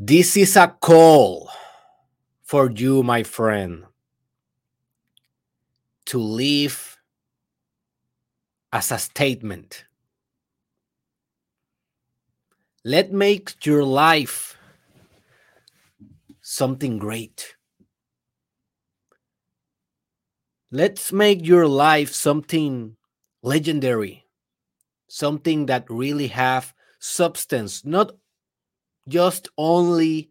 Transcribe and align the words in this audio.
This 0.00 0.36
is 0.36 0.54
a 0.54 0.68
call 0.68 1.50
for 2.44 2.70
you, 2.70 3.02
my 3.02 3.24
friend, 3.24 3.82
to 6.04 6.18
live 6.20 6.96
as 8.72 8.92
a 8.92 8.98
statement. 8.98 9.86
Let 12.84 13.10
make 13.12 13.66
your 13.66 13.82
life 13.82 14.56
something 16.40 16.98
great. 16.98 17.56
Let's 20.70 21.12
make 21.12 21.44
your 21.44 21.66
life 21.66 22.14
something 22.14 22.96
legendary, 23.42 24.26
something 25.08 25.66
that 25.66 25.90
really 25.90 26.28
have 26.28 26.72
substance, 27.00 27.84
not 27.84 28.12
just 29.08 29.48
only 29.58 30.30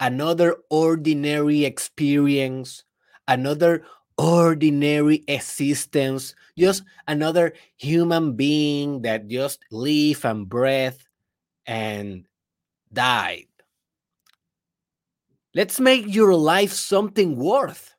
another 0.00 0.56
ordinary 0.70 1.64
experience, 1.64 2.84
another 3.28 3.84
ordinary 4.18 5.24
existence, 5.28 6.34
just 6.58 6.82
another 7.08 7.52
human 7.76 8.34
being 8.34 9.02
that 9.02 9.28
just 9.28 9.60
live 9.70 10.24
and 10.24 10.48
breathe 10.48 10.98
and 11.66 12.26
died. 12.92 13.46
Let's 15.54 15.80
make 15.80 16.14
your 16.14 16.34
life 16.34 16.72
something 16.72 17.36
worth. 17.36 17.94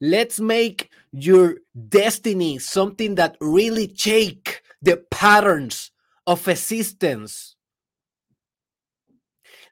Let's 0.00 0.38
make 0.38 0.90
your 1.12 1.56
destiny 1.88 2.58
something 2.58 3.14
that 3.14 3.36
really 3.40 3.92
shake 3.94 4.60
the 4.82 4.98
patterns 5.10 5.92
of 6.26 6.46
existence. 6.46 7.53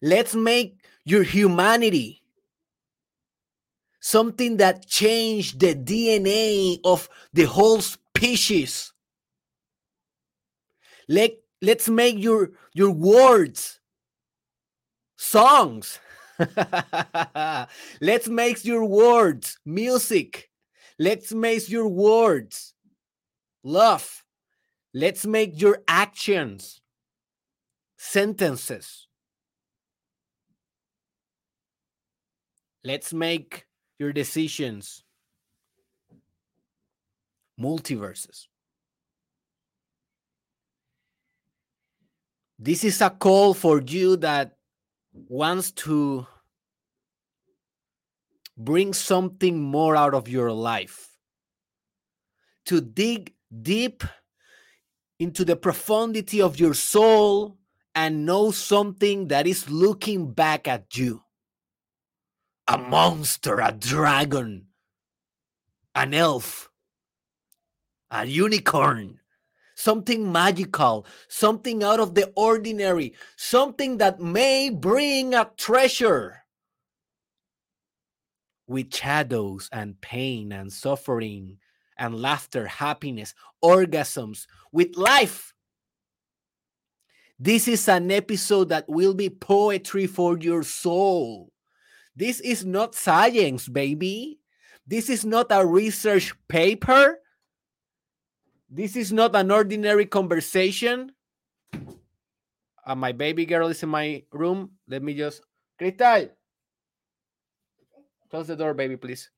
Let's 0.03 0.35
make 0.35 0.81
your 1.05 1.23
humanity 1.23 2.23
something 4.01 4.57
that 4.57 4.85
changed 4.87 5.61
the 5.61 5.77
DNA 5.77 6.81
of 6.85 7.09
the 7.33 7.45
whole 7.45 7.81
species. 7.81 8.93
Let, 11.09 11.35
let's 11.63 11.89
make 11.89 12.19
your, 12.19 12.51
your 12.75 12.91
words 12.91 13.79
songs. 15.17 16.01
let's 18.01 18.29
make 18.29 18.65
your 18.65 18.85
words 18.85 19.59
music. 19.65 20.51
Let's 20.99 21.33
make 21.33 21.69
your 21.69 21.89
words 21.89 22.75
love. 23.63 24.25
Let's 24.93 25.25
make 25.25 25.61
your 25.61 25.79
actions 25.87 26.81
sentences. 27.97 29.07
Let's 32.85 33.13
make 33.13 33.67
your 33.99 34.13
decisions. 34.13 35.05
Multiverses. 37.61 38.49
This 42.59 42.85
is 42.85 43.01
a 43.01 43.11
call 43.11 43.55
for 43.55 43.81
you 43.81 44.17
that 44.19 44.57
wants 45.13 45.71
to 45.73 46.27
bring 48.57 48.93
something 48.93 49.61
more 49.61 49.97
out 49.97 50.15
of 50.15 50.29
your 50.29 50.51
life, 50.53 51.11
to 52.67 52.81
dig 52.81 53.33
deep 53.63 54.03
into 55.19 55.45
the 55.45 55.57
profundity 55.57 56.41
of 56.41 56.59
your 56.59 56.75
soul 56.75 57.59
and 57.95 58.27
know 58.27 58.51
something 58.51 59.29
that 59.29 59.47
is 59.47 59.69
looking 59.71 60.33
back 60.33 60.67
at 60.67 60.97
you 60.97 61.22
a 62.73 62.79
monster, 62.79 63.61
a 63.61 63.71
dragon, 63.71 64.65
an 65.95 66.15
elf, 66.15 66.71
a 68.11 68.25
unicorn, 68.25 69.21
something 69.75 70.33
magical, 70.33 71.05
something 71.29 71.83
out 71.83 72.01
of 72.01 72.15
the 72.15 72.33
ordinary, 72.35 73.13
something 73.37 73.99
that 73.99 74.21
may 74.21 74.71
bring 74.71 75.35
a 75.35 75.51
treasure 75.59 76.45
with 78.67 78.95
shadows 78.95 79.69
and 79.71 80.01
pain 80.01 80.51
and 80.51 80.73
suffering 80.73 81.59
and 81.99 82.23
laughter, 82.23 82.67
happiness, 82.67 83.35
orgasms, 83.63 84.47
with 84.73 84.97
life. 84.97 85.53
This 87.39 87.69
is 87.69 87.87
an 87.87 88.11
episode 88.11 88.71
that 88.71 88.89
will 88.89 89.13
be 89.13 89.29
poetry 89.29 90.07
for 90.07 90.39
your 90.39 90.63
soul. 90.63 91.52
This 92.15 92.41
is 92.41 92.65
not 92.65 92.95
science, 92.95 93.69
baby. 93.69 94.41
This 94.87 95.09
is 95.09 95.25
not 95.25 95.47
a 95.51 95.65
research 95.65 96.35
paper. 96.49 97.19
This 98.69 98.97
is 98.97 99.13
not 99.13 99.35
an 99.37 99.51
ordinary 99.51 100.07
conversation. 100.07 101.13
Uh, 102.85 102.97
my 102.97 103.13
baby 103.13 103.47
girl 103.47 103.69
is 103.69 103.83
in 103.83 103.89
my 103.89 104.25
room. 104.33 104.73
Let 104.89 105.03
me 105.03 105.15
just. 105.15 105.43
Cristal, 105.79 106.29
close 108.29 108.47
the 108.47 108.57
door, 108.57 108.75
baby, 108.75 108.97
please. 108.97 109.31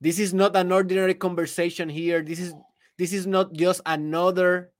This 0.00 0.18
is 0.18 0.34
not 0.34 0.56
an 0.56 0.72
ordinary 0.72 1.14
conversation 1.14 1.88
here. 1.88 2.22
This 2.22 2.38
is 2.38 2.54
this 2.98 3.12
is 3.12 3.26
not 3.26 3.52
just 3.52 3.80
another 3.86 4.70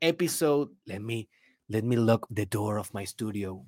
episode. 0.00 0.68
Let 0.86 1.02
me 1.02 1.28
let 1.68 1.84
me 1.84 1.96
lock 1.96 2.26
the 2.30 2.44
door 2.44 2.76
of 2.76 2.92
my 2.92 3.04
studio 3.04 3.64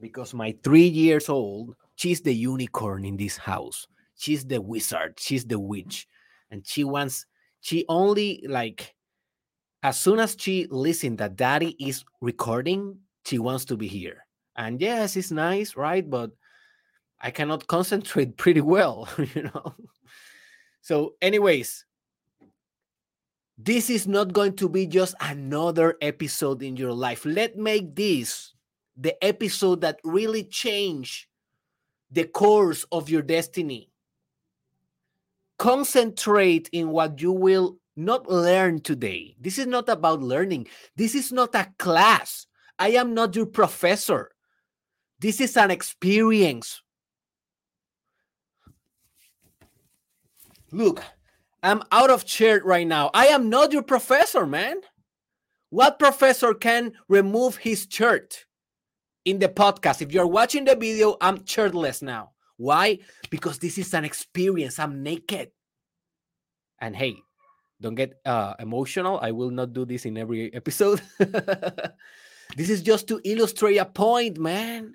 because 0.00 0.34
my 0.34 0.54
three 0.62 0.86
years 0.86 1.28
old, 1.28 1.76
she's 1.96 2.20
the 2.20 2.34
unicorn 2.34 3.04
in 3.04 3.16
this 3.16 3.36
house. 3.36 3.86
She's 4.16 4.44
the 4.44 4.60
wizard. 4.60 5.18
She's 5.18 5.44
the 5.44 5.58
witch, 5.58 6.08
and 6.50 6.66
she 6.66 6.84
wants. 6.84 7.26
She 7.60 7.84
only 7.88 8.44
like 8.48 8.94
as 9.86 9.96
soon 9.98 10.18
as 10.18 10.36
she 10.36 10.66
listens 10.68 11.18
that 11.18 11.36
daddy 11.36 11.76
is 11.78 12.04
recording, 12.20 12.98
she 13.24 13.38
wants 13.38 13.64
to 13.66 13.76
be 13.76 13.86
here. 13.86 14.26
And 14.56 14.80
yes, 14.80 15.16
it's 15.16 15.30
nice, 15.30 15.76
right? 15.76 16.08
But 16.08 16.32
I 17.20 17.30
cannot 17.30 17.66
concentrate 17.68 18.36
pretty 18.36 18.62
well, 18.62 19.08
you 19.34 19.44
know. 19.44 19.74
So, 20.80 21.14
anyways, 21.22 21.84
this 23.56 23.88
is 23.88 24.08
not 24.08 24.32
going 24.32 24.56
to 24.56 24.68
be 24.68 24.88
just 24.88 25.14
another 25.20 25.96
episode 26.00 26.64
in 26.64 26.76
your 26.76 26.92
life. 26.92 27.24
Let 27.24 27.56
make 27.56 27.94
this 27.94 28.54
the 28.96 29.22
episode 29.24 29.80
that 29.82 30.00
really 30.04 30.44
changed 30.44 31.26
the 32.10 32.24
course 32.24 32.84
of 32.92 33.10
your 33.10 33.22
destiny. 33.22 33.90
Concentrate 35.58 36.68
in 36.72 36.90
what 36.90 37.20
you 37.20 37.32
will 37.32 37.78
not 37.96 38.30
learn 38.30 38.80
today. 38.80 39.34
This 39.40 39.58
is 39.58 39.66
not 39.66 39.88
about 39.88 40.22
learning. 40.22 40.68
This 40.96 41.14
is 41.14 41.32
not 41.32 41.54
a 41.54 41.72
class. 41.78 42.46
I 42.78 42.90
am 42.90 43.14
not 43.14 43.34
your 43.34 43.46
professor. 43.46 44.30
This 45.18 45.40
is 45.40 45.56
an 45.56 45.70
experience. 45.70 46.82
Look, 50.72 51.02
I'm 51.62 51.82
out 51.90 52.10
of 52.10 52.26
chair 52.26 52.60
right 52.62 52.86
now. 52.86 53.10
I 53.14 53.28
am 53.28 53.48
not 53.48 53.72
your 53.72 53.82
professor, 53.82 54.46
man. 54.46 54.80
What 55.70 55.98
professor 55.98 56.52
can 56.54 56.92
remove 57.08 57.56
his 57.56 57.86
shirt? 57.90 58.44
In 59.26 59.38
the 59.38 59.48
podcast. 59.48 60.00
If 60.00 60.12
you're 60.12 60.26
watching 60.26 60.64
the 60.64 60.74
video, 60.74 61.16
I'm 61.20 61.44
shirtless 61.44 62.00
now. 62.00 62.30
Why? 62.56 63.00
Because 63.28 63.58
this 63.58 63.76
is 63.76 63.92
an 63.92 64.06
experience. 64.06 64.78
I'm 64.78 65.02
naked. 65.02 65.50
And 66.80 66.96
hey, 66.96 67.16
don't 67.80 67.96
get 67.96 68.14
uh, 68.24 68.54
emotional. 68.58 69.18
I 69.20 69.32
will 69.32 69.50
not 69.50 69.74
do 69.74 69.84
this 69.84 70.06
in 70.06 70.16
every 70.16 70.54
episode. 70.54 71.02
this 72.56 72.70
is 72.70 72.80
just 72.80 73.08
to 73.08 73.20
illustrate 73.24 73.76
a 73.76 73.84
point, 73.84 74.38
man. 74.38 74.94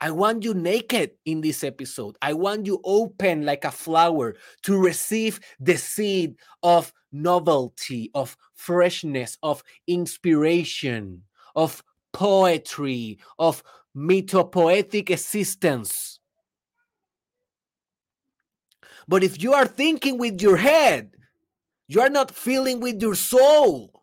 I 0.00 0.10
want 0.10 0.44
you 0.44 0.52
naked 0.52 1.12
in 1.24 1.40
this 1.40 1.64
episode. 1.64 2.18
I 2.20 2.34
want 2.34 2.66
you 2.66 2.80
open 2.84 3.46
like 3.46 3.64
a 3.64 3.70
flower 3.70 4.34
to 4.64 4.76
receive 4.76 5.40
the 5.60 5.78
seed 5.78 6.34
of 6.62 6.92
novelty, 7.12 8.10
of 8.12 8.36
freshness, 8.54 9.38
of 9.42 9.62
inspiration, 9.86 11.22
of 11.54 11.82
poetry, 12.14 13.18
of 13.38 13.62
mythopoetic 13.94 15.10
existence. 15.10 16.18
But 19.06 19.22
if 19.22 19.42
you 19.42 19.52
are 19.52 19.66
thinking 19.66 20.16
with 20.16 20.40
your 20.40 20.56
head, 20.56 21.10
you 21.88 22.00
are 22.00 22.08
not 22.08 22.30
feeling 22.30 22.80
with 22.80 23.02
your 23.02 23.14
soul. 23.14 24.02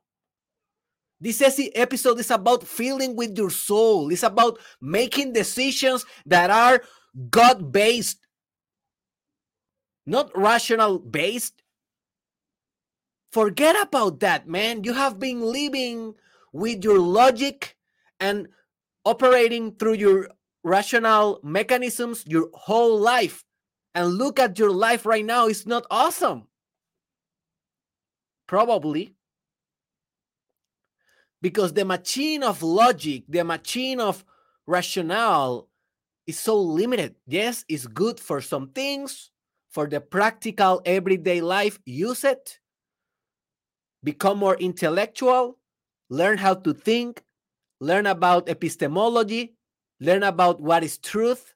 This 1.19 1.41
episode 1.75 2.19
is 2.19 2.31
about 2.31 2.63
feeling 2.63 3.15
with 3.15 3.37
your 3.37 3.49
soul. 3.49 4.11
It's 4.11 4.23
about 4.23 4.59
making 4.79 5.33
decisions 5.33 6.05
that 6.25 6.49
are 6.49 6.81
God 7.29 7.71
based, 7.71 8.19
not 10.05 10.31
rational 10.35 10.99
based. 10.99 11.61
Forget 13.31 13.75
about 13.81 14.19
that, 14.21 14.47
man. 14.47 14.83
You 14.83 14.93
have 14.93 15.19
been 15.19 15.41
living 15.41 16.15
with 16.53 16.83
your 16.83 16.99
logic 16.99 17.77
and 18.21 18.47
operating 19.03 19.73
through 19.75 19.95
your 19.95 20.29
rational 20.63 21.39
mechanisms 21.43 22.23
your 22.27 22.49
whole 22.53 22.97
life. 22.97 23.43
And 23.93 24.13
look 24.13 24.39
at 24.39 24.57
your 24.57 24.71
life 24.71 25.05
right 25.05 25.25
now 25.25 25.47
it's 25.47 25.65
not 25.65 25.85
awesome. 25.91 26.47
Probably. 28.47 29.15
Because 31.41 31.73
the 31.73 31.83
machine 31.83 32.43
of 32.43 32.63
logic 32.63 33.23
the 33.27 33.43
machine 33.43 33.99
of 33.99 34.23
rationale 34.67 35.67
is 36.27 36.39
so 36.39 36.55
limited. 36.61 37.15
Yes 37.27 37.65
it's 37.67 37.87
good 37.87 38.19
for 38.19 38.39
some 38.39 38.69
things 38.69 39.31
for 39.71 39.87
the 39.87 39.99
practical 39.99 40.81
everyday 40.85 41.41
life 41.41 41.79
use 41.85 42.23
it. 42.23 42.59
Become 44.03 44.37
more 44.37 44.55
intellectual 44.57 45.57
learn 46.09 46.37
how 46.37 46.53
to 46.53 46.73
think 46.73 47.23
learn 47.81 48.05
about 48.05 48.47
epistemology 48.47 49.57
learn 50.01 50.23
about 50.23 50.59
what 50.59 50.83
is 50.83 50.97
truth, 50.97 51.53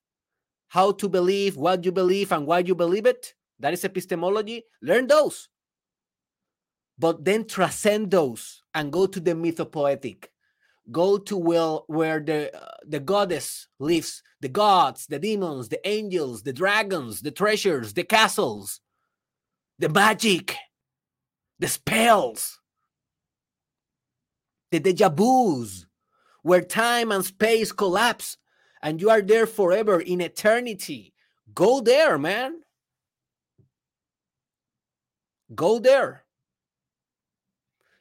how 0.69 0.91
to 0.93 1.09
believe 1.09 1.57
what 1.57 1.83
you 1.83 1.91
believe 1.91 2.31
and 2.31 2.45
why 2.45 2.59
you 2.59 2.75
believe 2.75 3.05
it. 3.05 3.33
That 3.59 3.73
is 3.73 3.83
epistemology. 3.83 4.63
Learn 4.81 5.07
those. 5.07 5.49
But 6.97 7.25
then 7.25 7.45
transcend 7.45 8.11
those 8.11 8.61
and 8.73 8.93
go 8.93 9.07
to 9.07 9.19
the 9.19 9.31
mythopoetic. 9.31 10.25
Go 10.91 11.17
to 11.17 11.35
well, 11.35 11.85
where 11.87 12.19
the, 12.19 12.55
uh, 12.55 12.77
the 12.85 12.99
goddess 12.99 13.67
lives, 13.79 14.21
the 14.39 14.49
gods, 14.49 15.07
the 15.07 15.17
demons, 15.17 15.67
the 15.67 15.85
angels, 15.87 16.43
the 16.43 16.53
dragons, 16.53 17.21
the 17.21 17.31
treasures, 17.31 17.93
the 17.93 18.03
castles, 18.03 18.81
the 19.79 19.89
magic, 19.89 20.55
the 21.57 21.67
spells, 21.67 22.59
the 24.71 24.79
deja 24.79 25.09
vus, 25.09 25.84
where 26.45 26.61
time 26.61 27.11
and 27.11 27.25
space 27.25 27.71
collapse 27.71 28.37
and 28.83 29.01
you 29.01 29.09
are 29.09 29.23
there 29.23 29.47
forever 29.47 29.99
in 29.99 30.21
eternity. 30.21 31.11
Go 31.55 31.81
there, 31.81 32.19
man. 32.19 32.61
Go 35.55 35.79
there. 35.79 36.23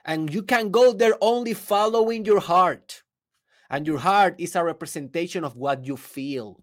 And 0.04 0.32
you 0.32 0.42
can 0.42 0.70
go 0.70 0.92
there 0.92 1.14
only 1.22 1.54
following 1.54 2.26
your 2.26 2.40
heart. 2.40 3.02
And 3.70 3.86
your 3.86 3.96
heart 3.96 4.34
is 4.36 4.54
a 4.56 4.62
representation 4.62 5.42
of 5.42 5.56
what 5.56 5.86
you 5.86 5.96
feel. 5.96 6.62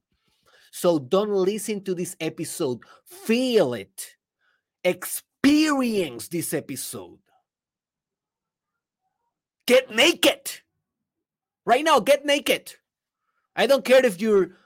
So 0.69 0.99
don't 0.99 1.31
listen 1.31 1.83
to 1.85 1.95
this 1.95 2.15
episode, 2.19 2.83
feel 3.07 3.73
it, 3.73 4.17
experience 4.83 6.27
this 6.27 6.53
episode. 6.53 7.17
Get 9.65 9.89
naked. 9.89 10.61
Right 11.71 11.85
now, 11.85 12.01
get 12.01 12.25
naked. 12.25 12.75
I 13.55 13.65
don't 13.65 13.85
care 13.85 14.05
if 14.05 14.19
your 14.19 14.59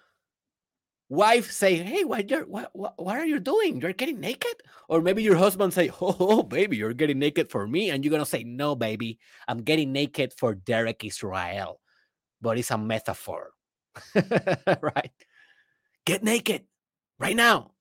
wife 1.07 1.51
say, 1.51 1.75
"Hey, 1.75 2.03
what 2.03 2.31
you 2.31 2.39
what, 2.49 2.71
what 2.73 2.97
what 2.97 3.15
are 3.17 3.29
you 3.29 3.37
doing? 3.37 3.79
You're 3.79 3.93
getting 3.93 4.19
naked?" 4.19 4.57
Or 4.89 5.01
maybe 5.05 5.21
your 5.21 5.35
husband 5.37 5.71
say, 5.71 5.91
"Oh, 6.01 6.17
oh, 6.41 6.41
baby, 6.41 6.77
you're 6.77 6.97
getting 6.97 7.19
naked 7.19 7.51
for 7.51 7.67
me," 7.67 7.91
and 7.91 8.03
you're 8.03 8.09
gonna 8.09 8.25
say, 8.25 8.41
"No, 8.43 8.73
baby, 8.73 9.19
I'm 9.47 9.61
getting 9.61 9.93
naked 9.93 10.33
for 10.33 10.55
Derek 10.55 11.05
Israel," 11.05 11.79
but 12.41 12.57
it's 12.57 12.71
a 12.71 12.77
metaphor, 12.79 13.53
right? 14.81 15.13
Get 16.09 16.23
naked 16.23 16.65
right 17.19 17.37
now. 17.37 17.77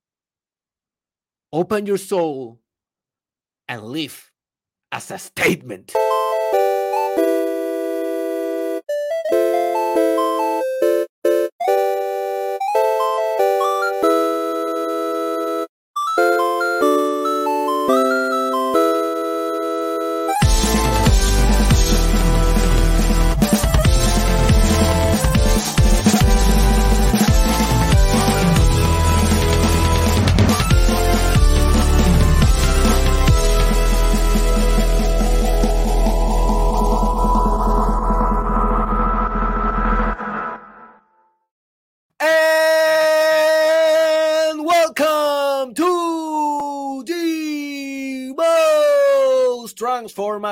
Open 1.51 1.87
your 1.87 1.97
soul 1.97 2.61
and 3.73 3.89
live 3.89 4.31
as 4.93 5.11
a 5.11 5.17
statement. 5.17 5.97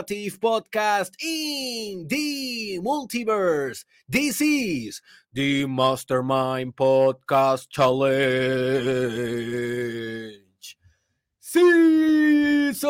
Transformative 0.03 0.39
podcast 0.39 1.11
in 1.23 2.07
the 2.09 2.81
multiverse. 2.83 3.85
This 4.09 4.41
is 4.41 5.03
the 5.33 5.67
Mastermind 5.67 6.75
Podcast 6.77 7.69
Challenge. 7.71 8.07
Season 11.41 12.83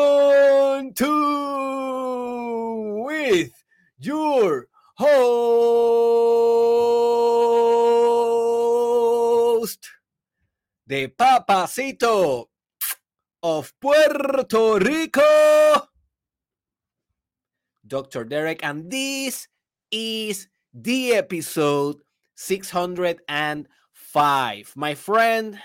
2 0.93 3.03
with 3.05 3.51
your 3.97 4.67
host, 4.95 5.09
the 10.87 11.07
Papacito 11.07 12.45
of 13.41 13.73
Puerto 13.79 14.77
Rico. 14.79 15.87
Dr. 17.93 18.25
Derek, 18.25 18.65
and 18.65 18.89
this 18.89 19.45
is 19.93 20.49
the 20.73 21.13
episode 21.13 22.01
605. 22.33 23.69
My 24.73 24.95
friend, 24.97 25.61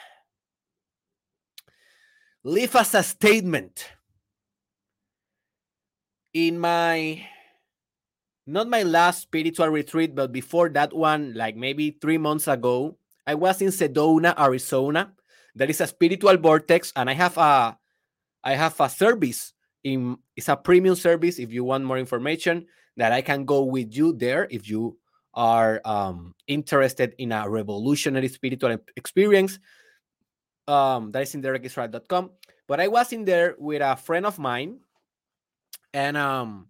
leave 2.44 2.76
us 2.76 2.92
a 2.92 3.02
statement. 3.02 3.88
In 6.36 6.60
my, 6.60 7.24
not 8.44 8.68
my 8.68 8.82
last 8.82 9.22
spiritual 9.22 9.72
retreat, 9.72 10.14
but 10.14 10.30
before 10.30 10.68
that 10.76 10.92
one, 10.92 11.32
like 11.32 11.56
maybe 11.56 11.96
three 11.96 12.18
months 12.18 12.46
ago, 12.46 12.98
I 13.26 13.36
was 13.36 13.62
in 13.62 13.68
Sedona, 13.68 14.38
Arizona. 14.38 15.14
There 15.54 15.70
is 15.70 15.80
a 15.80 15.86
spiritual 15.86 16.36
vortex, 16.36 16.92
and 16.94 17.08
I 17.08 17.14
have 17.14 17.38
a, 17.38 17.78
I 18.44 18.52
have 18.54 18.78
a 18.78 18.90
service 18.90 19.54
in 19.84 20.16
it's 20.36 20.48
a 20.48 20.56
premium 20.56 20.94
service 20.94 21.38
if 21.38 21.52
you 21.52 21.64
want 21.64 21.84
more 21.84 21.98
information 21.98 22.66
that 22.96 23.12
i 23.12 23.20
can 23.20 23.44
go 23.44 23.62
with 23.62 23.94
you 23.94 24.12
there 24.12 24.46
if 24.50 24.68
you 24.68 24.96
are 25.34 25.80
um, 25.84 26.34
interested 26.48 27.14
in 27.18 27.30
a 27.30 27.48
revolutionary 27.48 28.28
spiritual 28.28 28.76
experience 28.96 29.58
um, 30.66 31.12
that 31.12 31.22
is 31.22 31.34
in 31.34 31.42
derekisrael.com 31.42 32.30
but 32.66 32.80
i 32.80 32.88
was 32.88 33.12
in 33.12 33.24
there 33.24 33.54
with 33.58 33.82
a 33.82 33.96
friend 33.96 34.26
of 34.26 34.38
mine 34.38 34.78
and 35.94 36.16
um 36.16 36.68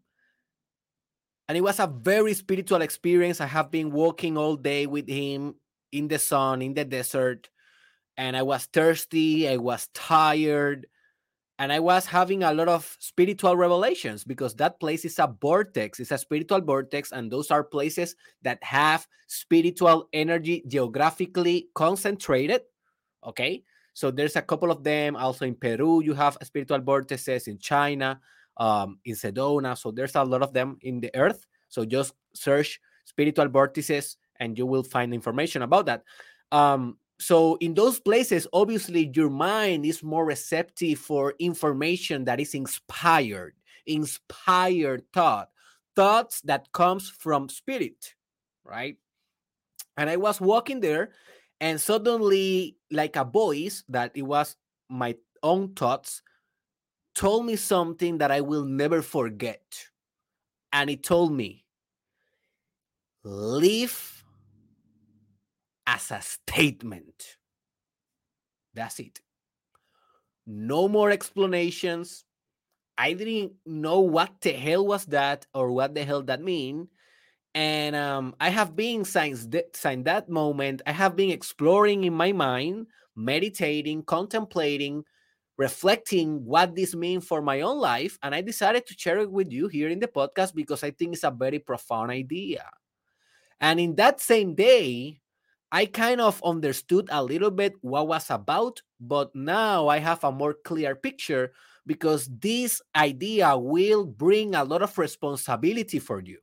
and 1.48 1.56
it 1.56 1.62
was 1.62 1.80
a 1.80 1.86
very 1.86 2.34
spiritual 2.34 2.82
experience. 2.82 3.40
I 3.40 3.46
have 3.46 3.70
been 3.70 3.90
walking 3.90 4.36
all 4.36 4.54
day 4.54 4.84
with 4.84 5.08
him 5.08 5.54
in 5.92 6.08
the 6.08 6.18
sun 6.18 6.62
in 6.62 6.74
the 6.74 6.84
desert 6.84 7.48
and 8.16 8.36
i 8.36 8.42
was 8.42 8.66
thirsty 8.66 9.48
i 9.48 9.56
was 9.56 9.88
tired 9.94 10.86
and 11.58 11.72
I 11.72 11.80
was 11.80 12.06
having 12.06 12.42
a 12.44 12.52
lot 12.52 12.68
of 12.68 12.96
spiritual 13.00 13.56
revelations 13.56 14.24
because 14.24 14.54
that 14.56 14.78
place 14.78 15.04
is 15.04 15.18
a 15.18 15.34
vortex, 15.40 15.98
it's 15.98 16.12
a 16.12 16.18
spiritual 16.18 16.60
vortex, 16.60 17.12
and 17.12 17.30
those 17.30 17.50
are 17.50 17.64
places 17.64 18.14
that 18.42 18.62
have 18.62 19.06
spiritual 19.26 20.08
energy 20.12 20.62
geographically 20.68 21.68
concentrated. 21.74 22.62
Okay, 23.24 23.64
so 23.92 24.12
there's 24.12 24.36
a 24.36 24.42
couple 24.42 24.70
of 24.70 24.84
them 24.84 25.16
also 25.16 25.44
in 25.44 25.56
Peru. 25.56 26.00
You 26.02 26.14
have 26.14 26.38
spiritual 26.44 26.80
vortices 26.80 27.48
in 27.48 27.58
China, 27.58 28.20
um, 28.58 28.98
in 29.04 29.14
Sedona. 29.14 29.76
So 29.76 29.90
there's 29.90 30.14
a 30.14 30.24
lot 30.24 30.42
of 30.42 30.52
them 30.52 30.78
in 30.82 31.00
the 31.00 31.10
earth. 31.16 31.44
So 31.68 31.84
just 31.84 32.14
search 32.32 32.80
spiritual 33.04 33.48
vortices 33.48 34.16
and 34.38 34.56
you 34.56 34.66
will 34.66 34.84
find 34.84 35.12
information 35.12 35.62
about 35.62 35.86
that. 35.86 36.04
Um, 36.52 36.98
so 37.18 37.56
in 37.56 37.74
those 37.74 37.98
places 38.00 38.46
obviously 38.52 39.10
your 39.14 39.30
mind 39.30 39.84
is 39.84 40.02
more 40.02 40.24
receptive 40.24 40.98
for 40.98 41.34
information 41.38 42.24
that 42.24 42.40
is 42.40 42.54
inspired 42.54 43.54
inspired 43.86 45.02
thought 45.12 45.50
thoughts 45.96 46.40
that 46.42 46.70
comes 46.72 47.10
from 47.10 47.48
spirit 47.48 48.14
right? 48.64 48.96
And 49.96 50.08
i 50.08 50.16
was 50.16 50.40
walking 50.40 50.80
there 50.80 51.10
and 51.60 51.80
suddenly 51.80 52.76
like 52.90 53.16
a 53.16 53.24
voice 53.24 53.82
that 53.88 54.12
it 54.14 54.22
was 54.22 54.56
my 54.88 55.16
own 55.42 55.74
thoughts 55.74 56.22
told 57.14 57.46
me 57.46 57.56
something 57.56 58.18
that 58.18 58.30
i 58.30 58.40
will 58.40 58.64
never 58.64 59.02
forget. 59.02 59.62
And 60.72 60.90
it 60.90 61.02
told 61.02 61.32
me 61.32 61.64
live 63.24 64.17
as 65.88 66.10
a 66.10 66.20
statement. 66.20 67.38
That's 68.74 69.00
it. 69.00 69.20
No 70.46 70.86
more 70.86 71.10
explanations. 71.10 72.24
I 72.98 73.14
didn't 73.14 73.52
know 73.64 74.00
what 74.00 74.40
the 74.42 74.52
hell 74.52 74.86
was 74.86 75.06
that 75.06 75.46
or 75.54 75.72
what 75.72 75.94
the 75.94 76.04
hell 76.04 76.22
that 76.22 76.42
mean. 76.42 76.88
And 77.54 77.96
um, 77.96 78.34
I 78.38 78.50
have 78.50 78.76
been 78.76 79.04
since, 79.04 79.46
th- 79.46 79.72
since 79.72 80.04
that 80.04 80.28
moment, 80.28 80.82
I 80.86 80.92
have 80.92 81.16
been 81.16 81.30
exploring 81.30 82.04
in 82.04 82.12
my 82.12 82.32
mind, 82.32 82.88
meditating, 83.16 84.02
contemplating, 84.02 85.04
reflecting 85.56 86.44
what 86.44 86.76
this 86.76 86.94
means 86.94 87.24
for 87.24 87.40
my 87.40 87.62
own 87.62 87.78
life. 87.78 88.18
And 88.22 88.34
I 88.34 88.42
decided 88.42 88.86
to 88.86 88.94
share 88.98 89.20
it 89.20 89.30
with 89.32 89.50
you 89.50 89.68
here 89.68 89.88
in 89.88 90.00
the 90.00 90.08
podcast 90.08 90.54
because 90.54 90.84
I 90.84 90.90
think 90.90 91.14
it's 91.14 91.24
a 91.24 91.30
very 91.30 91.60
profound 91.60 92.10
idea. 92.10 92.68
And 93.60 93.80
in 93.80 93.94
that 93.96 94.20
same 94.20 94.54
day, 94.54 95.20
I 95.70 95.86
kind 95.86 96.20
of 96.20 96.42
understood 96.42 97.08
a 97.10 97.22
little 97.22 97.50
bit 97.50 97.74
what 97.82 98.08
was 98.08 98.30
about, 98.30 98.80
but 99.00 99.34
now 99.34 99.88
I 99.88 99.98
have 99.98 100.24
a 100.24 100.32
more 100.32 100.54
clear 100.54 100.96
picture 100.96 101.52
because 101.86 102.28
this 102.28 102.80
idea 102.96 103.56
will 103.56 104.06
bring 104.06 104.54
a 104.54 104.64
lot 104.64 104.82
of 104.82 104.96
responsibility 104.96 105.98
for 105.98 106.20
you. 106.20 106.38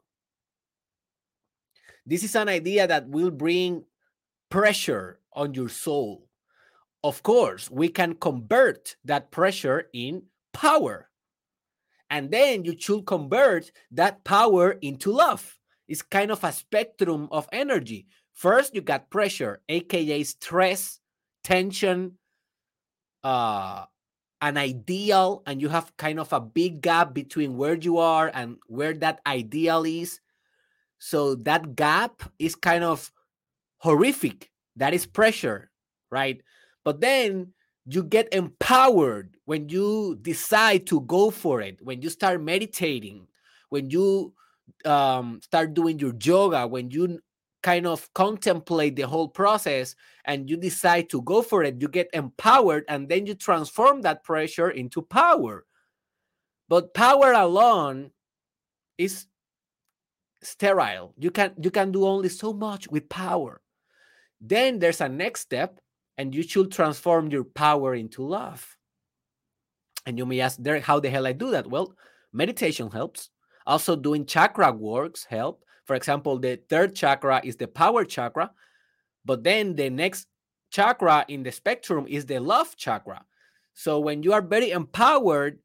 This 2.05 2.23
is 2.23 2.35
an 2.35 2.49
idea 2.49 2.85
that 2.87 3.09
will 3.09 3.31
bring 3.31 3.83
pressure 4.49 5.19
on 5.33 5.53
your 5.55 5.69
soul. 5.69 6.27
Of 7.03 7.23
course, 7.23 7.69
we 7.69 7.89
can 7.89 8.15
convert 8.15 8.95
that 9.05 9.31
pressure 9.31 9.89
in 9.93 10.23
power. 10.53 11.09
And 12.09 12.29
then 12.29 12.63
you 12.63 12.75
should 12.77 13.05
convert 13.05 13.71
that 13.91 14.23
power 14.23 14.73
into 14.81 15.11
love. 15.11 15.57
It's 15.87 16.01
kind 16.03 16.31
of 16.31 16.43
a 16.43 16.51
spectrum 16.51 17.27
of 17.31 17.49
energy. 17.51 18.07
First, 18.35 18.75
you 18.75 18.81
got 18.81 19.09
pressure, 19.09 19.61
aka 19.69 20.23
stress, 20.23 20.99
tension, 21.41 22.19
uh, 23.23 23.85
an 24.41 24.57
ideal, 24.57 25.41
and 25.47 25.61
you 25.61 25.69
have 25.69 25.95
kind 25.95 26.19
of 26.19 26.31
a 26.33 26.41
big 26.41 26.81
gap 26.81 27.13
between 27.13 27.55
where 27.55 27.75
you 27.75 27.97
are 27.97 28.29
and 28.33 28.57
where 28.67 28.93
that 28.93 29.21
ideal 29.25 29.85
is. 29.85 30.19
So 30.99 31.35
that 31.47 31.75
gap 31.75 32.23
is 32.37 32.55
kind 32.55 32.83
of 32.83 33.11
horrific. 33.77 34.51
That 34.75 34.93
is 34.93 35.05
pressure, 35.05 35.71
right? 36.11 36.41
But 36.83 36.99
then 36.99 37.53
you 37.85 38.03
get 38.03 38.33
empowered 38.33 39.37
when 39.45 39.69
you 39.69 40.19
decide 40.21 40.87
to 40.87 41.01
go 41.01 41.31
for 41.31 41.61
it, 41.61 41.79
when 41.81 42.01
you 42.01 42.09
start 42.09 42.41
meditating, 42.41 43.27
when 43.69 43.89
you 43.89 44.33
um, 44.83 45.39
start 45.41 45.73
doing 45.73 45.99
your 45.99 46.13
yoga, 46.21 46.67
when 46.67 46.91
you 46.91 47.19
kind 47.65 47.87
of 47.87 48.13
contemplate 48.13 48.95
the 48.95 49.07
whole 49.07 49.27
process 49.27 49.95
and 50.25 50.47
you 50.47 50.55
decide 50.55 51.09
to 51.09 51.19
go 51.23 51.41
for 51.41 51.63
it, 51.63 51.81
you 51.81 51.87
get 51.87 52.07
empowered 52.13 52.85
and 52.87 53.09
then 53.09 53.25
you 53.25 53.33
transform 53.33 54.03
that 54.03 54.23
pressure 54.23 54.69
into 54.69 55.01
power. 55.01 55.65
But 56.69 56.93
power 56.93 57.31
alone 57.31 58.11
is 58.99 59.25
sterile. 60.43 61.15
You 61.17 61.31
can 61.31 61.53
you 61.59 61.71
can 61.71 61.91
do 61.91 62.05
only 62.05 62.29
so 62.29 62.53
much 62.53 62.87
with 62.87 63.09
power. 63.09 63.61
Then 64.39 64.77
there's 64.77 65.01
a 65.01 65.09
next 65.09 65.41
step 65.41 65.79
and 66.19 66.35
you 66.35 66.43
should 66.43 66.71
transform 66.71 67.31
your 67.31 67.45
power 67.45 67.95
into 67.95 68.21
love. 68.21 68.77
And 70.05 70.19
you 70.19 70.27
may 70.27 70.39
ask, 70.39 70.61
Derek, 70.61 70.83
how 70.83 70.99
the 70.99 71.09
hell 71.09 71.25
I 71.25 71.33
do 71.33 71.49
that? 71.49 71.65
Well, 71.65 71.95
meditation 72.31 72.91
helps. 72.91 73.31
Also, 73.65 73.95
doing 73.95 74.27
chakra 74.27 74.71
works 74.71 75.25
help. 75.25 75.65
For 75.85 75.95
example, 75.95 76.37
the 76.39 76.59
third 76.69 76.95
chakra 76.95 77.41
is 77.43 77.55
the 77.55 77.67
power 77.67 78.03
chakra, 78.03 78.51
but 79.23 79.43
then 79.43 79.75
the 79.75 79.89
next 79.89 80.27
chakra 80.71 81.25
in 81.27 81.43
the 81.43 81.51
spectrum 81.51 82.05
is 82.07 82.25
the 82.25 82.39
love 82.39 82.75
chakra. 82.75 83.23
So 83.73 83.99
when 83.99 84.23
you 84.23 84.33
are 84.33 84.41
very 84.41 84.71
empowered, 84.71 85.59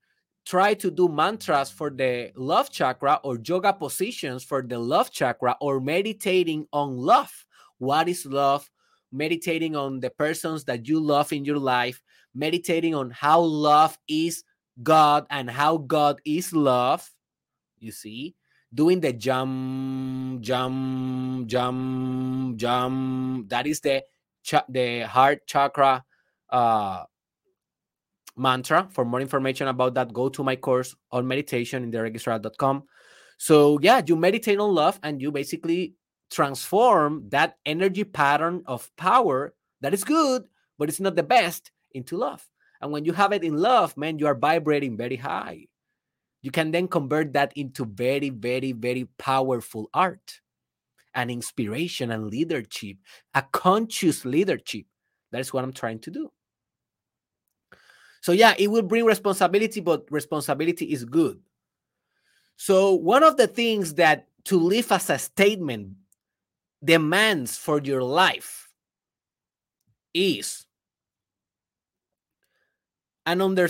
try 0.45 0.75
to 0.75 0.91
do 0.91 1.09
mantras 1.09 1.71
for 1.71 1.91
the 1.91 2.33
love 2.37 2.71
chakra 2.71 3.21
or 3.25 3.39
yoga 3.43 3.73
positions 3.73 4.45
for 4.45 4.63
the 4.63 4.79
love 4.79 5.11
chakra 5.11 5.57
or 5.61 5.81
meditating 5.81 6.67
on 6.73 6.97
love. 6.97 7.33
What 7.79 8.09
is 8.09 8.27
love? 8.27 8.71
Meditating 9.13 9.75
on 9.75 10.01
the 10.01 10.11
persons 10.11 10.65
that 10.65 10.87
you 10.87 11.01
love 11.01 11.33
in 11.33 11.45
your 11.45 11.59
life, 11.59 12.01
meditating 12.35 12.95
on 12.95 13.11
how 13.11 13.41
love 13.41 13.99
is 14.07 14.45
God 14.83 15.27
and 15.31 15.51
how 15.51 15.79
God 15.79 16.21
is 16.25 16.53
love 16.53 17.11
you 17.81 17.91
see 17.91 18.35
doing 18.73 19.01
the 19.01 19.13
jump 19.13 20.41
jump 20.41 21.47
jump 21.47 22.57
jump 22.57 23.49
that 23.49 23.67
is 23.67 23.81
the 23.81 24.03
the 24.69 25.03
heart 25.03 25.47
chakra 25.47 26.05
uh 26.51 27.05
mantra. 28.37 28.89
For 28.91 29.05
more 29.05 29.21
information 29.21 29.69
about 29.69 29.95
that 29.95 30.13
go 30.13 30.29
to 30.31 30.43
my 30.43 30.57
course 30.57 30.95
on 31.11 31.27
meditation 31.27 31.83
in 31.83 31.91
derekisrael.com 31.91 32.85
so 33.39 33.79
yeah 33.83 34.01
you 34.07 34.17
meditate 34.17 34.59
on 34.59 34.75
love 34.75 34.99
and 35.03 35.21
you 35.21 35.31
basically 35.33 35.95
transform 36.31 37.29
that 37.31 37.57
energy 37.67 38.05
pattern 38.05 38.63
of 38.67 38.89
power 38.97 39.53
that 39.81 39.93
is 39.93 40.05
good 40.05 40.45
but 40.79 40.89
it's 40.89 41.01
not 41.01 41.17
the 41.17 41.23
best 41.23 41.73
into 41.93 42.17
love. 42.17 42.47
And 42.81 42.93
when 42.93 43.05
you 43.05 43.13
have 43.13 43.33
it 43.33 43.43
in 43.43 43.57
love 43.57 43.97
man 43.97 44.19
you 44.19 44.27
are 44.27 44.35
vibrating 44.35 44.97
very 44.97 45.17
high 45.17 45.67
you 46.43 46.51
can 46.51 46.71
then 46.71 46.89
convert 46.89 47.33
that 47.35 47.53
into 47.57 47.85
very, 47.85 48.31
very, 48.31 48.73
very 48.73 49.05
powerful 49.19 49.91
art 49.93 50.41
and 51.15 51.31
inspiration 51.31 52.11
and 52.11 52.29
leadership, 52.29 52.97
a 53.35 53.43
conscious 53.43 54.25
leadership. 54.25 54.87
That 55.33 55.41
is 55.41 55.53
what 55.53 55.65
I'm 55.65 55.73
trying 55.73 55.99
to 56.01 56.11
do. 56.11 56.31
So, 58.23 58.33
yeah, 58.33 58.55
it 58.59 58.71
will 58.71 58.83
bring 58.83 59.05
responsibility, 59.05 59.81
but 59.81 60.05
responsibility 60.11 60.93
is 60.93 61.05
good. 61.05 61.41
So, 62.57 62.95
one 62.95 63.23
of 63.23 63.37
the 63.37 63.47
things 63.47 63.95
that 63.95 64.27
to 64.45 64.59
live 64.59 64.93
as 64.93 65.11
a 65.11 65.19
statement 65.19 65.97
demands 66.85 67.57
for 67.57 67.81
your 67.81 68.03
life 68.03 68.69
is 70.13 70.67
an, 73.27 73.41
under, 73.41 73.69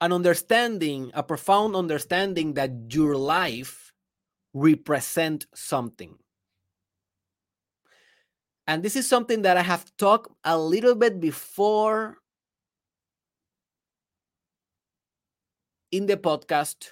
an 0.00 0.12
understanding, 0.12 1.10
a 1.14 1.22
profound 1.22 1.74
understanding 1.74 2.54
that 2.54 2.70
your 2.90 3.16
life 3.16 3.92
represent 4.52 5.46
something. 5.54 6.16
And 8.66 8.82
this 8.82 8.96
is 8.96 9.08
something 9.08 9.42
that 9.42 9.56
I 9.56 9.62
have 9.62 9.96
talked 9.96 10.32
a 10.44 10.58
little 10.58 10.94
bit 10.94 11.20
before 11.20 12.18
in 15.92 16.06
the 16.06 16.16
podcast. 16.16 16.90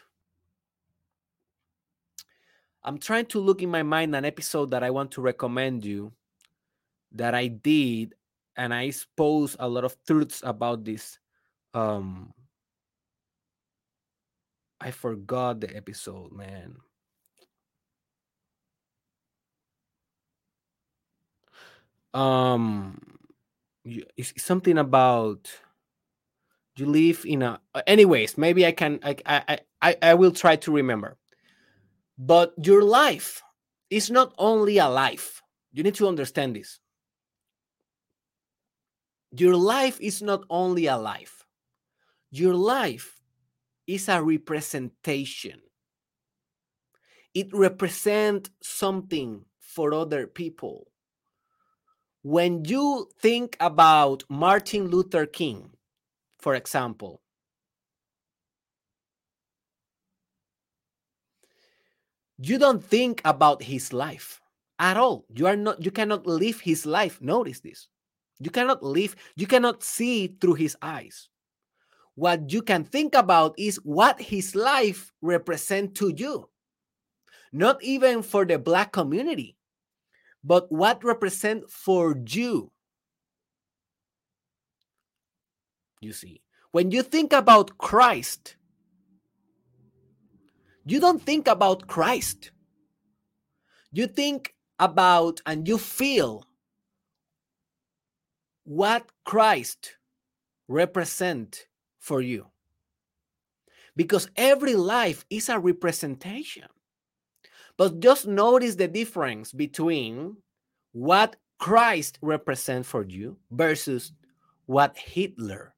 I'm 2.85 2.99
trying 2.99 3.27
to 3.27 3.41
look 3.41 3.63
in 3.63 3.71
my 3.71 3.83
mind 3.83 4.15
an 4.15 4.25
episode 4.25 4.71
that 4.71 4.85
I 4.85 4.91
want 4.91 5.11
to 5.13 5.21
recommend 5.21 5.85
you 5.85 6.13
that 7.13 7.35
I 7.35 7.49
did, 7.49 8.15
and 8.57 8.75
I 8.75 8.85
expose 8.85 9.57
a 9.59 9.69
lot 9.69 9.85
of 9.85 9.97
truths 10.07 10.43
about 10.45 10.85
this 10.85 11.19
um, 11.73 12.33
I 14.85 14.91
forgot 14.91 15.61
the 15.61 15.75
episode, 15.75 16.31
man. 16.31 16.77
Um, 22.13 23.01
it's 23.85 24.45
something 24.45 24.77
about 24.77 25.51
you 26.77 26.85
live 26.85 27.25
in 27.27 27.41
a. 27.41 27.61
Uh, 27.75 27.81
anyways, 27.87 28.37
maybe 28.37 28.67
I 28.67 28.73
can. 28.73 29.01
I 29.03 29.17
I 29.25 29.59
I 29.81 29.97
I 30.03 30.15
will 30.15 30.33
try 30.33 30.57
to 30.57 30.71
remember. 30.71 31.17
But 32.19 32.53
your 32.63 32.83
life 32.83 33.43
is 33.89 34.11
not 34.11 34.35
only 34.37 34.77
a 34.77 34.89
life. 34.89 35.41
You 35.73 35.83
need 35.83 35.95
to 35.95 36.07
understand 36.07 36.57
this. 36.57 36.79
Your 39.33 39.57
life 39.57 39.99
is 40.01 40.21
not 40.21 40.45
only 40.51 40.87
a 40.87 40.99
life. 40.99 41.47
Your 42.31 42.55
life 42.55 43.14
is 43.87 44.09
a 44.09 44.23
representation. 44.23 45.61
It 47.35 47.49
represents 47.53 48.51
something 48.63 49.45
for 49.61 49.93
other 49.93 50.27
people. 50.27 50.87
When 52.23 52.65
you 52.65 53.09
think 53.21 53.57
about 53.61 54.25
Martin 54.29 54.89
Luther 54.89 55.27
King, 55.27 55.71
for 56.39 56.55
example, 56.55 57.21
you 62.39 62.59
don't 62.59 62.83
think 62.83 63.21
about 63.25 63.63
his 63.63 63.93
life 63.93 64.41
at 64.79 64.97
all. 64.97 65.27
You 65.35 65.47
are 65.47 65.57
not 65.57 65.85
you 65.85 65.91
cannot 65.91 66.27
live 66.27 66.61
his 66.61 66.87
life. 66.87 67.21
Notice 67.21 67.61
this. 67.61 67.89
You 68.41 68.51
cannot 68.51 68.83
live, 68.83 69.15
you 69.37 69.47
cannot 69.47 69.83
see 69.83 70.37
through 70.41 70.55
his 70.55 70.77
eyes 70.83 71.29
what 72.15 72.53
you 72.53 72.63
can 72.63 72.85
think 72.85 73.15
about 73.15 73.55
is 73.59 73.77
what 73.85 74.21
his 74.21 74.55
life 74.55 75.13
represent 75.21 75.95
to 75.95 76.13
you 76.17 76.49
not 77.53 77.83
even 77.83 78.23
for 78.23 78.45
the 78.45 78.59
black 78.59 78.93
community 78.93 79.57
but 80.45 80.71
what 80.71 81.03
represent 81.03 81.69
for 81.71 82.15
you. 82.29 82.71
You 86.03 86.13
see, 86.13 86.43
when 86.71 86.91
you 86.91 87.03
think 87.03 87.33
about 87.33 87.79
Christ, 87.79 88.57
you 90.85 91.01
don't 91.01 91.23
think 91.23 91.49
about 91.49 91.87
Christ. 91.87 92.51
You 93.91 94.07
think 94.07 94.55
about 94.79 95.41
and 95.47 95.67
you 95.67 95.79
feel 95.79 96.45
what 98.65 99.09
Christ 99.25 99.97
represent 100.69 101.67
for 102.05 102.21
you. 102.21 102.47
Because 103.97 104.29
every 104.37 104.75
life 104.75 105.25
is 105.31 105.49
a 105.49 105.59
representation. 105.59 106.69
But 107.79 108.01
just 108.01 108.27
notice 108.27 108.75
the 108.75 108.89
difference 108.89 109.53
between 109.53 110.37
what 110.93 111.37
Christ 111.59 112.19
represent 112.21 112.85
for 112.85 113.05
you 113.05 113.39
versus 113.51 114.13
what 114.67 114.97
Hitler 114.99 115.75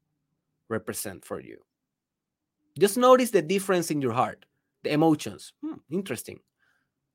represent 0.69 1.23
for 1.23 1.39
you. 1.39 1.59
Just 2.77 2.97
notice 2.97 3.31
the 3.31 3.41
difference 3.41 3.89
in 3.89 4.01
your 4.01 4.13
heart, 4.13 4.45
the 4.83 4.91
emotions. 4.91 5.53
Hmm, 5.63 5.79
interesting. 5.89 6.39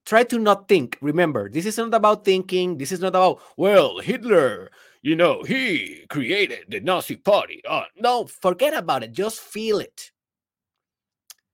Try 0.07 0.25
to 0.25 0.39
not 0.39 0.69
think. 0.69 0.99
Remember, 1.01 1.49
this 1.49 1.67
is 1.67 1.79
not 1.79 1.95
about 1.95 2.25
thinking. 2.25 2.79
This 2.79 2.91
is 2.91 3.01
not 3.01 3.09
about, 3.09 3.41
well, 3.57 4.01
Hitler, 4.01 4.71
you 5.03 5.17
know, 5.17 5.43
he 5.43 6.07
created 6.09 6.67
the 6.69 6.81
Nazi 6.81 7.17
party. 7.17 7.61
Uh, 7.69 7.85
no, 7.97 8.27
forget 8.27 8.73
about 8.73 9.03
it. 9.03 9.13
Just 9.13 9.41
feel 9.41 9.81
it. 9.81 10.13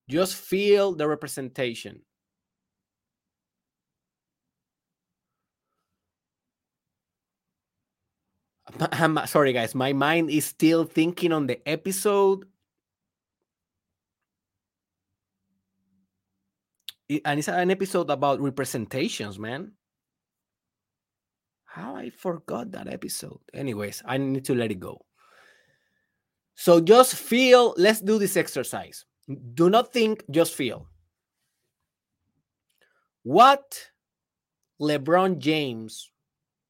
Just 0.08 0.36
feel 0.36 0.94
the 0.94 1.08
representation. 1.08 2.02
I'm 8.92 9.18
sorry, 9.26 9.52
guys. 9.52 9.74
My 9.74 9.94
mind 9.94 10.30
is 10.30 10.44
still 10.44 10.84
thinking 10.84 11.32
on 11.32 11.46
the 11.46 11.66
episode. 11.66 12.44
And 17.24 17.38
it's 17.38 17.48
an 17.48 17.70
episode 17.70 18.10
about 18.10 18.40
representations, 18.40 19.38
man. 19.38 19.72
How 21.78 21.94
I 21.94 22.10
forgot 22.10 22.72
that 22.72 22.92
episode. 22.92 23.38
Anyways, 23.54 24.02
I 24.04 24.18
need 24.18 24.44
to 24.46 24.54
let 24.54 24.72
it 24.72 24.80
go. 24.80 25.06
So 26.56 26.80
just 26.80 27.14
feel, 27.14 27.72
let's 27.76 28.00
do 28.00 28.18
this 28.18 28.36
exercise. 28.36 29.04
Do 29.54 29.70
not 29.70 29.92
think, 29.92 30.24
just 30.28 30.54
feel. 30.54 30.88
What 33.22 33.90
LeBron 34.80 35.38
James 35.38 36.10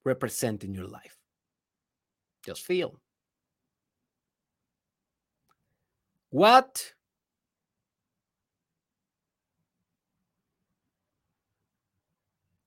represent 0.05 0.63
in 0.63 0.75
your 0.75 0.89
life? 0.89 1.17
Just 2.45 2.67
feel. 2.67 3.01
What 6.29 6.93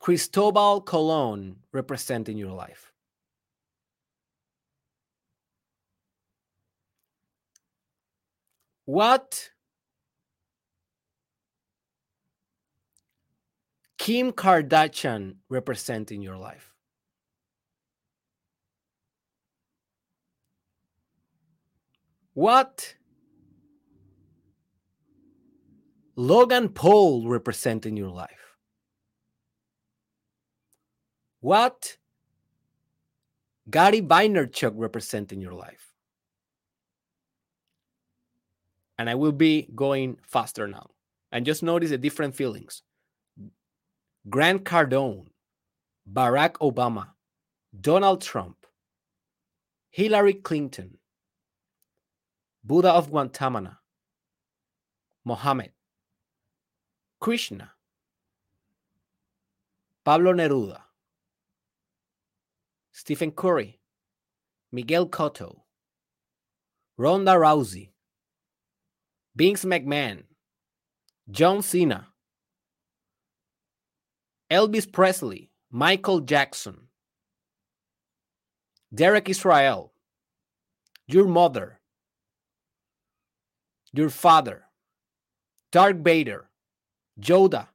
Cristobal 0.01 0.81
Colon 0.81 1.57
represent 1.71 2.27
in 2.27 2.35
your 2.35 2.51
life? 2.51 2.91
What 8.85 9.51
Kim 13.99 14.31
Kardashian 14.31 15.35
represent 15.49 16.11
in 16.11 16.23
your 16.23 16.35
life? 16.35 16.73
What 22.33 22.95
Logan 26.15 26.69
Paul 26.69 27.27
represent 27.27 27.85
in 27.85 27.95
your 27.95 28.09
life? 28.09 28.40
What 31.41 31.97
Gary 33.69 34.01
Vaynerchuk 34.01 34.73
represent 34.75 35.33
in 35.33 35.41
your 35.41 35.53
life? 35.53 35.93
And 38.97 39.09
I 39.09 39.15
will 39.15 39.31
be 39.31 39.67
going 39.75 40.17
faster 40.21 40.67
now. 40.67 40.91
And 41.31 41.45
just 41.45 41.63
notice 41.63 41.89
the 41.89 41.97
different 41.97 42.35
feelings. 42.35 42.83
Grant 44.29 44.63
Cardone, 44.63 45.27
Barack 46.11 46.53
Obama, 46.61 47.07
Donald 47.79 48.21
Trump, 48.21 48.57
Hillary 49.89 50.35
Clinton, 50.35 50.97
Buddha 52.63 52.91
of 52.91 53.11
Gautama, 53.11 53.79
Mohammed, 55.25 55.71
Krishna, 57.19 57.71
Pablo 60.03 60.33
Neruda, 60.33 60.81
Stephen 63.01 63.31
Curry, 63.31 63.79
Miguel 64.71 65.07
Cotto, 65.09 65.61
Ronda 66.99 67.31
Rousey, 67.31 67.89
Vince 69.35 69.65
McMahon, 69.65 70.25
John 71.31 71.63
Cena, 71.63 72.09
Elvis 74.51 74.85
Presley, 74.85 75.49
Michael 75.71 76.19
Jackson, 76.19 76.89
Derek 78.93 79.29
Israel, 79.29 79.93
your 81.07 81.27
mother, 81.27 81.79
your 83.93 84.11
father, 84.11 84.65
Darth 85.71 85.97
Vader, 85.97 86.51
Yoda, 87.19 87.69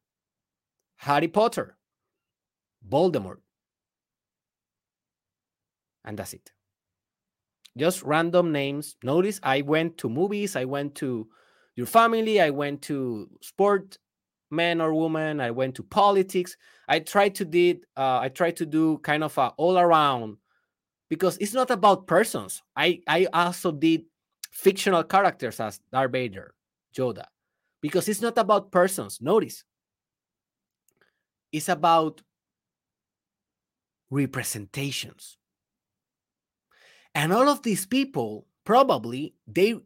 Harry 0.99 1.27
Potter, 1.27 1.77
Voldemort. 2.89 3.41
And 6.07 6.19
that's 6.19 6.33
it. 6.33 6.53
Just 7.77 8.03
random 8.03 8.53
names. 8.53 8.97
Notice 9.03 9.39
I 9.43 9.61
went 9.61 9.99
to 9.99 10.09
movies, 10.09 10.57
I 10.57 10.65
went 10.65 10.95
to 10.97 11.29
your 11.75 11.87
family, 11.87 12.41
I 12.41 12.51
went 12.51 12.81
to 12.83 13.29
sport 13.43 13.99
men 14.51 14.81
or 14.81 14.95
women, 14.95 15.41
I 15.41 15.51
went 15.51 15.75
to 15.75 15.83
politics. 15.83 16.57
I 16.89 17.01
tried 17.01 17.35
to 17.35 17.45
did 17.45 17.85
uh, 17.97 18.21
I 18.21 18.29
tried 18.29 18.57
to 18.57 18.67
do 18.67 18.99
kind 18.99 19.25
of 19.25 19.37
a 19.37 19.49
all 19.59 19.77
around 19.79 20.39
because 21.11 21.37
it's 21.39 21.53
not 21.53 21.71
about 21.71 22.07
persons. 22.07 22.63
I 22.75 23.01
I 23.07 23.27
also 23.33 23.73
did 23.73 24.05
fictional 24.53 25.03
characters 25.05 25.61
as 25.61 25.81
Darth 25.93 26.13
Vader, 26.13 26.55
Yoda, 26.97 27.25
because 27.83 28.09
it's 28.09 28.23
not 28.23 28.39
about 28.39 28.71
persons. 28.71 29.21
Notice, 29.21 29.65
it's 31.53 31.69
about 31.69 32.23
representations. 34.11 35.37
And 37.17 37.33
all 37.33 37.49
of 37.49 37.63
these 37.63 37.87
people 37.87 38.47
probably 38.67 39.33
they 39.49 39.81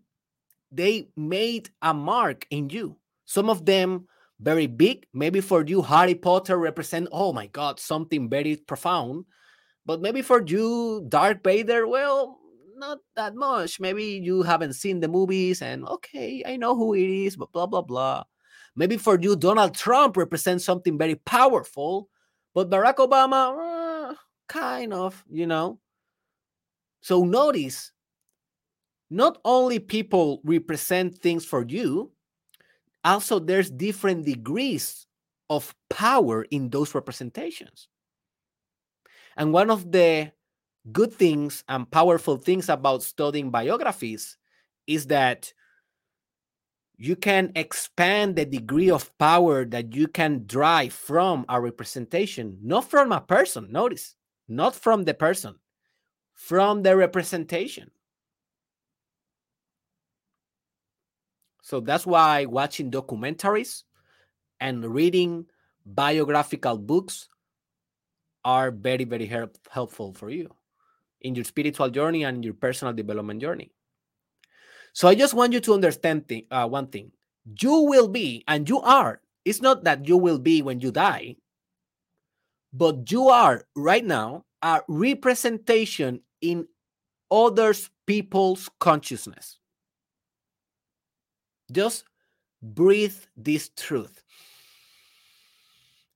they 0.72 1.08
made 1.16 1.70
a 1.80 1.94
mark 1.94 2.44
in 2.50 2.68
you. 2.70 2.96
Some 3.24 3.48
of 3.48 3.64
them 3.64 4.08
very 4.40 4.66
big. 4.66 5.06
Maybe 5.14 5.40
for 5.40 5.64
you, 5.64 5.80
Harry 5.80 6.16
Potter 6.16 6.58
represent, 6.58 7.08
oh 7.12 7.32
my 7.32 7.46
God, 7.46 7.78
something 7.78 8.28
very 8.28 8.56
profound. 8.56 9.26
But 9.86 10.00
maybe 10.00 10.22
for 10.22 10.42
you, 10.44 11.06
Darth 11.08 11.38
Vader, 11.44 11.86
well, 11.86 12.40
not 12.74 12.98
that 13.14 13.36
much. 13.36 13.78
Maybe 13.78 14.18
you 14.24 14.42
haven't 14.42 14.72
seen 14.72 14.98
the 14.98 15.06
movies 15.08 15.62
and 15.62 15.86
okay, 15.86 16.42
I 16.44 16.56
know 16.56 16.74
who 16.74 16.94
it 16.94 17.08
is, 17.08 17.36
but 17.36 17.52
blah 17.52 17.66
blah 17.66 17.82
blah. 17.82 18.24
Maybe 18.74 18.96
for 18.96 19.16
you, 19.20 19.36
Donald 19.36 19.74
Trump 19.76 20.16
represents 20.16 20.64
something 20.64 20.98
very 20.98 21.14
powerful, 21.14 22.08
but 22.54 22.70
Barack 22.70 22.96
Obama, 22.96 24.10
uh, 24.10 24.14
kind 24.48 24.92
of, 24.92 25.22
you 25.30 25.46
know. 25.46 25.78
So 27.00 27.24
notice, 27.24 27.92
not 29.10 29.38
only 29.44 29.78
people 29.78 30.40
represent 30.44 31.18
things 31.18 31.44
for 31.44 31.64
you, 31.66 32.12
also 33.04 33.38
there's 33.38 33.70
different 33.70 34.24
degrees 34.24 35.06
of 35.48 35.74
power 35.88 36.44
in 36.50 36.70
those 36.70 36.94
representations. 36.94 37.88
And 39.36 39.52
one 39.52 39.70
of 39.70 39.90
the 39.90 40.32
good 40.92 41.12
things 41.12 41.64
and 41.68 41.90
powerful 41.90 42.36
things 42.36 42.68
about 42.68 43.02
studying 43.02 43.50
biographies 43.50 44.36
is 44.86 45.06
that 45.06 45.52
you 46.96 47.16
can 47.16 47.50
expand 47.56 48.36
the 48.36 48.44
degree 48.44 48.90
of 48.90 49.16
power 49.18 49.64
that 49.64 49.94
you 49.94 50.06
can 50.06 50.44
drive 50.46 50.92
from 50.92 51.46
a 51.48 51.60
representation, 51.60 52.58
not 52.62 52.90
from 52.90 53.10
a 53.12 53.20
person, 53.20 53.72
notice, 53.72 54.16
not 54.48 54.74
from 54.74 55.04
the 55.04 55.14
person, 55.14 55.54
from 56.40 56.82
the 56.82 56.96
representation. 56.96 57.90
So 61.60 61.80
that's 61.80 62.06
why 62.06 62.46
watching 62.46 62.90
documentaries 62.90 63.84
and 64.58 64.82
reading 64.82 65.44
biographical 65.84 66.78
books 66.78 67.28
are 68.42 68.70
very, 68.70 69.04
very 69.04 69.26
help, 69.26 69.58
helpful 69.68 70.14
for 70.14 70.30
you 70.30 70.48
in 71.20 71.34
your 71.34 71.44
spiritual 71.44 71.90
journey 71.90 72.24
and 72.24 72.42
your 72.42 72.54
personal 72.54 72.94
development 72.94 73.42
journey. 73.42 73.70
So 74.94 75.08
I 75.08 75.14
just 75.14 75.34
want 75.34 75.52
you 75.52 75.60
to 75.60 75.74
understand 75.74 76.26
th- 76.26 76.46
uh, 76.50 76.66
one 76.66 76.86
thing. 76.86 77.12
You 77.60 77.82
will 77.82 78.08
be, 78.08 78.44
and 78.48 78.66
you 78.66 78.80
are, 78.80 79.20
it's 79.44 79.60
not 79.60 79.84
that 79.84 80.08
you 80.08 80.16
will 80.16 80.38
be 80.38 80.62
when 80.62 80.80
you 80.80 80.90
die, 80.90 81.36
but 82.72 83.12
you 83.12 83.28
are 83.28 83.62
right 83.76 84.04
now 84.04 84.46
a 84.62 84.80
representation 84.88 86.22
in 86.40 86.66
others 87.30 87.90
people's 88.06 88.68
consciousness. 88.80 89.58
Just 91.70 92.04
breathe 92.62 93.16
this 93.36 93.70
truth. 93.76 94.22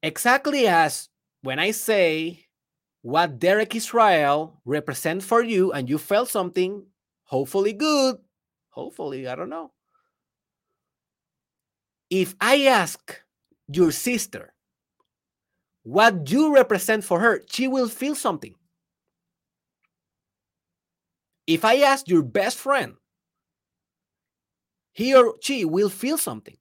Exactly 0.03 0.67
as 0.67 1.09
when 1.43 1.59
I 1.59 1.71
say 1.71 2.47
what 3.03 3.39
Derek 3.39 3.75
Israel 3.75 4.61
represents 4.65 5.25
for 5.25 5.43
you 5.43 5.73
and 5.73 5.89
you 5.89 5.99
felt 5.99 6.29
something, 6.29 6.87
hopefully 7.25 7.73
good, 7.73 8.17
hopefully, 8.71 9.29
I 9.29 9.35
don't 9.35 9.51
know. 9.51 9.73
If 12.11 12.35
I 12.41 12.65
ask 12.65 13.23
your 13.69 13.93
sister 13.93 14.53
what 15.83 16.31
you 16.31 16.55
represent 16.55 17.05
for 17.05 17.21
her, 17.21 17.43
she 17.49 17.69
will 17.69 17.89
feel 17.89 18.15
something. 18.15 18.55
If 21.47 21.65
I 21.65 21.77
ask 21.77 22.09
your 22.09 22.23
best 22.23 22.59
friend, 22.59 22.95
he 24.93 25.15
or 25.15 25.35
she 25.43 25.65
will 25.65 25.91
feel 25.91 26.17
something. 26.17 26.57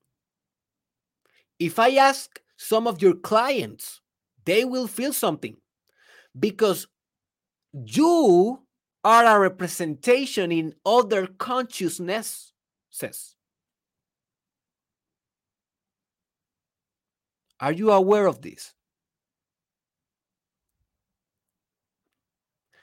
If 1.59 1.79
I 1.79 1.91
ask 1.95 2.41
some 2.57 2.87
of 2.87 3.01
your 3.01 3.13
clients, 3.13 4.01
they 4.45 4.65
will 4.65 4.87
feel 4.87 5.13
something 5.13 5.55
because 6.37 6.87
you 7.73 8.59
are 9.03 9.25
a 9.25 9.39
representation 9.39 10.51
in 10.51 10.73
other 10.85 11.27
consciousnesses. 11.27 12.53
Are 17.59 17.71
you 17.71 17.91
aware 17.91 18.25
of 18.25 18.41
this? 18.41 18.73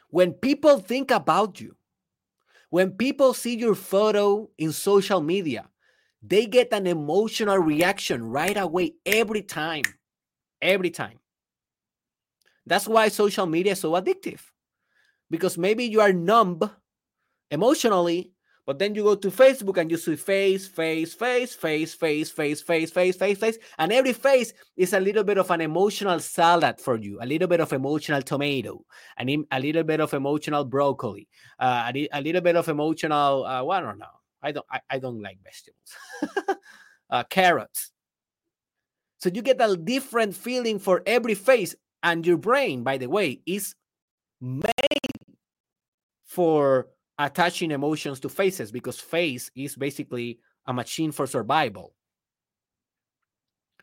When 0.08 0.32
people 0.32 0.78
think 0.78 1.10
about 1.10 1.60
you, 1.60 1.76
when 2.70 2.92
people 2.92 3.34
see 3.34 3.56
your 3.56 3.74
photo 3.74 4.48
in 4.56 4.72
social 4.72 5.20
media, 5.20 5.68
they 6.22 6.46
get 6.46 6.72
an 6.72 6.86
emotional 6.86 7.58
reaction 7.58 8.24
right 8.24 8.56
away 8.56 8.94
every 9.04 9.42
time. 9.42 9.82
Every 10.62 10.90
time. 10.90 11.18
That's 12.66 12.86
why 12.86 13.08
social 13.08 13.46
media 13.46 13.72
is 13.72 13.80
so 13.80 13.92
addictive. 13.92 14.40
Because 15.30 15.58
maybe 15.58 15.84
you 15.84 16.00
are 16.00 16.12
numb 16.12 16.60
emotionally, 17.50 18.32
but 18.70 18.78
then 18.78 18.94
you 18.94 19.02
go 19.02 19.16
to 19.16 19.32
Facebook 19.32 19.78
and 19.78 19.90
you 19.90 19.96
see 19.96 20.14
face, 20.14 20.68
face, 20.68 21.12
face, 21.12 21.56
face, 21.56 21.92
face, 21.92 22.30
face, 22.30 22.62
face, 22.62 22.92
face, 22.92 23.16
face, 23.16 23.36
face, 23.36 23.58
and 23.80 23.92
every 23.92 24.12
face 24.12 24.52
is 24.76 24.92
a 24.92 25.00
little 25.00 25.24
bit 25.24 25.38
of 25.38 25.50
an 25.50 25.60
emotional 25.60 26.20
salad 26.20 26.80
for 26.80 26.96
you, 26.96 27.18
a 27.20 27.26
little 27.26 27.48
bit 27.48 27.58
of 27.58 27.72
emotional 27.72 28.22
tomato, 28.22 28.84
and 29.16 29.44
a 29.50 29.58
little 29.58 29.82
bit 29.82 29.98
of 30.00 30.14
emotional 30.14 30.64
broccoli, 30.64 31.26
uh, 31.58 31.90
a, 31.92 32.08
a 32.12 32.20
little 32.20 32.40
bit 32.40 32.54
of 32.54 32.68
emotional, 32.68 33.44
uh, 33.44 33.64
well, 33.64 33.76
I 33.76 33.80
don't 33.80 33.98
know. 33.98 34.06
I 34.40 34.52
don't, 34.52 34.66
I, 34.70 34.80
I 34.88 34.98
don't 35.00 35.20
like 35.20 35.38
vegetables. 35.42 36.46
uh, 37.10 37.24
carrots. 37.24 37.90
So 39.18 39.30
you 39.34 39.42
get 39.42 39.60
a 39.60 39.76
different 39.76 40.36
feeling 40.36 40.78
for 40.78 41.02
every 41.06 41.34
face, 41.34 41.74
and 42.04 42.24
your 42.24 42.36
brain, 42.36 42.84
by 42.84 42.98
the 42.98 43.08
way, 43.08 43.40
is 43.46 43.74
made 44.40 44.62
for 46.24 46.86
attaching 47.20 47.70
emotions 47.70 48.18
to 48.20 48.28
faces 48.28 48.72
because 48.72 48.98
face 48.98 49.50
is 49.54 49.76
basically 49.76 50.40
a 50.66 50.72
machine 50.72 51.12
for 51.12 51.26
survival. 51.26 51.94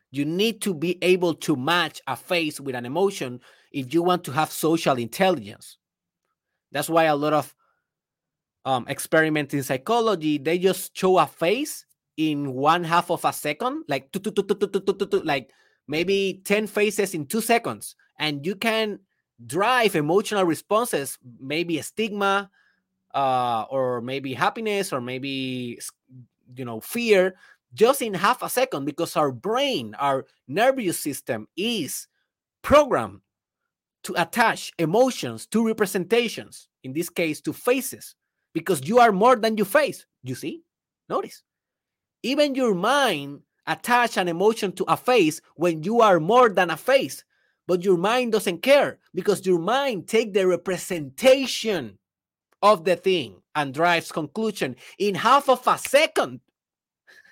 You 0.10 0.26
need 0.26 0.62
to 0.62 0.74
be 0.74 0.98
able 1.04 1.36
to 1.36 1.56
match 1.56 2.02
a 2.08 2.16
face 2.16 2.60
with 2.60 2.76
an 2.76 2.86
emotion 2.86 3.40
if 3.72 3.94
you 3.94 4.02
want 4.02 4.24
to 4.24 4.32
have 4.32 4.52
social 4.52 4.98
intelligence. 4.98 5.78
That's 6.72 6.90
why 6.90 7.04
a 7.06 7.16
lot 7.16 7.34
of 7.34 7.54
um, 8.66 8.86
experiments 8.88 9.54
in 9.54 9.64
psychology 9.64 10.38
they 10.38 10.58
just 10.58 10.98
show 10.98 11.18
a 11.20 11.28
face 11.28 11.86
in 12.18 12.54
one 12.54 12.84
half 12.84 13.12
of 13.12 13.24
a 13.24 13.32
second, 13.32 13.84
like 13.88 14.10
like 15.24 15.52
maybe 15.88 16.42
ten 16.44 16.66
faces 16.66 17.14
in 17.14 17.28
two 17.28 17.42
seconds, 17.42 17.96
and 18.18 18.46
you 18.46 18.56
can 18.56 19.00
drive 19.46 19.96
emotional 19.96 20.44
responses, 20.44 21.18
maybe 21.40 21.78
a 21.78 21.84
stigma, 21.84 22.50
uh, 23.18 23.66
or 23.72 24.00
maybe 24.00 24.32
happiness 24.34 24.94
or 24.94 25.02
maybe 25.02 25.80
you 26.56 26.64
know 26.64 26.80
fear 26.80 27.34
just 27.74 28.02
in 28.04 28.14
half 28.14 28.44
a 28.44 28.50
second 28.50 28.86
because 28.86 29.18
our 29.18 29.32
brain 29.32 29.96
our 29.98 30.26
nervous 30.48 31.00
system 31.00 31.48
is 31.58 32.08
programmed 32.62 33.22
to 34.04 34.14
attach 34.22 34.72
emotions 34.78 35.48
to 35.48 35.66
representations 35.66 36.70
in 36.84 36.94
this 36.94 37.10
case 37.10 37.42
to 37.42 37.52
faces 37.52 38.14
because 38.54 38.88
you 38.88 39.00
are 39.00 39.12
more 39.12 39.36
than 39.36 39.58
you 39.58 39.66
face 39.66 40.06
you 40.24 40.36
see? 40.36 40.62
Notice. 41.10 41.42
Even 42.22 42.54
your 42.54 42.76
mind 42.76 43.42
attach 43.66 44.18
an 44.18 44.28
emotion 44.28 44.72
to 44.74 44.84
a 44.88 44.96
face 44.96 45.42
when 45.56 45.82
you 45.82 46.02
are 46.02 46.20
more 46.20 46.50
than 46.50 46.70
a 46.70 46.78
face 46.78 47.24
but 47.66 47.84
your 47.84 47.98
mind 47.98 48.32
doesn't 48.32 48.62
care 48.62 49.00
because 49.14 49.46
your 49.46 49.60
mind 49.60 50.08
take 50.08 50.34
the 50.34 50.46
representation 50.46 51.98
of 52.62 52.84
the 52.84 52.96
thing 52.96 53.42
and 53.56 53.74
drives 53.74 54.12
conclusion 54.12 54.76
in 55.00 55.16
half 55.16 55.50
of 55.50 55.66
a 55.68 55.78
second. 55.78 56.42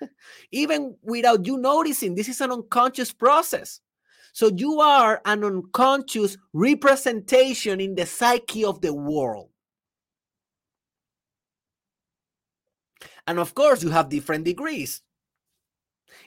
Even 0.50 0.96
without 1.02 1.46
you 1.46 1.56
noticing 1.56 2.14
this 2.14 2.28
is 2.28 2.40
an 2.40 2.52
unconscious 2.52 3.12
process. 3.12 3.80
So 4.32 4.50
you 4.54 4.80
are 4.80 5.22
an 5.24 5.44
unconscious 5.44 6.36
representation 6.52 7.80
in 7.80 7.94
the 7.94 8.04
psyche 8.04 8.64
of 8.64 8.80
the 8.82 8.92
world. 8.92 9.48
And 13.26 13.38
of 13.38 13.54
course 13.54 13.82
you 13.82 13.90
have 13.90 14.08
different 14.08 14.44
degrees. 14.44 15.00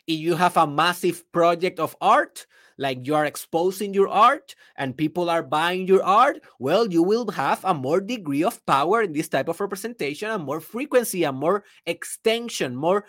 If 0.08 0.20
you 0.20 0.36
have 0.36 0.58
a 0.58 0.68
massive 0.68 1.32
project 1.32 1.80
of 1.80 1.96
art 2.02 2.48
like 2.80 3.06
you 3.06 3.14
are 3.14 3.26
exposing 3.26 3.94
your 3.94 4.08
art 4.08 4.56
and 4.78 4.98
people 4.98 5.30
are 5.30 5.44
buying 5.44 5.86
your 5.86 6.02
art, 6.02 6.40
well, 6.60 6.88
you 6.88 7.04
will 7.04 7.30
have 7.30 7.60
a 7.66 7.74
more 7.74 8.00
degree 8.00 8.42
of 8.42 8.66
power 8.66 9.02
in 9.02 9.12
this 9.12 9.28
type 9.28 9.50
of 9.50 9.60
representation 9.60 10.32
and 10.32 10.44
more 10.44 10.62
frequency 10.62 11.26
and 11.26 11.38
more 11.38 11.66
extension, 11.86 12.76
more 12.76 13.04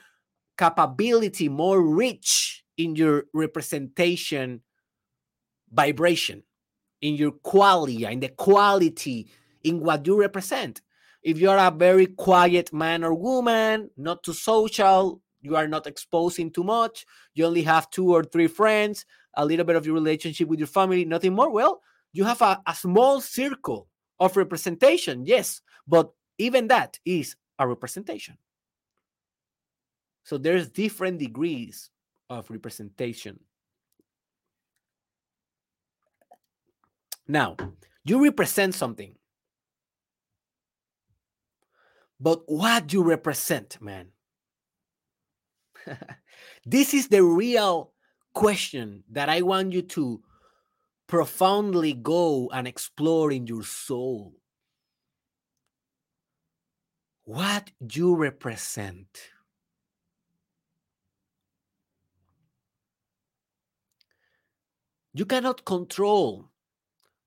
capability, 0.58 1.48
more 1.48 1.80
reach 1.80 2.64
in 2.76 2.96
your 2.96 3.24
representation 3.32 4.60
vibration, 5.72 6.42
in 7.00 7.14
your 7.14 7.30
quality, 7.30 8.04
in 8.04 8.18
the 8.18 8.28
quality 8.28 9.30
in 9.62 9.78
what 9.80 10.04
you 10.04 10.18
represent. 10.18 10.82
If 11.22 11.38
you're 11.38 11.56
a 11.56 11.70
very 11.70 12.06
quiet 12.06 12.72
man 12.72 13.04
or 13.04 13.14
woman, 13.14 13.90
not 13.96 14.24
too 14.24 14.32
social, 14.32 15.22
you 15.42 15.54
are 15.54 15.68
not 15.68 15.86
exposing 15.86 16.50
too 16.50 16.64
much, 16.64 17.06
you 17.34 17.46
only 17.46 17.62
have 17.62 17.90
two 17.90 18.12
or 18.12 18.24
three 18.24 18.48
friends, 18.48 19.06
a 19.34 19.44
little 19.44 19.64
bit 19.64 19.76
of 19.76 19.86
your 19.86 19.94
relationship 19.94 20.48
with 20.48 20.58
your 20.58 20.68
family, 20.68 21.04
nothing 21.04 21.34
more. 21.34 21.50
Well, 21.50 21.80
you 22.12 22.24
have 22.24 22.42
a, 22.42 22.60
a 22.66 22.74
small 22.74 23.20
circle 23.20 23.88
of 24.18 24.36
representation, 24.36 25.24
yes, 25.24 25.60
but 25.86 26.10
even 26.38 26.68
that 26.68 26.98
is 27.04 27.36
a 27.58 27.66
representation. 27.66 28.36
So 30.24 30.38
there's 30.38 30.68
different 30.68 31.18
degrees 31.18 31.90
of 32.28 32.50
representation. 32.50 33.40
Now, 37.26 37.56
you 38.04 38.22
represent 38.22 38.74
something. 38.74 39.14
But 42.18 42.42
what 42.46 42.88
do 42.88 42.98
you 42.98 43.02
represent, 43.02 43.78
man? 43.80 44.08
this 46.66 46.92
is 46.92 47.08
the 47.08 47.22
real 47.22 47.92
question 48.34 49.04
that 49.10 49.28
I 49.28 49.42
want 49.42 49.72
you 49.72 49.82
to 49.82 50.22
profoundly 51.06 51.92
go 51.92 52.48
and 52.52 52.68
explore 52.68 53.32
in 53.32 53.46
your 53.46 53.64
soul. 53.64 54.34
What 57.24 57.70
you 57.80 58.14
represent. 58.16 59.08
You 65.12 65.24
cannot 65.24 65.64
control 65.64 66.50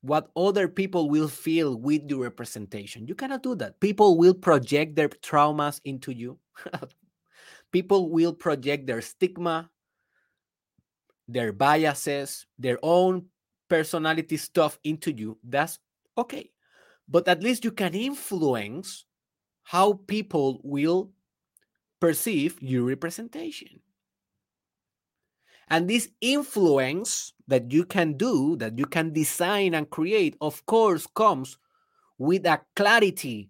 what 0.01 0.29
other 0.35 0.67
people 0.67 1.09
will 1.09 1.27
feel 1.27 1.75
with 1.75 2.09
your 2.09 2.23
representation. 2.23 3.07
You 3.07 3.15
cannot 3.15 3.43
do 3.43 3.55
that. 3.55 3.79
People 3.79 4.17
will 4.17 4.33
project 4.33 4.95
their 4.95 5.09
traumas 5.09 5.79
into 5.85 6.11
you. 6.11 6.37
people 7.71 8.09
will 8.09 8.33
project 8.33 8.85
their 8.87 9.01
stigma, 9.01 9.69
their 11.27 11.51
biases, 11.51 12.45
their 12.57 12.77
own 12.83 13.25
personality 13.69 14.37
stuff 14.37 14.77
into 14.83 15.11
you, 15.11 15.37
that's 15.43 15.79
okay. 16.17 16.51
But 17.07 17.27
at 17.27 17.43
least 17.43 17.63
you 17.63 17.71
can 17.71 17.93
influence 17.93 19.05
how 19.63 19.93
people 20.07 20.61
will 20.63 21.11
perceive 21.99 22.61
your 22.61 22.83
representation. 22.83 23.79
And 25.69 25.89
this 25.89 26.09
influence 26.21 27.33
that 27.47 27.71
you 27.71 27.85
can 27.85 28.13
do, 28.13 28.55
that 28.57 28.77
you 28.77 28.85
can 28.85 29.13
design 29.13 29.73
and 29.73 29.89
create, 29.89 30.35
of 30.41 30.65
course, 30.65 31.07
comes 31.07 31.57
with 32.17 32.45
a 32.45 32.61
clarity, 32.75 33.49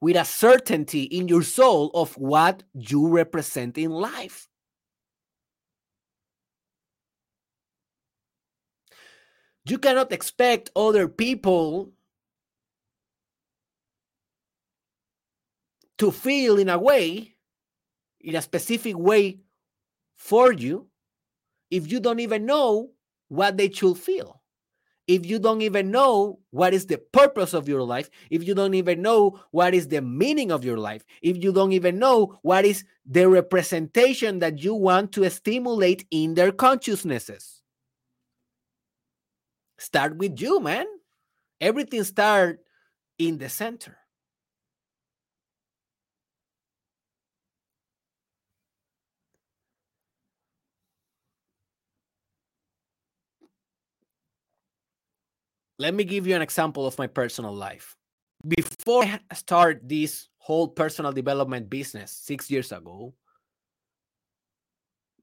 with 0.00 0.16
a 0.16 0.24
certainty 0.24 1.02
in 1.04 1.28
your 1.28 1.42
soul 1.42 1.90
of 1.94 2.16
what 2.16 2.62
you 2.74 3.08
represent 3.08 3.78
in 3.78 3.90
life. 3.90 4.48
You 9.68 9.78
cannot 9.78 10.12
expect 10.12 10.70
other 10.76 11.08
people 11.08 11.92
to 15.98 16.12
feel 16.12 16.58
in 16.58 16.68
a 16.68 16.78
way, 16.78 17.34
in 18.20 18.36
a 18.36 18.42
specific 18.42 18.96
way 18.96 19.40
for 20.16 20.52
you, 20.52 20.86
if 21.70 21.90
you 21.90 21.98
don't 21.98 22.20
even 22.20 22.46
know 22.46 22.90
what 23.28 23.56
they 23.56 23.70
should 23.70 23.98
feel. 23.98 24.40
If 25.08 25.24
you 25.24 25.38
don't 25.38 25.62
even 25.62 25.90
know 25.92 26.40
what 26.50 26.74
is 26.74 26.86
the 26.86 26.98
purpose 26.98 27.54
of 27.54 27.68
your 27.68 27.82
life, 27.82 28.10
if 28.28 28.42
you 28.46 28.54
don't 28.54 28.74
even 28.74 29.02
know 29.02 29.40
what 29.52 29.72
is 29.72 29.86
the 29.88 30.02
meaning 30.02 30.50
of 30.50 30.64
your 30.64 30.78
life, 30.78 31.04
if 31.22 31.42
you 31.42 31.52
don't 31.52 31.72
even 31.72 31.98
know 31.98 32.38
what 32.42 32.64
is 32.64 32.84
the 33.04 33.28
representation 33.28 34.40
that 34.40 34.58
you 34.62 34.74
want 34.74 35.12
to 35.12 35.28
stimulate 35.30 36.06
in 36.10 36.34
their 36.34 36.50
consciousnesses. 36.50 37.55
Start 39.78 40.16
with 40.16 40.40
you, 40.40 40.60
man. 40.60 40.86
Everything 41.60 42.04
start 42.04 42.60
in 43.18 43.38
the 43.38 43.48
center. 43.48 43.96
Let 55.78 55.94
me 55.94 56.04
give 56.04 56.26
you 56.26 56.34
an 56.34 56.42
example 56.42 56.86
of 56.86 56.96
my 56.98 57.06
personal 57.06 57.52
life. 57.52 57.96
Before 58.46 59.04
I 59.04 59.20
start 59.34 59.80
this 59.84 60.28
whole 60.38 60.68
personal 60.68 61.12
development 61.12 61.68
business 61.68 62.12
six 62.12 62.50
years 62.50 62.72
ago, 62.72 63.12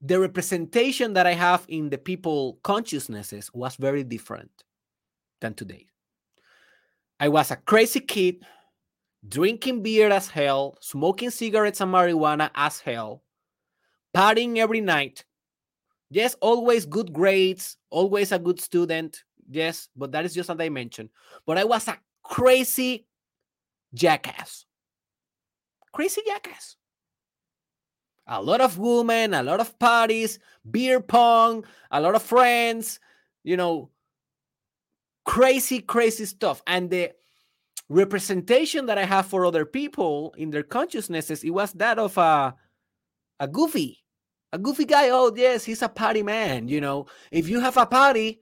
the 0.04 0.20
representation 0.20 1.14
that 1.14 1.26
I 1.26 1.34
have 1.34 1.66
in 1.70 1.90
the 1.90 1.98
people 1.98 2.60
consciousnesses 2.62 3.50
was 3.54 3.78
very 3.78 4.04
different 4.04 4.52
than 5.40 5.54
today. 5.54 5.88
I 7.22 7.30
was 7.30 7.52
a 7.52 7.56
crazy 7.56 8.02
kid, 8.02 8.44
drinking 9.26 9.82
beer 9.82 10.12
as 10.12 10.28
hell, 10.28 10.78
smoking 10.82 11.30
cigarettes 11.30 11.80
and 11.80 11.92
marijuana 11.92 12.52
as 12.54 12.82
hell, 12.82 13.24
partying 14.14 14.58
every 14.58 14.82
night. 14.82 15.24
Yes, 16.10 16.36
always 16.42 16.86
good 16.86 17.14
grades, 17.14 17.78
always 17.90 18.34
a 18.34 18.40
good 18.40 18.60
student. 18.60 19.24
Yes, 19.50 19.88
but 19.96 20.12
that 20.12 20.26
is 20.26 20.34
just 20.34 20.50
a 20.50 20.56
dimension. 20.56 21.10
But 21.48 21.58
I 21.58 21.64
was 21.64 21.88
a 21.88 21.98
crazy 22.24 23.08
jackass. 23.94 24.66
Crazy 25.94 26.22
jackass 26.28 26.76
a 28.28 28.42
lot 28.42 28.62
of 28.62 28.78
women, 28.78 29.34
a 29.34 29.44
lot 29.44 29.60
of 29.60 29.78
parties, 29.80 30.40
beer 30.70 31.00
pong, 31.00 31.66
a 31.92 32.00
lot 32.00 32.16
of 32.16 32.24
friends, 32.24 33.00
you 33.44 33.58
know, 33.58 33.90
crazy, 35.26 35.80
crazy 35.80 36.26
stuff. 36.26 36.62
And 36.68 36.90
the 36.90 37.12
representation 37.90 38.86
that 38.86 38.98
I 38.98 39.06
have 39.06 39.26
for 39.26 39.46
other 39.46 39.66
people 39.66 40.34
in 40.38 40.52
their 40.52 40.64
consciousnesses, 40.64 41.44
it 41.44 41.52
was 41.52 41.74
that 41.74 42.00
of 42.00 42.18
a, 42.18 42.56
a 43.40 43.48
goofy, 43.48 44.04
a 44.54 44.58
goofy 44.58 44.86
guy. 44.86 45.10
Oh, 45.10 45.34
yes, 45.36 45.66
he's 45.66 45.82
a 45.82 45.90
party 45.90 46.24
man. 46.24 46.68
You 46.68 46.82
know, 46.82 47.08
if 47.32 47.50
you 47.50 47.60
have 47.60 47.78
a 47.78 47.86
party, 47.86 48.42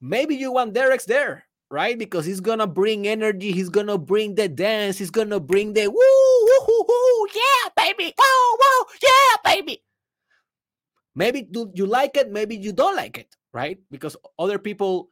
maybe 0.00 0.36
you 0.36 0.52
want 0.52 0.74
Derek's 0.74 1.06
there 1.06 1.44
right? 1.72 1.98
Because 1.98 2.26
he's 2.26 2.40
gonna 2.40 2.66
bring 2.66 3.08
energy, 3.08 3.50
he's 3.50 3.70
gonna 3.70 3.96
bring 3.96 4.34
the 4.34 4.46
dance, 4.46 4.98
he's 4.98 5.10
gonna 5.10 5.40
bring 5.40 5.72
the 5.72 5.88
woo, 5.88 6.31
yeah, 7.34 7.70
baby, 7.76 8.14
whoa, 8.18 8.56
whoa, 8.60 8.86
yeah, 9.02 9.54
baby. 9.54 9.82
Maybe 11.14 11.42
do 11.42 11.70
you 11.74 11.86
like 11.86 12.16
it, 12.16 12.30
maybe 12.30 12.56
you 12.56 12.72
don't 12.72 12.96
like 12.96 13.18
it, 13.18 13.36
right? 13.52 13.78
Because 13.90 14.16
other 14.38 14.58
people 14.58 15.10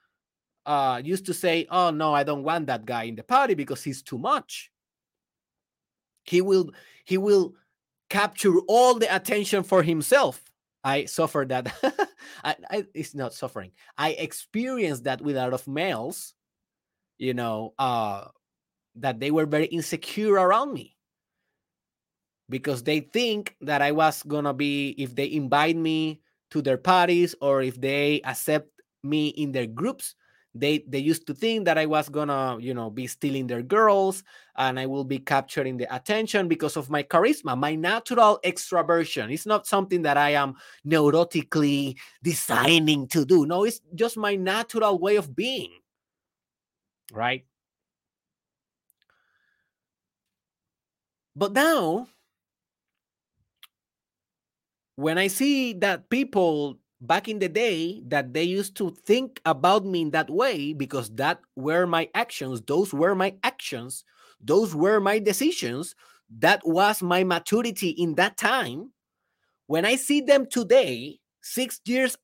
uh 0.67 1.01
used 1.05 1.27
to 1.27 1.35
say, 1.35 1.67
Oh 1.71 1.91
no, 1.91 2.15
I 2.15 2.23
don't 2.23 2.43
want 2.43 2.67
that 2.67 2.85
guy 2.85 3.05
in 3.05 3.17
the 3.17 3.23
party 3.23 3.55
because 3.55 3.83
he's 3.83 4.03
too 4.03 4.19
much. 4.19 4.71
He 6.25 6.41
will 6.41 6.71
he 7.05 7.19
will 7.19 7.55
capture 8.09 8.59
all 8.69 8.95
the 8.95 9.15
attention 9.15 9.63
for 9.63 9.83
himself. 9.83 10.43
I 10.83 11.05
suffered 11.05 11.51
that. 11.51 11.73
I, 12.45 12.57
I, 12.71 12.87
it's 12.95 13.15
not 13.15 13.35
suffering. 13.35 13.73
I 13.99 14.13
experienced 14.13 15.05
that 15.05 15.21
with 15.21 15.37
a 15.37 15.41
lot 15.41 15.53
of 15.53 15.69
males 15.69 16.35
you 17.21 17.35
know, 17.35 17.75
uh, 17.79 18.25
that 18.97 19.21
they 19.21 19.31
were 19.31 19.47
very 19.47 19.67
insecure 19.67 20.33
around 20.33 20.73
me 20.73 20.97
because 22.51 22.83
they 22.83 23.01
think 23.01 23.57
that 23.63 23.81
I 23.81 23.93
was 23.93 24.23
gonna 24.25 24.53
be 24.55 24.91
if 24.99 25.15
they 25.15 25.31
invite 25.33 25.77
me 25.77 26.21
to 26.51 26.61
their 26.61 26.79
parties 26.79 27.35
or 27.41 27.63
if 27.63 27.81
they 27.81 28.21
accept 28.25 28.69
me 29.03 29.29
in 29.29 29.53
their 29.53 29.67
groups 29.67 30.15
they 30.55 30.85
they 30.89 30.99
used 30.99 31.27
to 31.27 31.35
think 31.35 31.65
that 31.65 31.79
i 31.79 31.87
was 31.87 32.09
gonna 32.09 32.59
you 32.61 32.75
know 32.75 32.91
be 32.91 33.07
stealing 33.07 33.47
their 33.47 33.63
girls 33.63 34.25
and 34.57 34.81
i 34.81 34.87
will 34.87 35.05
be 35.05 35.19
capturing 35.19 35.77
the 35.77 35.95
attention 35.95 36.49
because 36.49 36.77
of 36.77 36.91
my 36.91 37.03
charisma 37.05 37.57
my 37.57 37.75
natural 37.75 38.41
extraversion 38.45 39.33
it's 39.33 39.47
not 39.47 39.67
something 39.67 40.03
that 40.03 40.17
i 40.17 40.31
am 40.31 40.55
neurotically 40.87 41.97
designing 42.23 43.07
to 43.07 43.25
do. 43.25 43.47
No 43.47 43.65
it's 43.65 43.81
just 43.95 44.17
my 44.17 44.35
natural 44.35 44.99
way 44.99 45.17
of 45.17 45.35
being. 45.35 45.71
Right? 47.13 47.45
But 51.37 51.53
now, 51.53 52.09
when 55.01 55.17
I 55.17 55.29
see 55.29 55.73
that 55.75 56.11
people 56.11 56.79
back 57.01 57.27
in 57.27 57.39
the 57.39 57.49
day 57.49 58.03
that 58.09 58.35
they 58.35 58.43
used 58.43 58.77
to 58.77 58.91
think 59.07 59.41
about 59.47 59.87
me 59.87 60.03
in 60.03 60.11
that 60.11 60.29
way 60.29 60.75
because 60.75 61.09
that 61.17 61.41
were 61.57 61.87
my 61.87 62.11
actions, 62.15 62.61
those 62.61 62.93
were 62.93 63.15
my 63.15 63.35
actions, 63.43 64.05
those 64.43 64.75
were 64.75 65.01
my 65.01 65.19
decisions, 65.19 65.95
that 66.39 66.61
was 66.67 67.03
my 67.03 67.25
maturity 67.25 67.91
in 67.91 68.15
that 68.17 68.37
time. 68.37 68.93
When 69.69 69.87
I 69.87 69.97
see 69.97 70.21
them 70.21 70.47
today, 70.47 71.21
six 71.41 71.81
years 71.87 72.19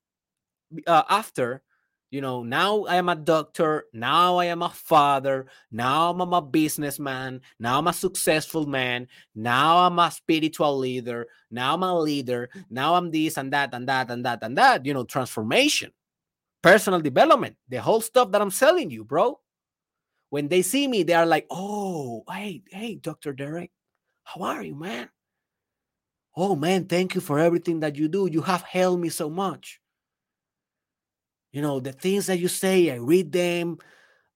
uh, 0.86 1.04
after, 1.08 1.62
you 2.10 2.20
know 2.20 2.42
now 2.42 2.84
i 2.84 2.96
am 2.96 3.08
a 3.08 3.16
doctor 3.16 3.84
now 3.92 4.36
i 4.36 4.44
am 4.44 4.62
a 4.62 4.68
father 4.70 5.46
now 5.70 6.10
i'm 6.10 6.20
a 6.20 6.42
businessman 6.42 7.40
now 7.58 7.78
i'm 7.78 7.88
a 7.88 7.92
successful 7.92 8.66
man 8.66 9.06
now 9.34 9.78
i'm 9.78 9.98
a 9.98 10.10
spiritual 10.10 10.78
leader 10.78 11.26
now 11.50 11.74
i'm 11.74 11.82
a 11.82 12.00
leader 12.00 12.48
now 12.70 12.94
i'm 12.94 13.10
this 13.10 13.36
and 13.36 13.52
that 13.52 13.74
and 13.74 13.88
that 13.88 14.10
and 14.10 14.24
that 14.24 14.38
and 14.42 14.56
that 14.56 14.86
you 14.86 14.94
know 14.94 15.04
transformation 15.04 15.90
personal 16.62 17.00
development 17.00 17.56
the 17.68 17.80
whole 17.80 18.00
stuff 18.00 18.30
that 18.30 18.40
i'm 18.42 18.50
selling 18.50 18.90
you 18.90 19.04
bro. 19.04 19.38
When 20.28 20.48
they 20.48 20.62
see 20.62 20.88
me 20.88 21.02
they 21.04 21.14
are 21.14 21.26
like 21.26 21.46
oh 21.50 22.24
hey 22.28 22.62
hey 22.70 22.96
dr 22.96 23.32
derek 23.34 23.70
how 24.24 24.42
are 24.42 24.62
you 24.62 24.74
man? 24.74 25.08
Oh 26.36 26.56
man 26.56 26.86
thank 26.86 27.14
you 27.14 27.20
for 27.20 27.38
everything 27.38 27.80
that 27.80 27.96
you 27.96 28.08
do. 28.08 28.28
You 28.30 28.42
have 28.42 28.62
helped 28.62 29.00
me 29.00 29.08
so 29.08 29.30
much 29.30 29.80
you 31.56 31.62
know 31.62 31.80
the 31.80 31.92
things 31.92 32.26
that 32.26 32.38
you 32.38 32.48
say 32.48 32.90
i 32.92 32.96
read 32.96 33.32
them 33.32 33.78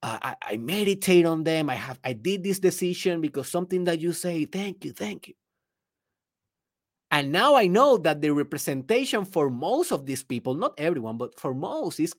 uh, 0.02 0.18
I, 0.22 0.37
I 0.52 0.56
meditate 0.56 1.26
on 1.26 1.44
them 1.44 1.68
i 1.68 1.74
have 1.74 2.00
i 2.02 2.14
did 2.14 2.42
this 2.42 2.59
decision 2.59 3.20
because 3.20 3.46
something 3.46 3.85
that 3.85 4.00
you 4.00 4.14
say 4.14 4.46
thank 4.46 4.87
you 4.87 4.92
thank 4.92 5.28
you. 5.28 5.35
And 7.11 7.30
now 7.30 7.56
i 7.56 7.66
know 7.66 7.98
that 7.98 8.22
the 8.22 8.30
representation 8.30 9.26
for 9.26 9.50
most 9.50 9.92
of 9.92 10.06
these 10.06 10.24
people 10.24 10.54
not 10.54 10.72
everyone 10.78 11.18
but 11.18 11.38
for 11.38 11.52
most 11.52 12.00
is 12.00 12.14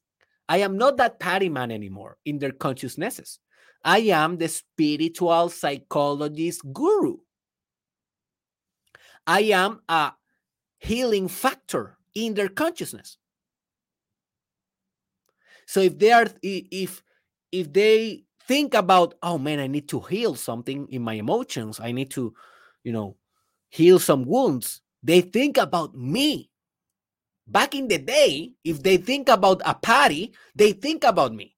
i 0.48 0.58
am 0.58 0.78
not 0.78 0.98
that 0.98 1.20
party 1.20 1.50
man 1.50 1.72
anymore 1.72 2.18
in 2.24 2.38
their 2.38 2.52
consciousnesses. 2.52 3.40
I 3.84 4.14
am 4.14 4.38
the 4.38 4.48
spiritual 4.48 5.50
psychologist 5.50 6.62
guru. 6.72 7.18
I 9.26 9.42
am 9.50 9.82
a 9.90 10.12
healing 10.78 11.28
factor 11.28 11.98
in 12.14 12.36
their 12.36 12.50
consciousness 12.50 13.18
so 15.72 15.80
if 15.82 15.98
they 15.98 16.12
are 16.12 16.28
if 16.44 17.04
if 17.52 17.72
they 17.74 18.26
think 18.48 18.74
about, 18.76 19.16
oh 19.24 19.38
man, 19.38 19.60
I 19.60 19.68
need 19.68 19.88
to 19.90 20.02
heal 20.02 20.36
something 20.36 20.88
in 20.92 21.02
my 21.04 21.14
emotions, 21.16 21.80
I 21.80 21.92
need 21.94 22.12
to, 22.12 22.34
you 22.84 22.92
know, 22.92 23.18
heal 23.70 24.00
some 24.00 24.26
wounds, 24.26 24.82
they 25.04 25.22
think 25.22 25.58
about 25.58 25.96
me 25.96 26.50
Back 27.48 27.76
in 27.76 27.88
the 27.88 27.98
day, 27.98 28.54
if 28.64 28.82
they 28.84 28.98
think 28.98 29.30
about 29.30 29.62
a 29.66 29.74
party, 29.76 30.34
they 30.56 30.74
think 30.74 31.04
about 31.04 31.34
me. 31.34 31.56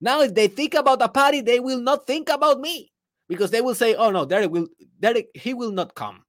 Now, 0.00 0.22
if 0.22 0.34
they 0.34 0.48
think 0.48 0.74
about 0.74 1.02
a 1.02 1.08
party, 1.08 1.40
they 1.42 1.60
will 1.60 1.80
not 1.80 2.06
think 2.06 2.30
about 2.30 2.60
me 2.60 2.92
because 3.28 3.50
they 3.50 3.60
will 3.60 3.74
say, 3.74 3.94
"Oh 3.94 4.10
no, 4.10 4.24
Derek 4.24 4.50
will 4.50 4.68
Derek 5.00 5.28
he 5.34 5.54
will 5.54 5.72
not 5.72 5.94
come." 5.94 6.24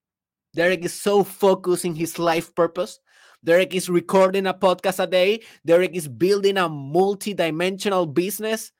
Derek 0.55 0.83
is 0.85 0.93
so 0.93 1.23
focused 1.23 1.85
in 1.85 1.95
his 1.95 2.19
life 2.19 2.53
purpose. 2.55 2.99
Derek 3.45 3.75
is 3.75 3.89
recording 3.89 4.47
a 4.47 4.55
podcast 4.55 4.97
a 4.97 5.05
day. 5.05 5.41
Derek 5.63 5.95
is 5.95 6.07
building 6.07 6.57
a 6.57 6.67
multi-dimensional 6.67 8.07
business. 8.07 8.71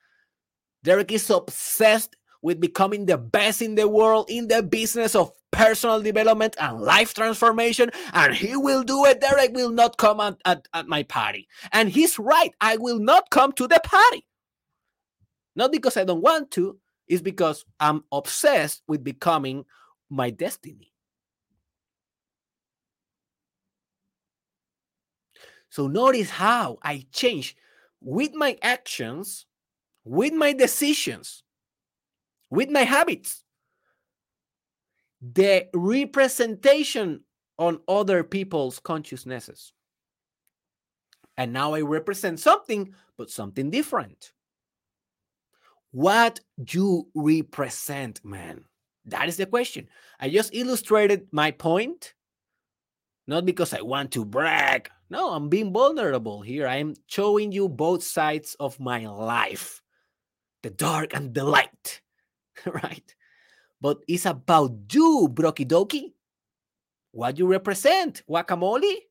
Derek 0.82 1.12
is 1.12 1.30
obsessed 1.30 2.16
with 2.42 2.60
becoming 2.60 3.06
the 3.06 3.16
best 3.16 3.62
in 3.62 3.76
the 3.76 3.86
world 3.86 4.26
in 4.28 4.48
the 4.48 4.64
business 4.64 5.14
of 5.14 5.30
personal 5.52 6.02
development 6.02 6.56
and 6.58 6.80
life 6.80 7.14
transformation. 7.14 7.90
And 8.12 8.34
he 8.34 8.56
will 8.56 8.82
do 8.82 9.04
it. 9.04 9.20
Derek 9.20 9.54
will 9.54 9.70
not 9.70 9.98
come 9.98 10.18
at, 10.18 10.36
at, 10.44 10.66
at 10.74 10.88
my 10.88 11.04
party. 11.04 11.46
And 11.70 11.88
he's 11.88 12.18
right. 12.18 12.52
I 12.60 12.76
will 12.76 12.98
not 12.98 13.30
come 13.30 13.52
to 13.52 13.68
the 13.68 13.80
party. 13.84 14.26
Not 15.54 15.70
because 15.70 15.96
I 15.96 16.02
don't 16.02 16.22
want 16.22 16.50
to, 16.52 16.76
it's 17.06 17.22
because 17.22 17.64
I'm 17.78 18.02
obsessed 18.10 18.82
with 18.88 19.04
becoming 19.04 19.64
my 20.10 20.30
destiny. 20.30 20.92
So 25.76 25.88
notice 25.88 26.30
how 26.30 26.78
I 26.82 27.04
change 27.12 27.54
with 28.00 28.32
my 28.32 28.56
actions, 28.62 29.44
with 30.06 30.32
my 30.32 30.54
decisions, 30.54 31.42
with 32.48 32.70
my 32.70 32.80
habits, 32.80 33.44
the 35.20 35.68
representation 35.74 37.24
on 37.58 37.80
other 37.86 38.24
people's 38.24 38.78
consciousnesses. 38.78 39.74
And 41.36 41.52
now 41.52 41.74
I 41.74 41.82
represent 41.82 42.40
something, 42.40 42.94
but 43.18 43.30
something 43.30 43.68
different. 43.68 44.32
What 45.90 46.40
you 46.70 47.08
represent, 47.14 48.24
man? 48.24 48.64
That 49.04 49.28
is 49.28 49.36
the 49.36 49.44
question. 49.44 49.90
I 50.18 50.30
just 50.30 50.54
illustrated 50.54 51.26
my 51.32 51.50
point, 51.50 52.14
not 53.26 53.44
because 53.44 53.72
I 53.74 53.80
want 53.80 54.12
to 54.12 54.24
brag. 54.24 54.90
No, 55.10 55.30
I'm 55.30 55.48
being 55.48 55.72
vulnerable 55.72 56.42
here. 56.42 56.66
I 56.66 56.76
am 56.76 56.94
showing 57.06 57.52
you 57.52 57.68
both 57.68 58.02
sides 58.02 58.56
of 58.58 58.80
my 58.80 59.06
life 59.06 59.82
the 60.62 60.70
dark 60.70 61.14
and 61.14 61.32
the 61.32 61.44
light, 61.44 62.00
right? 62.66 63.14
But 63.80 63.98
it's 64.08 64.26
about 64.26 64.72
you, 64.92 65.28
Broki 65.32 65.66
Doki. 65.66 66.12
What 67.12 67.38
you 67.38 67.46
represent, 67.46 68.22
guacamole? 68.28 69.06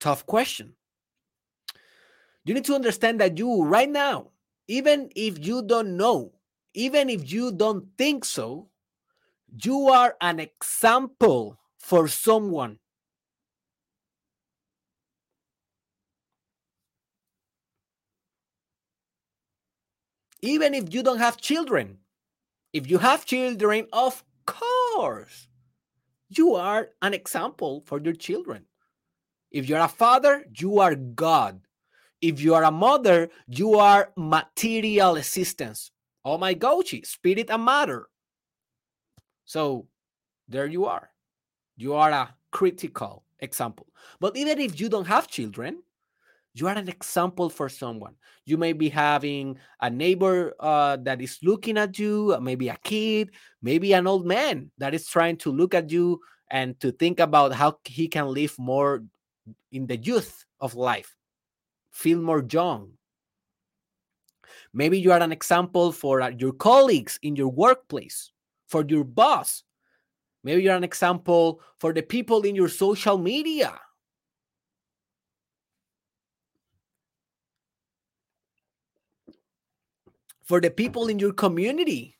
Tough 0.00 0.26
question 0.26 0.74
you 2.44 2.54
need 2.54 2.64
to 2.64 2.74
understand 2.74 3.20
that 3.20 3.38
you 3.38 3.62
right 3.64 3.88
now, 3.88 4.30
even 4.68 5.10
if 5.14 5.44
you 5.44 5.62
don't 5.62 5.96
know, 5.96 6.32
even 6.74 7.10
if 7.10 7.30
you 7.30 7.52
don't 7.52 7.86
think 7.98 8.24
so, 8.24 8.68
you 9.62 9.88
are 9.88 10.16
an 10.20 10.40
example 10.40 11.58
for 11.78 12.08
someone. 12.08 12.78
Even 20.42 20.74
if 20.74 20.94
you 20.94 21.02
don't 21.02 21.18
have 21.18 21.36
children, 21.36 21.98
if 22.72 22.88
you 22.88 22.98
have 22.98 23.26
children, 23.26 23.86
of 23.92 24.24
course, 24.46 25.48
you 26.28 26.54
are 26.54 26.88
an 27.02 27.12
example 27.12 27.82
for 27.86 28.00
your 28.00 28.14
children. 28.14 28.64
If 29.50 29.68
you're 29.68 29.80
a 29.80 29.88
father, 29.88 30.44
you 30.56 30.78
are 30.78 30.94
God. 30.94 31.60
If 32.22 32.40
you 32.40 32.54
are 32.54 32.64
a 32.64 32.70
mother, 32.70 33.30
you 33.48 33.74
are 33.74 34.12
material 34.16 35.16
assistance. 35.16 35.90
Oh 36.24 36.38
my 36.38 36.54
gochi, 36.54 37.04
spirit 37.04 37.50
and 37.50 37.64
matter. 37.64 38.08
So 39.50 39.88
there 40.46 40.66
you 40.66 40.86
are. 40.86 41.10
You 41.76 41.94
are 41.94 42.12
a 42.12 42.32
critical 42.52 43.24
example. 43.40 43.88
But 44.20 44.36
even 44.36 44.60
if 44.60 44.78
you 44.78 44.88
don't 44.88 45.08
have 45.08 45.26
children, 45.26 45.82
you 46.54 46.68
are 46.68 46.78
an 46.78 46.88
example 46.88 47.50
for 47.50 47.68
someone. 47.68 48.14
You 48.46 48.56
may 48.58 48.72
be 48.72 48.88
having 48.88 49.58
a 49.80 49.90
neighbor 49.90 50.54
uh, 50.60 50.98
that 51.02 51.20
is 51.20 51.40
looking 51.42 51.78
at 51.78 51.98
you, 51.98 52.38
maybe 52.40 52.68
a 52.68 52.78
kid, 52.84 53.30
maybe 53.60 53.92
an 53.92 54.06
old 54.06 54.24
man 54.24 54.70
that 54.78 54.94
is 54.94 55.08
trying 55.08 55.36
to 55.38 55.50
look 55.50 55.74
at 55.74 55.90
you 55.90 56.20
and 56.52 56.78
to 56.78 56.92
think 56.92 57.18
about 57.18 57.52
how 57.52 57.76
he 57.84 58.06
can 58.06 58.28
live 58.28 58.54
more 58.56 59.02
in 59.72 59.88
the 59.88 59.96
youth 59.96 60.44
of 60.60 60.76
life 60.76 61.16
feel 61.90 62.22
more 62.22 62.46
young. 62.48 62.92
Maybe 64.72 65.00
you 65.00 65.10
are 65.10 65.20
an 65.20 65.32
example 65.32 65.90
for 65.90 66.22
uh, 66.22 66.30
your 66.38 66.52
colleagues 66.52 67.18
in 67.22 67.34
your 67.34 67.48
workplace, 67.48 68.30
for 68.70 68.84
your 68.86 69.04
boss. 69.04 69.64
Maybe 70.42 70.62
you're 70.62 70.76
an 70.76 70.84
example 70.84 71.60
for 71.78 71.92
the 71.92 72.02
people 72.02 72.42
in 72.42 72.54
your 72.54 72.68
social 72.68 73.18
media. 73.18 73.78
For 80.44 80.60
the 80.60 80.70
people 80.70 81.08
in 81.08 81.18
your 81.18 81.32
community. 81.32 82.16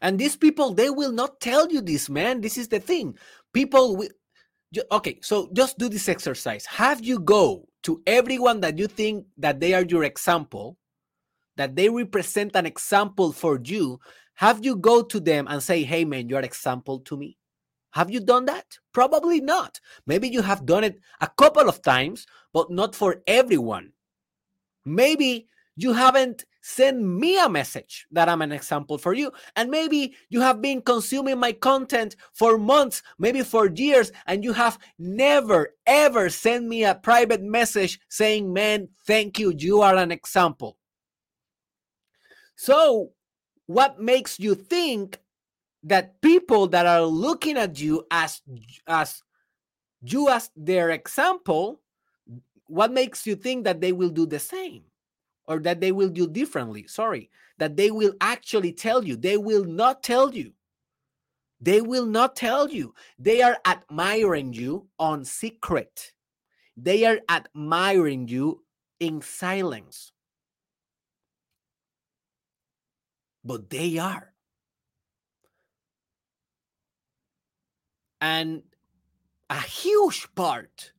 And 0.00 0.18
these 0.18 0.36
people, 0.36 0.72
they 0.72 0.90
will 0.90 1.12
not 1.12 1.40
tell 1.40 1.70
you 1.70 1.80
this, 1.80 2.08
man. 2.08 2.40
This 2.40 2.56
is 2.56 2.68
the 2.68 2.80
thing. 2.80 3.16
People 3.52 3.96
will, 3.96 4.08
okay, 4.92 5.18
so 5.22 5.50
just 5.52 5.78
do 5.78 5.88
this 5.88 6.08
exercise. 6.08 6.66
Have 6.66 7.04
you 7.04 7.18
go 7.18 7.68
to 7.84 8.02
everyone 8.06 8.60
that 8.60 8.78
you 8.78 8.86
think 8.86 9.26
that 9.38 9.60
they 9.60 9.74
are 9.74 9.84
your 9.84 10.04
example, 10.04 10.76
that 11.56 11.76
they 11.76 11.88
represent 11.88 12.56
an 12.56 12.66
example 12.66 13.32
for 13.32 13.60
you, 13.62 14.00
have 14.34 14.64
you 14.64 14.76
go 14.76 15.02
to 15.02 15.20
them 15.20 15.46
and 15.48 15.62
say, 15.62 15.82
hey 15.84 16.04
man, 16.04 16.28
you're 16.28 16.38
an 16.38 16.44
example 16.44 17.00
to 17.00 17.16
me? 17.16 17.38
Have 17.92 18.10
you 18.10 18.20
done 18.20 18.46
that? 18.46 18.78
Probably 18.92 19.40
not. 19.40 19.80
Maybe 20.06 20.28
you 20.28 20.42
have 20.42 20.66
done 20.66 20.82
it 20.82 20.98
a 21.20 21.28
couple 21.28 21.68
of 21.68 21.80
times, 21.82 22.26
but 22.52 22.70
not 22.70 22.94
for 22.94 23.22
everyone. 23.26 23.92
Maybe 24.84 25.48
you 25.76 25.92
haven't 25.92 26.44
sent 26.60 27.00
me 27.00 27.38
a 27.38 27.48
message 27.48 28.06
that 28.10 28.28
I'm 28.28 28.42
an 28.42 28.50
example 28.50 28.98
for 28.98 29.12
you. 29.12 29.30
And 29.54 29.70
maybe 29.70 30.14
you 30.28 30.40
have 30.40 30.62
been 30.62 30.80
consuming 30.80 31.38
my 31.38 31.52
content 31.52 32.16
for 32.32 32.58
months, 32.58 33.02
maybe 33.18 33.42
for 33.42 33.68
years, 33.68 34.10
and 34.26 34.42
you 34.42 34.52
have 34.54 34.78
never, 34.98 35.74
ever 35.86 36.30
sent 36.30 36.66
me 36.66 36.84
a 36.84 36.94
private 36.94 37.42
message 37.42 38.00
saying, 38.08 38.52
Man, 38.52 38.88
thank 39.06 39.38
you. 39.38 39.52
You 39.56 39.82
are 39.82 39.96
an 39.96 40.10
example. 40.10 40.78
So, 42.56 43.10
what 43.66 44.00
makes 44.00 44.38
you 44.38 44.54
think 44.54 45.20
that 45.82 46.20
people 46.20 46.66
that 46.68 46.86
are 46.86 47.02
looking 47.02 47.56
at 47.56 47.78
you 47.80 48.06
as 48.10 48.40
as 48.86 49.22
you 50.02 50.28
as 50.28 50.50
their 50.56 50.90
example 50.90 51.80
what 52.66 52.92
makes 52.92 53.26
you 53.26 53.36
think 53.36 53.64
that 53.64 53.80
they 53.80 53.92
will 53.92 54.08
do 54.08 54.26
the 54.26 54.38
same 54.38 54.82
or 55.46 55.58
that 55.60 55.80
they 55.80 55.92
will 55.92 56.08
do 56.08 56.26
differently. 56.26 56.86
Sorry, 56.86 57.30
that 57.58 57.76
they 57.76 57.90
will 57.90 58.14
actually 58.20 58.72
tell 58.72 59.04
you. 59.04 59.16
They 59.16 59.36
will 59.36 59.64
not 59.64 60.02
tell 60.02 60.32
you. 60.32 60.52
They 61.60 61.80
will 61.80 62.06
not 62.06 62.36
tell 62.36 62.68
you. 62.68 62.94
They 63.18 63.42
are 63.42 63.58
admiring 63.66 64.52
you 64.52 64.88
on 64.98 65.24
secret. 65.24 66.12
They 66.76 67.04
are 67.04 67.20
admiring 67.28 68.28
you 68.28 68.62
in 69.00 69.22
silence. 69.22 70.12
But 73.44 73.68
they 73.70 73.98
are. 73.98 74.32
And 78.20 78.62
a 79.50 79.60
huge 79.60 80.28
part 80.34 80.92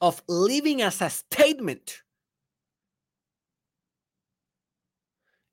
of 0.00 0.22
living 0.28 0.82
as 0.82 1.00
a 1.00 1.10
statement 1.10 2.02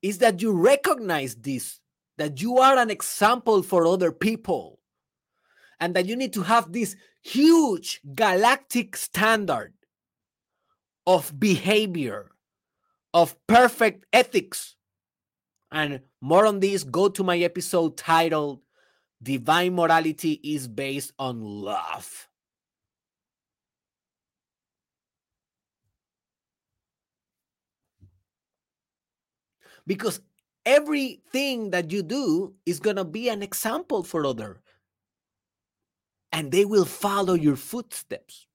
is 0.02 0.18
that 0.18 0.42
you 0.42 0.52
recognize 0.52 1.34
this, 1.36 1.80
that 2.18 2.40
you 2.40 2.58
are 2.58 2.76
an 2.76 2.90
example 2.90 3.62
for 3.62 3.86
other 3.86 4.12
people, 4.12 4.80
and 5.80 5.94
that 5.94 6.06
you 6.06 6.16
need 6.16 6.32
to 6.32 6.42
have 6.42 6.72
this 6.72 6.96
huge 7.22 8.00
galactic 8.14 8.96
standard 8.96 9.74
of 11.06 11.38
behavior, 11.38 12.30
of 13.12 13.36
perfect 13.46 14.06
ethics. 14.12 14.75
And 15.70 16.00
more 16.20 16.46
on 16.46 16.60
this, 16.60 16.84
go 16.84 17.08
to 17.08 17.24
my 17.24 17.38
episode 17.38 17.96
titled 17.96 18.60
Divine 19.22 19.74
Morality 19.74 20.40
is 20.42 20.68
Based 20.68 21.12
on 21.18 21.40
Love. 21.40 22.28
because 29.86 30.20
everything 30.64 31.70
that 31.70 31.90
you 31.92 32.02
do 32.02 32.54
is 32.66 32.80
going 32.80 32.96
to 32.96 33.04
be 33.04 33.28
an 33.28 33.42
example 33.42 34.02
for 34.02 34.26
other 34.26 34.60
and 36.32 36.50
they 36.50 36.64
will 36.64 36.84
follow 36.84 37.34
your 37.34 37.56
footsteps. 37.56 38.45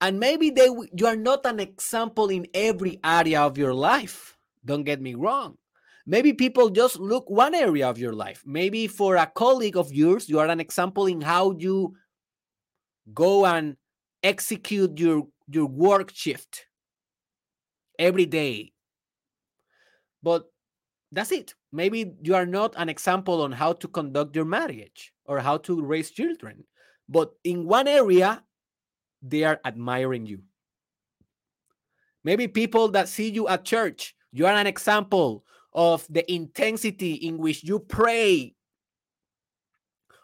And 0.00 0.20
maybe 0.20 0.50
they 0.50 0.68
you 0.96 1.06
are 1.06 1.16
not 1.16 1.44
an 1.44 1.60
example 1.60 2.28
in 2.28 2.46
every 2.54 3.00
area 3.02 3.42
of 3.42 3.58
your 3.58 3.74
life. 3.74 4.36
Don't 4.64 4.84
get 4.84 5.00
me 5.00 5.14
wrong. 5.14 5.58
Maybe 6.06 6.32
people 6.32 6.70
just 6.70 6.98
look 6.98 7.28
one 7.28 7.54
area 7.54 7.88
of 7.88 7.98
your 7.98 8.12
life. 8.12 8.42
Maybe 8.46 8.86
for 8.86 9.16
a 9.16 9.26
colleague 9.26 9.76
of 9.76 9.92
yours, 9.92 10.28
you 10.28 10.38
are 10.38 10.46
an 10.46 10.60
example 10.60 11.06
in 11.06 11.20
how 11.20 11.52
you 11.58 11.96
go 13.12 13.44
and 13.44 13.76
execute 14.22 14.98
your 14.98 15.26
your 15.50 15.66
work 15.66 16.10
shift 16.14 16.66
every 17.98 18.26
day. 18.26 18.72
But 20.22 20.46
that's 21.12 21.32
it. 21.32 21.54
Maybe 21.72 22.12
you 22.22 22.34
are 22.34 22.46
not 22.46 22.74
an 22.76 22.88
example 22.88 23.42
on 23.42 23.52
how 23.52 23.72
to 23.74 23.88
conduct 23.88 24.36
your 24.36 24.44
marriage 24.44 25.12
or 25.24 25.40
how 25.40 25.58
to 25.58 25.82
raise 25.82 26.10
children. 26.10 26.64
But 27.08 27.32
in 27.44 27.66
one 27.66 27.88
area, 27.88 28.42
they 29.22 29.44
are 29.44 29.60
admiring 29.64 30.26
you. 30.26 30.40
Maybe 32.24 32.48
people 32.48 32.88
that 32.88 33.08
see 33.08 33.30
you 33.30 33.48
at 33.48 33.64
church, 33.64 34.14
you 34.32 34.46
are 34.46 34.52
an 34.52 34.66
example 34.66 35.44
of 35.72 36.06
the 36.10 36.30
intensity 36.32 37.14
in 37.14 37.38
which 37.38 37.64
you 37.64 37.78
pray, 37.78 38.54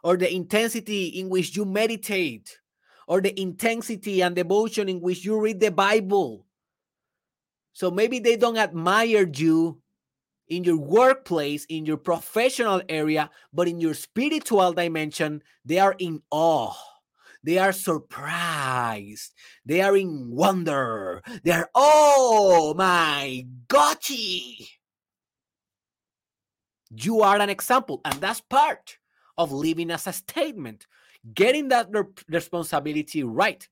or 0.02 0.16
the 0.16 0.32
intensity 0.32 1.06
in 1.06 1.28
which 1.28 1.56
you 1.56 1.64
meditate, 1.64 2.58
or 3.06 3.20
the 3.20 3.38
intensity 3.40 4.22
and 4.22 4.34
devotion 4.36 4.88
in 4.88 5.00
which 5.00 5.24
you 5.24 5.40
read 5.40 5.60
the 5.60 5.70
Bible. 5.70 6.46
So 7.72 7.90
maybe 7.90 8.18
they 8.18 8.36
don't 8.36 8.56
admire 8.56 9.26
you 9.32 9.80
in 10.48 10.64
your 10.64 10.76
workplace, 10.76 11.64
in 11.66 11.86
your 11.86 11.96
professional 11.96 12.82
area, 12.88 13.30
but 13.52 13.66
in 13.66 13.80
your 13.80 13.94
spiritual 13.94 14.72
dimension, 14.72 15.42
they 15.64 15.78
are 15.78 15.96
in 15.98 16.22
awe 16.30 16.74
they 17.44 17.58
are 17.58 17.72
surprised. 17.72 19.34
They 19.66 19.82
are 19.82 19.96
in 19.96 20.30
wonder. 20.30 21.22
They 21.44 21.52
are, 21.52 21.68
oh 21.74 22.74
my 22.74 23.46
gotchi. 23.68 24.66
You 26.96 27.20
are 27.20 27.38
an 27.38 27.50
example, 27.50 28.00
and 28.04 28.20
that's 28.20 28.40
part 28.40 28.96
of 29.36 29.52
living 29.52 29.90
as 29.90 30.06
a 30.06 30.12
statement, 30.12 30.86
getting 31.34 31.68
that 31.68 31.88
responsibility 32.28 33.22
right, 33.22 33.68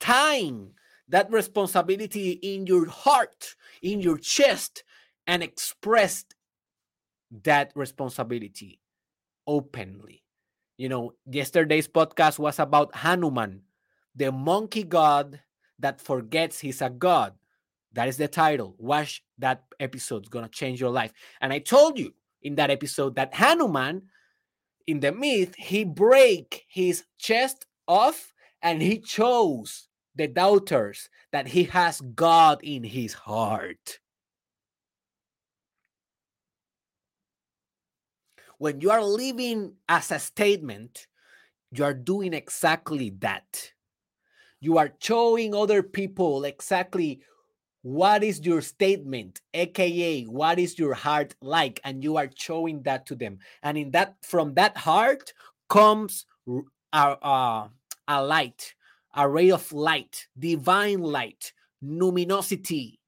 tying 0.00 0.72
that 1.08 1.30
responsibility 1.30 2.32
in 2.32 2.66
your 2.66 2.88
heart, 2.88 3.54
in 3.80 4.00
your 4.00 4.18
chest, 4.18 4.82
and 5.26 5.42
express 5.42 6.24
that 7.44 7.70
responsibility 7.76 8.80
openly. 9.46 10.23
You 10.76 10.88
know, 10.88 11.12
yesterday's 11.30 11.88
podcast 11.88 12.38
was 12.38 12.58
about 12.58 12.94
Hanuman, 12.94 13.62
the 14.14 14.32
monkey 14.32 14.82
god 14.82 15.40
that 15.78 16.00
forgets 16.00 16.58
he's 16.58 16.82
a 16.82 16.90
god. 16.90 17.34
That 17.92 18.08
is 18.08 18.16
the 18.16 18.26
title. 18.26 18.74
Watch 18.78 19.22
that 19.38 19.64
episode. 19.78 20.18
It's 20.22 20.28
going 20.28 20.44
to 20.44 20.50
change 20.50 20.80
your 20.80 20.90
life. 20.90 21.12
And 21.40 21.52
I 21.52 21.60
told 21.60 21.98
you 21.98 22.12
in 22.42 22.56
that 22.56 22.70
episode 22.70 23.14
that 23.16 23.34
Hanuman, 23.34 24.02
in 24.86 25.00
the 25.00 25.12
myth, 25.12 25.54
he 25.54 25.84
break 25.84 26.64
his 26.68 27.04
chest 27.18 27.66
off 27.86 28.32
and 28.62 28.82
he 28.82 28.98
chose 28.98 29.88
the 30.16 30.26
doubters 30.26 31.08
that 31.32 31.48
he 31.48 31.64
has 31.64 32.00
God 32.00 32.60
in 32.62 32.82
his 32.82 33.12
heart. 33.12 34.00
When 38.58 38.80
you 38.80 38.90
are 38.90 39.04
living 39.04 39.74
as 39.88 40.10
a 40.10 40.18
statement, 40.18 41.06
you 41.70 41.84
are 41.84 41.94
doing 41.94 42.34
exactly 42.34 43.10
that. 43.18 43.72
You 44.60 44.78
are 44.78 44.92
showing 44.98 45.54
other 45.54 45.82
people 45.82 46.44
exactly 46.44 47.20
what 47.82 48.24
is 48.24 48.40
your 48.40 48.62
statement, 48.62 49.42
aka 49.52 50.24
what 50.24 50.58
is 50.58 50.78
your 50.78 50.94
heart 50.94 51.34
like, 51.42 51.80
and 51.84 52.02
you 52.02 52.16
are 52.16 52.30
showing 52.34 52.82
that 52.84 53.04
to 53.06 53.14
them. 53.14 53.38
And 53.62 53.76
in 53.76 53.90
that, 53.90 54.16
from 54.22 54.54
that 54.54 54.76
heart 54.76 55.34
comes 55.68 56.24
a, 56.48 56.62
a, 57.20 57.70
a 58.08 58.24
light, 58.24 58.74
a 59.14 59.28
ray 59.28 59.50
of 59.50 59.70
light, 59.72 60.28
divine 60.38 61.00
light, 61.00 61.52
luminosity. 61.82 63.00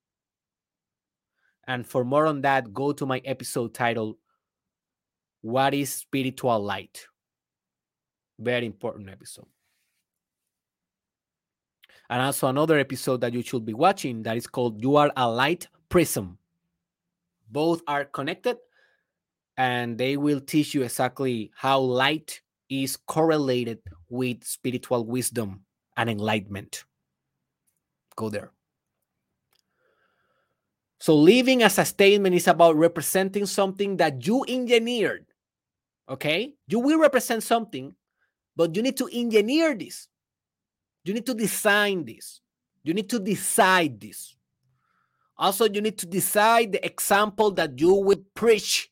And 1.67 1.87
for 1.87 2.05
more 2.05 2.27
on 2.27 2.43
that, 2.43 2.75
go 2.75 2.93
to 2.93 3.07
my 3.07 3.23
episode 3.25 3.73
titled 3.73 4.17
what 5.47 5.75
is 5.75 5.93
spiritual 5.93 6.59
light? 6.59 7.07
Very 8.37 8.67
important 8.67 9.09
episode. 9.09 9.47
And 12.11 12.21
also 12.21 12.49
another 12.49 12.81
episode 12.81 13.21
that 13.21 13.33
you 13.33 13.43
should 13.43 13.65
be 13.65 13.73
watching 13.73 14.25
that 14.25 14.37
is 14.37 14.49
called 14.49 14.83
You 14.83 14.97
Are 14.97 15.13
a 15.17 15.31
Light 15.31 15.69
Prism. 15.89 16.39
Both 17.49 17.83
are 17.87 18.05
connected 18.05 18.57
and 19.57 19.97
they 19.97 20.17
will 20.17 20.41
teach 20.41 20.75
you 20.75 20.83
exactly 20.83 21.53
how 21.55 21.79
light 21.79 22.41
is 22.69 22.97
correlated 22.97 23.79
with 24.09 24.43
spiritual 24.43 25.05
wisdom 25.05 25.61
and 25.97 26.11
enlightenment. 26.11 26.85
Go 28.17 28.31
there. 28.31 28.51
So, 30.99 31.15
living 31.15 31.63
as 31.63 31.79
a 31.79 31.85
statement 31.85 32.35
is 32.35 32.49
about 32.49 32.75
representing 32.75 33.47
something 33.47 33.99
that 33.99 34.27
you 34.27 34.45
engineered 34.49 35.27
Okay? 36.09 36.55
You 36.69 36.81
will 36.81 36.99
represent 36.99 37.43
something, 37.43 37.95
but 38.55 38.75
you 38.75 38.83
need 38.83 38.97
to 38.99 39.09
engineer 39.13 39.75
this. 39.75 40.09
You 41.05 41.15
need 41.15 41.27
to 41.27 41.35
design 41.35 42.05
this. 42.05 42.41
You 42.83 42.95
need 42.95 43.09
to 43.11 43.19
decide 43.19 44.01
this. 44.01 44.37
Also, 45.39 45.69
you 45.69 45.81
need 45.81 45.99
to 45.99 46.07
decide 46.07 46.73
the 46.73 46.85
example 46.85 47.51
that 47.53 47.79
you 47.79 47.93
will 47.93 48.25
preach, 48.35 48.91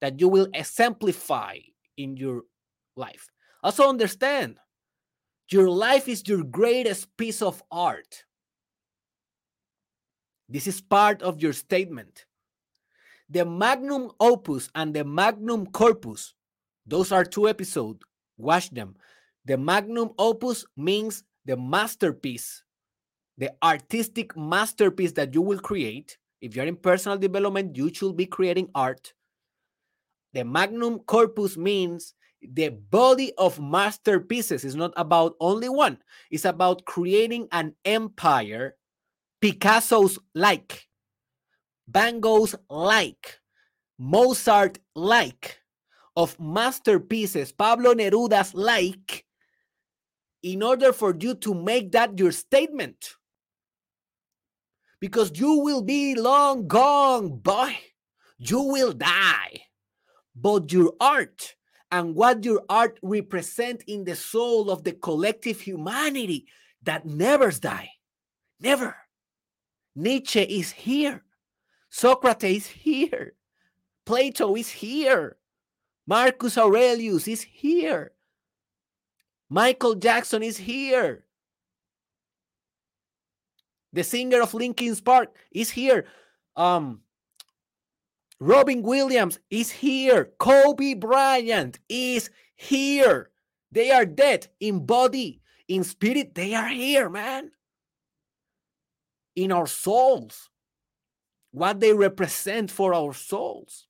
that 0.00 0.18
you 0.18 0.28
will 0.28 0.48
exemplify 0.54 1.58
in 1.96 2.16
your 2.16 2.42
life. 2.96 3.28
Also, 3.62 3.88
understand 3.88 4.56
your 5.50 5.68
life 5.68 6.08
is 6.08 6.22
your 6.26 6.44
greatest 6.44 7.14
piece 7.16 7.42
of 7.42 7.62
art. 7.70 8.24
This 10.48 10.66
is 10.66 10.80
part 10.80 11.22
of 11.22 11.42
your 11.42 11.52
statement 11.52 12.24
the 13.30 13.44
magnum 13.44 14.10
opus 14.20 14.68
and 14.74 14.92
the 14.92 15.04
magnum 15.04 15.66
corpus 15.66 16.34
those 16.86 17.12
are 17.12 17.24
two 17.24 17.48
episodes 17.48 18.00
watch 18.36 18.70
them. 18.70 18.96
The 19.44 19.56
magnum 19.56 20.10
opus 20.18 20.64
means 20.76 21.24
the 21.44 21.56
masterpiece 21.56 22.64
the 23.38 23.50
artistic 23.62 24.36
masterpiece 24.36 25.12
that 25.12 25.32
you 25.32 25.40
will 25.40 25.58
create. 25.58 26.18
If 26.42 26.54
you're 26.54 26.66
in 26.66 26.76
personal 26.76 27.16
development 27.16 27.74
you 27.74 27.92
should 27.92 28.16
be 28.16 28.26
creating 28.26 28.68
art. 28.74 29.14
The 30.34 30.44
magnum 30.44 30.98
corpus 31.00 31.56
means 31.56 32.14
the 32.42 32.68
body 32.68 33.32
of 33.38 33.58
masterpieces. 33.58 34.64
Is 34.64 34.76
not 34.76 34.92
about 34.96 35.36
only 35.40 35.68
one. 35.70 35.98
It's 36.30 36.44
about 36.44 36.84
creating 36.84 37.48
an 37.50 37.74
empire 37.84 38.76
picasso's 39.40 40.18
like 40.34 40.86
Gogh's 42.20 42.54
like, 42.68 43.40
Mozart 43.98 44.78
like, 44.94 45.60
of 46.16 46.38
masterpieces, 46.38 47.52
Pablo 47.52 47.94
Neruda's 47.94 48.54
like, 48.54 49.24
in 50.42 50.62
order 50.62 50.92
for 50.92 51.14
you 51.18 51.34
to 51.34 51.54
make 51.54 51.92
that 51.92 52.18
your 52.18 52.32
statement. 52.32 53.16
Because 55.00 55.32
you 55.34 55.60
will 55.60 55.82
be 55.82 56.14
long 56.14 56.66
gone, 56.66 57.38
boy. 57.38 57.76
You 58.38 58.62
will 58.62 58.92
die. 58.92 59.62
But 60.34 60.72
your 60.72 60.92
art 61.00 61.56
and 61.90 62.14
what 62.14 62.44
your 62.44 62.62
art 62.68 62.98
represent 63.02 63.82
in 63.86 64.04
the 64.04 64.16
soul 64.16 64.70
of 64.70 64.84
the 64.84 64.92
collective 64.92 65.60
humanity 65.60 66.46
that 66.82 67.04
never 67.04 67.50
die. 67.50 67.90
Never. 68.60 68.96
Nietzsche 69.96 70.42
is 70.42 70.70
here. 70.72 71.24
Socrates 71.90 72.66
is 72.66 72.66
here. 72.68 73.34
Plato 74.06 74.56
is 74.56 74.70
here. 74.70 75.36
Marcus 76.06 76.56
Aurelius 76.56 77.28
is 77.28 77.42
here. 77.42 78.12
Michael 79.48 79.96
Jackson 79.96 80.42
is 80.42 80.56
here. 80.56 81.24
The 83.92 84.04
singer 84.04 84.40
of 84.40 84.54
Linkin 84.54 84.94
Park 84.96 85.34
is 85.50 85.70
here. 85.70 86.06
Um, 86.54 87.00
Robin 88.38 88.82
Williams 88.82 89.40
is 89.50 89.70
here. 89.70 90.30
Kobe 90.38 90.94
Bryant 90.94 91.80
is 91.88 92.30
here. 92.54 93.30
They 93.72 93.90
are 93.90 94.06
dead 94.06 94.46
in 94.60 94.86
body, 94.86 95.42
in 95.66 95.82
spirit. 95.82 96.34
They 96.36 96.54
are 96.54 96.68
here, 96.68 97.10
man. 97.10 97.50
In 99.34 99.50
our 99.50 99.66
souls 99.66 100.50
what 101.52 101.80
they 101.80 101.92
represent 101.92 102.70
for 102.70 102.94
our 102.94 103.12
souls. 103.12 103.86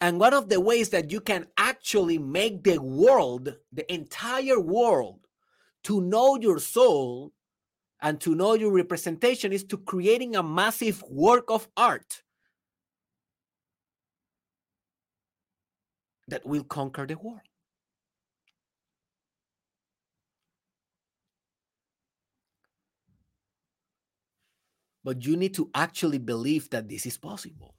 And 0.00 0.18
one 0.18 0.34
of 0.34 0.48
the 0.48 0.60
ways 0.60 0.88
that 0.88 1.12
you 1.12 1.20
can 1.20 1.46
actually 1.56 2.18
make 2.18 2.64
the 2.64 2.78
world, 2.78 3.54
the 3.72 3.92
entire 3.92 4.58
world, 4.58 5.20
to 5.84 6.00
know 6.00 6.36
your 6.36 6.58
soul 6.58 7.32
and 8.00 8.20
to 8.20 8.34
know 8.34 8.54
your 8.54 8.72
representation 8.72 9.52
is 9.52 9.62
to 9.64 9.78
creating 9.78 10.34
a 10.34 10.42
massive 10.42 11.02
work 11.08 11.44
of 11.50 11.68
art 11.76 12.22
that 16.26 16.44
will 16.44 16.64
conquer 16.64 17.06
the 17.06 17.16
world. 17.16 17.51
But 25.04 25.24
you 25.24 25.36
need 25.36 25.54
to 25.54 25.70
actually 25.74 26.18
believe 26.18 26.70
that 26.70 26.88
this 26.88 27.06
is 27.06 27.18
possible. 27.18 27.74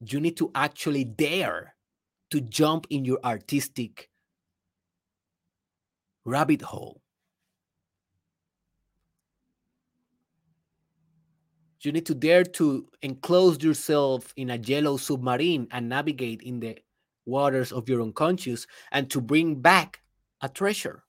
You 0.00 0.20
need 0.20 0.36
to 0.36 0.50
actually 0.54 1.04
dare 1.04 1.74
to 2.30 2.40
jump 2.40 2.86
in 2.90 3.04
your 3.04 3.18
artistic 3.24 4.10
rabbit 6.24 6.62
hole. 6.62 7.00
You 11.80 11.92
need 11.92 12.06
to 12.06 12.14
dare 12.14 12.42
to 12.42 12.88
enclose 13.02 13.62
yourself 13.62 14.32
in 14.36 14.50
a 14.50 14.56
yellow 14.56 14.96
submarine 14.96 15.68
and 15.70 15.88
navigate 15.88 16.42
in 16.42 16.58
the 16.58 16.78
waters 17.26 17.70
of 17.70 17.88
your 17.88 18.02
unconscious 18.02 18.66
and 18.90 19.08
to 19.10 19.20
bring 19.20 19.60
back 19.60 20.00
a 20.40 20.48
treasure. 20.48 21.05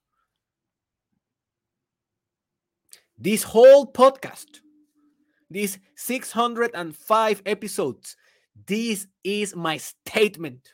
This 3.18 3.43
whole 3.43 3.91
podcast, 3.91 4.61
these 5.49 5.80
605 5.95 7.41
episodes, 7.45 8.15
this 8.68 9.07
is 9.24 9.55
my 9.55 9.78
statement. 9.78 10.74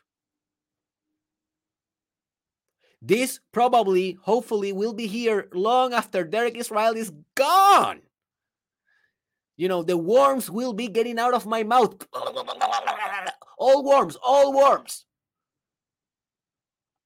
This 3.01 3.39
probably, 3.51 4.17
hopefully, 4.21 4.71
will 4.71 4.93
be 4.93 5.07
here 5.07 5.49
long 5.53 5.93
after 5.93 6.23
Derek 6.23 6.57
Israel 6.57 6.95
is 6.95 7.11
gone. 7.35 8.01
You 9.57 9.67
know, 9.67 9.83
the 9.83 9.97
worms 9.97 10.49
will 10.49 10.73
be 10.73 10.87
getting 10.87 11.19
out 11.19 11.33
of 11.33 11.45
my 11.45 11.63
mouth. 11.63 11.95
All 13.57 13.83
worms, 13.83 14.17
all 14.21 14.51
worms. 14.51 15.05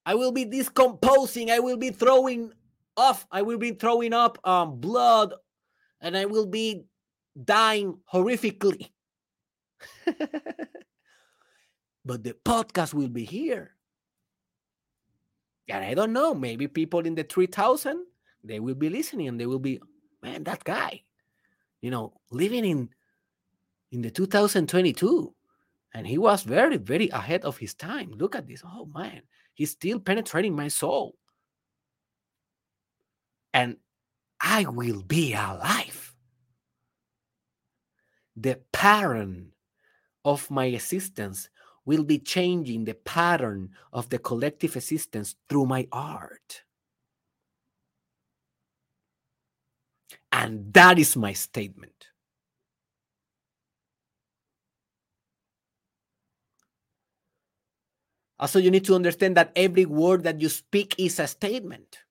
I 0.05 0.15
will 0.15 0.31
be 0.31 0.45
decomposing. 0.45 1.51
I 1.51 1.59
will 1.59 1.77
be 1.77 1.91
throwing 1.91 2.51
off. 2.97 3.25
I 3.31 3.41
will 3.43 3.57
be 3.57 3.71
throwing 3.71 4.13
up 4.13 4.37
um, 4.45 4.79
blood 4.79 5.33
and 6.01 6.17
I 6.17 6.25
will 6.25 6.45
be 6.45 6.85
dying 7.41 7.99
horrifically. 8.11 8.89
but 12.05 12.23
the 12.23 12.33
podcast 12.43 12.93
will 12.93 13.09
be 13.09 13.23
here. 13.23 13.71
And 15.69 15.83
I 15.83 15.93
don't 15.93 16.13
know, 16.13 16.33
maybe 16.33 16.67
people 16.67 17.05
in 17.05 17.15
the 17.15 17.23
3000, 17.23 18.05
they 18.43 18.59
will 18.59 18.75
be 18.75 18.89
listening 18.89 19.27
and 19.27 19.39
they 19.39 19.45
will 19.45 19.59
be, 19.59 19.81
man, 20.23 20.43
that 20.45 20.63
guy, 20.63 21.03
you 21.81 21.91
know, 21.91 22.13
living 22.31 22.65
in 22.65 22.89
in 23.91 24.01
the 24.01 24.11
2022 24.11 25.33
and 25.93 26.05
he 26.05 26.17
was 26.17 26.43
very 26.43 26.77
very 26.77 27.09
ahead 27.09 27.45
of 27.45 27.57
his 27.57 27.73
time. 27.73 28.11
Look 28.11 28.35
at 28.35 28.47
this. 28.47 28.61
Oh 28.65 28.89
man, 28.93 29.21
he's 29.53 29.71
still 29.71 29.99
penetrating 29.99 30.55
my 30.55 30.67
soul 30.67 31.15
and 33.57 33.77
I 34.39 34.65
will 34.65 35.01
be 35.01 35.33
alive. 35.33 36.13
The 38.35 38.59
pattern 38.71 39.53
of 40.23 40.51
my 40.51 40.65
existence 40.65 41.49
will 41.83 42.03
be 42.03 42.19
changing 42.19 42.85
the 42.85 42.93
pattern 42.93 43.71
of 43.91 44.09
the 44.09 44.19
collective 44.19 44.75
existence 44.75 45.33
through 45.49 45.65
my 45.65 45.87
art. 45.91 46.65
And 50.31 50.71
that 50.75 50.99
is 50.99 51.15
my 51.15 51.33
statement. 51.33 52.09
Also, 58.37 58.59
you 58.59 58.69
need 58.69 58.85
to 58.85 58.93
understand 58.93 59.35
that 59.35 59.51
every 59.55 59.87
word 59.87 60.21
that 60.25 60.39
you 60.41 60.47
speak 60.47 60.93
is 60.99 61.19
a 61.19 61.25
statement. 61.25 62.03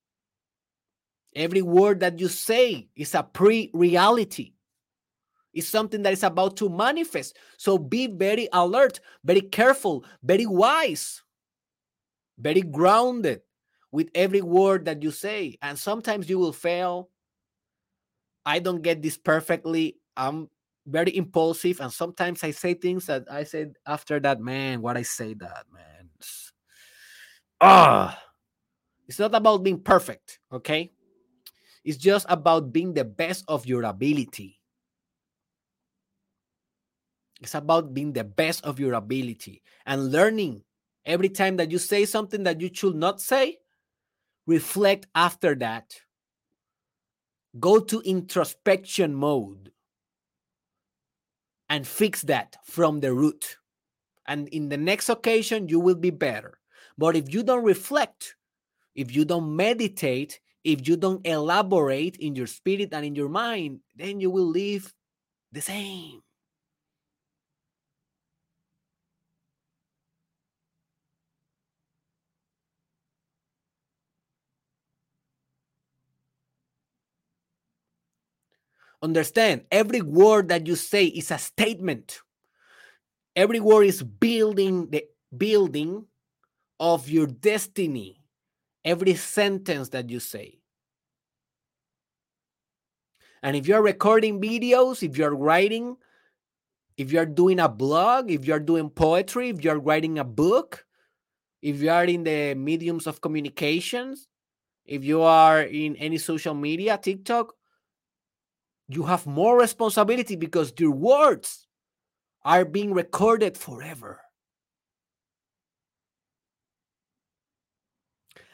Every 1.37 1.61
word 1.61 2.01
that 2.01 2.18
you 2.18 2.28
say 2.28 2.89
is 2.97 3.14
a 3.14 3.22
pre 3.22 3.70
reality. 3.74 4.55
It's 5.53 5.68
something 5.68 6.03
that 6.03 6.12
is 6.14 6.22
about 6.22 6.57
to 6.57 6.68
manifest. 6.68 7.37
So 7.59 7.76
be 7.76 8.07
very 8.07 8.49
alert, 8.53 9.01
very 9.22 9.43
careful, 9.43 10.05
very 10.22 10.47
wise, 10.47 11.22
very 12.39 12.62
grounded 12.62 13.43
with 13.93 14.09
every 14.14 14.41
word 14.41 14.87
that 14.87 15.03
you 15.03 15.11
say. 15.11 15.57
And 15.61 15.78
sometimes 15.78 16.28
you 16.28 16.39
will 16.39 16.53
fail. 16.53 17.11
I 18.47 18.59
don't 18.59 18.82
get 18.82 19.03
this 19.03 19.18
perfectly. 19.18 19.97
I'm 20.16 20.49
very 20.87 21.14
impulsive. 21.16 21.80
And 21.80 21.93
sometimes 21.93 22.45
I 22.45 22.51
say 22.51 22.74
things 22.74 23.07
that 23.07 23.24
I 23.30 23.45
said 23.45 23.76
after 23.87 24.20
that, 24.20 24.41
man, 24.41 24.80
what 24.80 24.97
I 24.97 25.03
say 25.03 25.34
that, 25.34 25.64
man. 25.72 26.09
Ah, 27.61 28.18
it's 29.09 29.18
not 29.18 29.34
about 29.34 29.62
being 29.62 29.80
perfect, 29.80 30.39
okay? 30.53 30.93
It's 31.87 31.97
just 31.97 32.26
about 32.28 32.72
being 32.72 32.95
the 32.95 33.05
best 33.05 33.45
of 33.47 33.64
your 33.64 33.84
ability. 33.84 34.59
It's 37.41 37.55
about 37.55 37.95
being 37.95 38.12
the 38.12 38.24
best 38.24 38.64
of 38.64 38.80
your 38.80 38.95
ability 38.95 39.62
and 39.87 40.11
learning 40.11 40.64
every 41.05 41.28
time 41.28 41.59
that 41.59 41.70
you 41.70 41.78
say 41.78 42.05
something 42.05 42.43
that 42.43 42.61
you 42.61 42.70
should 42.74 42.97
not 42.97 43.20
say, 43.20 43.59
reflect 44.49 45.07
after 45.14 45.55
that. 45.55 45.95
Go 47.61 47.78
to 47.78 48.01
introspection 48.01 49.14
mode 49.14 49.70
and 51.68 51.87
fix 51.87 52.22
that 52.22 52.57
from 52.64 52.99
the 52.99 53.14
root. 53.14 53.59
And 54.26 54.49
in 54.49 54.70
the 54.70 54.76
next 54.76 55.09
occasion, 55.09 55.68
you 55.68 55.78
will 55.78 55.95
be 55.95 56.11
better. 56.11 56.59
But 56.99 57.14
if 57.14 57.32
you 57.32 57.45
don't 57.45 57.64
reflect, 57.64 58.34
if 58.97 59.14
you 59.14 59.24
don't 59.24 59.55
meditate, 59.55 60.41
if 60.67 60.89
you 60.89 60.97
don't 60.97 61.25
elaborate 61.25 62.17
in 62.17 62.35
your 62.35 62.49
spirit 62.51 62.91
and 62.91 63.07
in 63.07 63.14
your 63.14 63.29
mind, 63.29 63.79
then 63.95 64.19
you 64.19 64.31
will 64.31 64.51
live 64.51 64.93
the 65.53 65.62
same. 65.62 66.21
Understand, 79.01 79.62
every 79.71 80.03
word 80.03 80.49
that 80.49 80.67
you 80.67 80.75
say 80.75 81.07
is 81.07 81.31
a 81.31 81.39
statement. 81.39 82.19
Every 83.37 83.61
word 83.61 83.87
is 83.87 84.03
building 84.03 84.91
the 84.91 85.05
building 85.31 86.07
of 86.81 87.09
your 87.09 87.29
destiny 87.29 88.26
every 88.87 89.14
sentence 89.14 89.91
that 89.91 90.09
you 90.09 90.20
say. 90.20 90.61
And 93.43 93.57
if 93.57 93.66
you're 93.66 93.82
recording 93.82 94.41
videos, 94.41 95.03
if 95.03 95.18
you're 95.18 95.37
writing, 95.37 95.97
if 96.97 97.12
you're 97.12 97.26
doing 97.26 97.61
a 97.61 97.68
blog, 97.68 98.30
if 98.30 98.47
you're 98.47 98.61
doing 98.61 98.89
poetry, 98.89 99.51
if 99.51 99.62
you're 99.62 99.80
writing 99.80 100.18
a 100.18 100.24
book, 100.24 100.87
if 101.61 101.82
you 101.82 101.91
are 101.91 102.05
in 102.05 102.24
the 102.24 102.55
mediums 102.55 103.07
of 103.07 103.20
communications, 103.20 104.28
if 104.84 105.05
you 105.05 105.20
are 105.22 105.62
in 105.62 105.97
any 105.97 106.16
social 106.16 106.55
media, 106.55 106.97
TikTok, 106.97 107.53
you 108.89 109.03
have 109.03 109.26
more 109.26 109.59
responsibility 109.59 110.37
because 110.37 110.72
your 110.78 110.93
words 110.93 111.66
are 112.45 112.64
being 112.64 112.95
recorded 112.95 113.59
forever. 113.59 114.20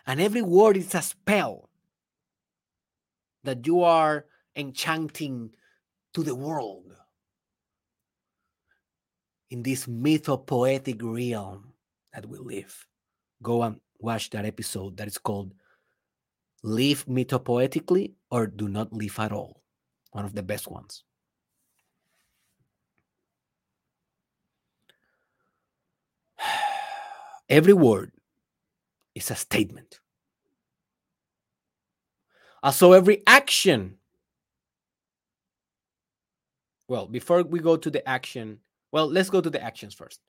And 0.06 0.20
every 0.20 0.42
word 0.42 0.76
is 0.76 0.94
a 0.94 1.02
spell 1.02 1.68
that 3.44 3.66
you 3.66 3.82
are 3.82 4.26
enchanting 4.56 5.54
to 6.14 6.22
the 6.22 6.34
world 6.34 6.94
in 9.50 9.62
this 9.62 9.86
mythopoetic 9.86 11.00
realm 11.02 11.72
that 12.12 12.26
we 12.26 12.38
live. 12.38 12.86
Go 13.42 13.62
and 13.62 13.80
watch 13.98 14.30
that 14.30 14.44
episode 14.44 14.96
that 14.96 15.08
is 15.08 15.18
called 15.18 15.54
Live 16.62 17.06
Mythopoetically 17.06 18.12
or 18.30 18.46
Do 18.46 18.68
Not 18.68 18.92
Live 18.92 19.18
at 19.18 19.32
All. 19.32 19.62
One 20.12 20.24
of 20.24 20.34
the 20.34 20.42
best 20.42 20.68
ones. 20.68 21.04
Every 27.48 27.72
word 27.72 28.12
is 29.14 29.30
a 29.30 29.34
statement. 29.34 30.00
Uh, 32.62 32.70
so 32.70 32.92
every 32.92 33.22
action, 33.26 33.96
well, 36.88 37.06
before 37.06 37.42
we 37.42 37.58
go 37.58 37.76
to 37.76 37.90
the 37.90 38.06
action, 38.08 38.60
Well, 38.92 39.08
let's 39.08 39.30
go 39.30 39.40
to 39.40 39.50
the 39.50 39.62
actions 39.62 39.94
first. 39.94 40.20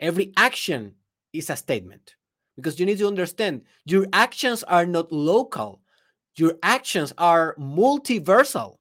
Every 0.00 0.32
action 0.36 0.94
is 1.32 1.50
a 1.50 1.56
statement 1.56 2.16
because 2.56 2.78
you 2.78 2.86
need 2.86 2.98
to 2.98 3.06
understand 3.06 3.62
your 3.84 4.06
actions 4.12 4.64
are 4.64 4.86
not 4.86 5.12
local, 5.12 5.80
your 6.34 6.54
actions 6.62 7.12
are 7.16 7.54
multiversal. 7.56 8.78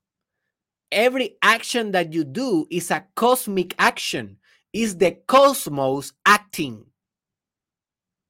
Every 0.91 1.37
action 1.43 1.91
that 1.91 2.13
you 2.13 2.23
do 2.23 2.65
is 2.71 2.89
a 2.91 3.05
cosmic 3.15 3.75
action, 3.77 4.37
is 4.73 4.97
the 4.97 5.17
cosmos 5.27 6.13
acting. 6.25 6.85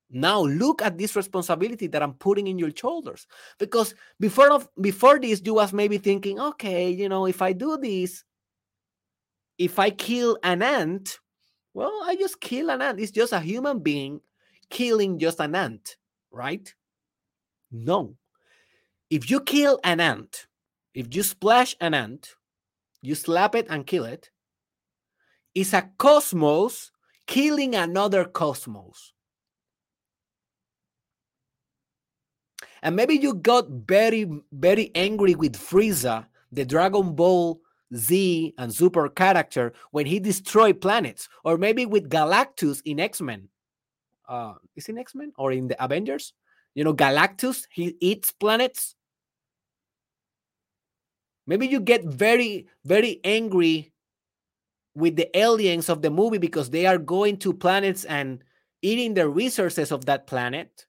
Now 0.10 0.42
look 0.42 0.82
at 0.82 0.98
this 0.98 1.16
responsibility 1.16 1.88
that 1.88 2.02
I'm 2.02 2.14
putting 2.14 2.48
in 2.48 2.58
your 2.58 2.72
shoulders. 2.72 3.28
Because 3.60 3.94
before 4.20 4.52
of 4.52 4.70
before 4.80 5.20
this, 5.20 5.42
you 5.44 5.56
was 5.56 5.74
maybe 5.74 5.98
thinking, 5.98 6.40
okay, 6.40 6.90
you 6.90 7.10
know, 7.10 7.26
if 7.26 7.42
I 7.42 7.54
do 7.54 7.78
this, 7.78 8.24
if 9.58 9.80
I 9.80 9.90
kill 9.90 10.38
an 10.44 10.62
ant, 10.62 11.20
well, 11.74 12.04
I 12.06 12.16
just 12.16 12.40
kill 12.40 12.70
an 12.70 12.82
ant. 12.82 13.00
It's 13.00 13.12
just 13.12 13.34
a 13.34 13.40
human 13.40 13.80
being 13.80 14.22
killing 14.70 15.20
just 15.20 15.40
an 15.40 15.56
ant, 15.56 15.98
right? 16.32 16.74
No. 17.72 18.16
If 19.10 19.30
you 19.30 19.42
kill 19.42 19.80
an 19.84 20.00
ant, 20.00 20.48
if 20.94 21.14
you 21.16 21.24
splash 21.24 21.76
an 21.80 21.94
ant, 21.94 22.36
you 23.02 23.16
slap 23.16 23.56
it 23.56 23.68
and 23.70 23.86
kill 23.86 24.06
it, 24.06 24.30
it's 25.56 25.74
a 25.74 25.90
cosmos 25.98 26.92
killing 27.26 27.76
another 27.76 28.26
cosmos. 28.26 29.14
And 32.88 32.96
maybe 32.96 33.16
you 33.16 33.34
got 33.34 33.68
very, 33.68 34.32
very 34.54 34.92
angry 34.96 35.36
with 35.36 35.58
Frieza, 35.58 36.26
the 36.54 36.64
Dragon 36.64 37.16
Ball 37.16 37.60
Z 37.94 38.54
and 38.58 38.74
Super 38.74 39.10
character, 39.10 39.74
when 39.92 40.06
he 40.06 40.22
destroyed 40.22 40.80
planets, 40.80 41.28
or 41.44 41.58
maybe 41.58 41.86
with 41.86 42.10
Galactus 42.10 42.82
in 42.86 43.02
X 43.02 43.20
Men. 43.20 43.50
Uh, 44.30 44.54
is 44.78 44.88
in 44.88 44.98
X 44.98 45.16
Men 45.16 45.34
or 45.38 45.52
in 45.52 45.68
the 45.68 45.84
Avengers? 45.84 46.32
You 46.76 46.86
know, 46.86 46.94
Galactus, 46.94 47.68
he 47.72 47.98
eats 48.00 48.32
planets. 48.32 48.96
Maybe 51.46 51.68
you 51.68 51.82
get 51.82 52.06
very, 52.06 52.68
very 52.86 53.20
angry 53.26 53.92
with 54.96 55.18
the 55.18 55.28
aliens 55.38 55.90
of 55.90 56.02
the 56.02 56.10
movie 56.10 56.38
because 56.38 56.70
they 56.70 56.86
are 56.86 56.98
going 56.98 57.36
to 57.40 57.54
planets 57.54 58.06
and 58.06 58.46
eating 58.82 59.14
the 59.14 59.28
resources 59.28 59.92
of 59.92 60.06
that 60.06 60.26
planet 60.26 60.87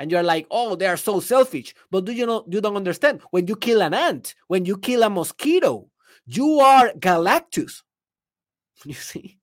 and 0.00 0.10
you're 0.10 0.22
like, 0.22 0.46
oh, 0.50 0.76
they 0.76 0.86
are 0.86 0.96
so 0.96 1.20
selfish. 1.20 1.74
But 1.90 2.06
do 2.06 2.12
you 2.12 2.24
know 2.24 2.46
you 2.48 2.62
don't 2.62 2.74
understand? 2.74 3.20
When 3.32 3.46
you 3.46 3.54
kill 3.54 3.82
an 3.82 3.92
ant, 3.92 4.34
when 4.48 4.64
you 4.64 4.78
kill 4.78 5.02
a 5.02 5.10
mosquito, 5.10 5.90
you 6.24 6.58
are 6.60 6.90
Galactus. 6.94 7.82
You 8.86 8.94
see? 8.94 9.38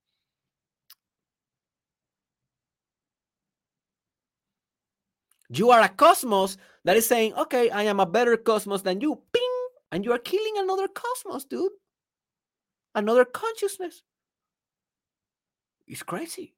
You 5.49 5.69
are 5.69 5.81
a 5.81 5.89
cosmos 5.89 6.57
that 6.85 6.97
is 6.97 7.05
saying, 7.05 7.35
okay, 7.35 7.69
I 7.69 7.83
am 7.83 7.99
a 7.99 8.07
better 8.07 8.35
cosmos 8.35 8.81
than 8.81 8.99
you. 8.99 9.21
Ping! 9.31 9.43
And 9.91 10.03
you 10.03 10.11
are 10.11 10.17
killing 10.17 10.55
another 10.57 10.87
cosmos, 10.87 11.45
dude. 11.45 11.71
Another 12.95 13.25
consciousness. 13.25 14.01
It's 15.85 16.01
crazy. 16.01 16.56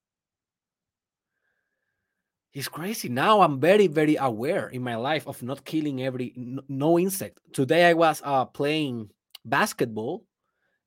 It's 2.54 2.68
crazy. 2.68 3.10
Now 3.10 3.41
I'm 3.41 3.60
very, 3.60 3.88
very 3.88 4.16
aware 4.16 4.70
in 4.70 4.82
my 4.82 4.95
life 4.95 5.28
of 5.28 5.43
not 5.43 5.66
killing 5.66 6.02
every 6.02 6.34
no 6.36 6.97
insect. 6.97 7.39
Today 7.54 7.86
I 7.86 7.93
was 7.93 8.22
uh, 8.26 8.45
playing 8.45 9.12
basketball 9.45 10.26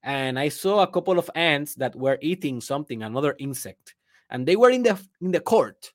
and 0.03 0.39
I 0.39 0.49
saw 0.49 0.83
a 0.83 0.91
couple 0.91 1.19
of 1.19 1.31
ants 1.37 1.77
that 1.77 1.95
were 1.95 2.19
eating 2.21 2.61
something, 2.61 3.03
another 3.03 3.37
insect, 3.39 3.95
and 4.31 4.47
they 4.47 4.57
were 4.57 4.71
in 4.71 4.83
the 4.83 4.99
in 5.21 5.31
the 5.31 5.41
court. 5.41 5.93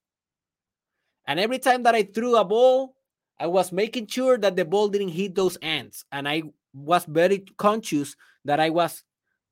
And 1.28 1.40
every 1.40 1.60
time 1.60 1.84
that 1.84 1.96
I 1.96 2.04
threw 2.04 2.38
a 2.38 2.46
ball, 2.46 2.96
I 3.38 3.48
was 3.48 3.74
making 3.74 4.08
sure 4.08 4.38
that 4.38 4.56
the 4.56 4.64
ball 4.64 4.88
didn't 4.88 5.10
hit 5.10 5.36
those 5.36 5.58
ants, 5.58 6.06
and 6.14 6.30
I 6.30 6.44
was 6.74 7.04
very 7.04 7.40
conscious 7.58 8.16
that 8.46 8.62
I 8.62 8.70
was 8.70 9.04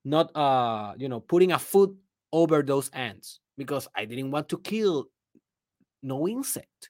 not, 0.05 0.33
uh, 0.33 0.93
you 0.97 1.09
know, 1.09 1.19
putting 1.19 1.51
a 1.51 1.59
foot 1.59 1.93
over 2.31 2.63
those 2.63 2.87
ants 2.89 3.41
because 3.57 3.89
I 3.93 4.05
didn't 4.05 4.31
want 4.31 4.47
to 4.49 4.57
kill 4.59 5.09
no 6.05 6.27
insect. 6.27 6.89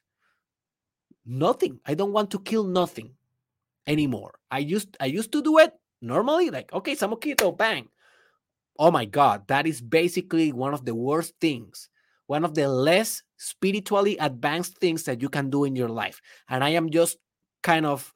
Nothing. 1.24 1.80
I 1.84 1.94
don't 1.94 2.12
want 2.12 2.30
to 2.30 2.40
kill 2.40 2.64
nothing 2.64 3.14
anymore. 3.86 4.38
I 4.50 4.58
used 4.58 4.96
I 5.00 5.06
used 5.06 5.32
to 5.32 5.42
do 5.42 5.58
it 5.58 5.72
normally, 6.00 6.50
like 6.50 6.72
okay, 6.72 6.94
some 6.94 7.10
mosquito, 7.10 7.50
bang. 7.50 7.88
Oh 8.78 8.90
my 8.90 9.06
god, 9.06 9.48
that 9.48 9.66
is 9.66 9.80
basically 9.80 10.52
one 10.52 10.74
of 10.74 10.84
the 10.84 10.94
worst 10.94 11.34
things, 11.40 11.88
one 12.26 12.44
of 12.44 12.54
the 12.54 12.68
less 12.68 13.22
spiritually 13.38 14.16
advanced 14.18 14.78
things 14.78 15.04
that 15.04 15.20
you 15.20 15.28
can 15.28 15.50
do 15.50 15.64
in 15.64 15.74
your 15.74 15.88
life. 15.88 16.20
And 16.48 16.62
I 16.62 16.70
am 16.70 16.90
just 16.90 17.18
kind 17.62 17.86
of 17.86 18.12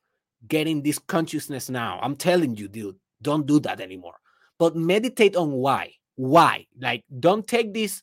getting 0.46 0.82
this 0.82 0.98
consciousness 0.98 1.70
now. 1.70 1.98
I'm 2.02 2.16
telling 2.16 2.56
you, 2.56 2.68
dude, 2.68 2.96
don't 3.22 3.46
do 3.46 3.60
that 3.60 3.80
anymore. 3.80 4.16
But 4.58 4.76
meditate 4.76 5.36
on 5.36 5.52
why. 5.52 5.94
Why? 6.16 6.66
Like, 6.78 7.04
don't 7.18 7.46
take 7.46 7.72
this 7.72 8.02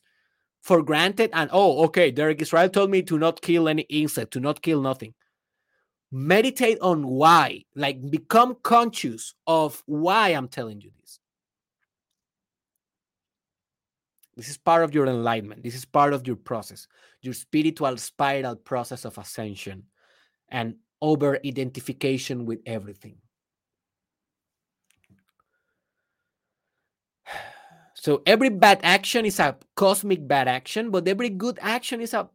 for 0.62 0.82
granted 0.82 1.30
and 1.32 1.48
oh 1.52 1.84
okay 1.84 2.10
derek 2.10 2.42
israel 2.42 2.68
told 2.68 2.90
me 2.90 3.02
to 3.02 3.18
not 3.18 3.40
kill 3.40 3.68
any 3.68 3.82
insect 3.82 4.32
to 4.32 4.40
not 4.40 4.62
kill 4.62 4.80
nothing. 4.80 5.14
Meditate 6.10 6.78
on 6.80 7.06
why 7.06 7.64
like 7.74 8.10
become 8.10 8.56
conscious 8.62 9.34
of 9.46 9.82
why 9.86 10.30
i'm 10.30 10.48
telling 10.48 10.80
you 10.80 10.90
this. 11.00 11.20
This 14.36 14.48
is 14.48 14.56
part 14.56 14.84
of 14.84 14.94
your 14.94 15.06
enlightenment. 15.06 15.64
This 15.64 15.74
is 15.74 15.84
part 15.84 16.12
of 16.12 16.26
your 16.26 16.36
process 16.36 16.86
your 17.22 17.34
spiritual 17.34 17.96
spiral 17.96 18.56
process 18.56 19.04
of 19.04 19.18
ascension 19.18 19.84
and 20.48 20.76
over 21.00 21.38
identification 21.44 22.46
with 22.46 22.60
everything 22.66 23.16
So 27.98 28.22
every 28.26 28.48
bad 28.48 28.80
action 28.82 29.26
is 29.26 29.40
a 29.40 29.56
cosmic 29.74 30.26
bad 30.26 30.46
action, 30.48 30.90
but 30.90 31.06
every 31.08 31.28
good 31.30 31.58
action 31.60 32.00
is 32.00 32.14
a, 32.14 32.28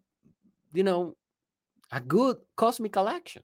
you 0.73 0.83
know, 0.83 1.15
a 1.91 2.01
good 2.01 2.37
cosmical 2.57 3.09
action. 3.09 3.43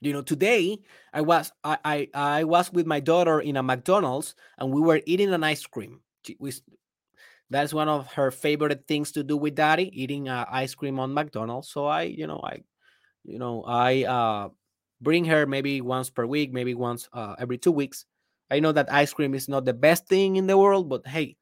You 0.00 0.14
know, 0.14 0.22
today 0.22 0.80
I 1.12 1.20
was 1.20 1.52
I, 1.62 1.78
I 1.84 2.08
I 2.14 2.44
was 2.44 2.72
with 2.72 2.86
my 2.86 3.00
daughter 3.00 3.40
in 3.40 3.56
a 3.56 3.62
McDonald's 3.62 4.34
and 4.56 4.72
we 4.72 4.80
were 4.80 5.02
eating 5.04 5.32
an 5.32 5.44
ice 5.44 5.66
cream. 5.66 6.00
We, 6.38 6.52
that's 7.50 7.74
one 7.74 7.88
of 7.88 8.12
her 8.14 8.30
favorite 8.30 8.86
things 8.86 9.12
to 9.12 9.22
do 9.22 9.36
with 9.36 9.54
daddy, 9.56 9.90
eating 10.00 10.28
uh, 10.28 10.46
ice 10.50 10.74
cream 10.74 11.00
on 11.00 11.14
McDonald's. 11.14 11.68
So 11.70 11.86
I, 11.86 12.02
you 12.02 12.26
know, 12.26 12.40
I, 12.42 12.62
you 13.24 13.38
know, 13.38 13.64
I 13.64 14.04
uh, 14.04 14.48
bring 15.00 15.26
her 15.26 15.46
maybe 15.46 15.80
once 15.80 16.10
per 16.10 16.26
week, 16.26 16.52
maybe 16.52 16.74
once 16.74 17.08
uh, 17.12 17.36
every 17.38 17.58
two 17.58 17.72
weeks 17.72 18.06
I 18.50 18.60
know 18.60 18.72
that 18.72 18.92
ice 18.92 19.12
cream 19.12 19.34
is 19.34 19.48
not 19.48 19.64
the 19.64 19.72
best 19.72 20.06
thing 20.06 20.36
in 20.36 20.46
the 20.46 20.58
world, 20.58 20.88
but 20.88 21.06
hey, 21.06 21.36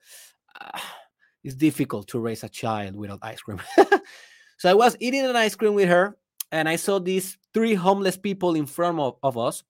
uh, 0.61 0.78
it's 1.44 1.54
difficult 1.54 2.09
to 2.09 2.20
raise 2.20 2.44
a 2.44 2.48
child 2.48 2.96
without 2.96 3.20
ice 3.22 3.40
cream. 3.40 3.61
so 4.59 4.70
I 4.70 4.74
was 4.74 4.96
eating 5.00 5.24
an 5.24 5.36
ice 5.36 5.54
cream 5.54 5.74
with 5.74 5.88
her, 5.88 6.16
and 6.52 6.68
I 6.68 6.76
saw 6.76 6.98
these 6.98 7.38
three 7.54 7.74
homeless 7.74 8.16
people 8.16 8.54
in 8.54 8.66
front 8.66 8.98
of, 8.98 9.16
of 9.22 9.38
us, 9.38 9.62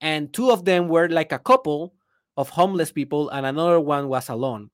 and 0.00 0.32
two 0.32 0.50
of 0.50 0.64
them 0.64 0.88
were 0.88 1.08
like 1.08 1.32
a 1.32 1.38
couple 1.38 1.94
of 2.36 2.50
homeless 2.50 2.92
people, 2.92 3.30
and 3.30 3.46
another 3.46 3.80
one 3.80 4.08
was 4.08 4.28
alone. 4.28 4.70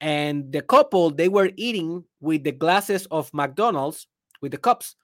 And 0.00 0.50
the 0.52 0.62
couple, 0.62 1.10
they 1.10 1.28
were 1.28 1.50
eating 1.56 2.04
with 2.20 2.42
the 2.42 2.52
glasses 2.52 3.06
of 3.10 3.32
McDonald's 3.32 4.08
with 4.40 4.52
the 4.52 4.58
cups. 4.58 4.96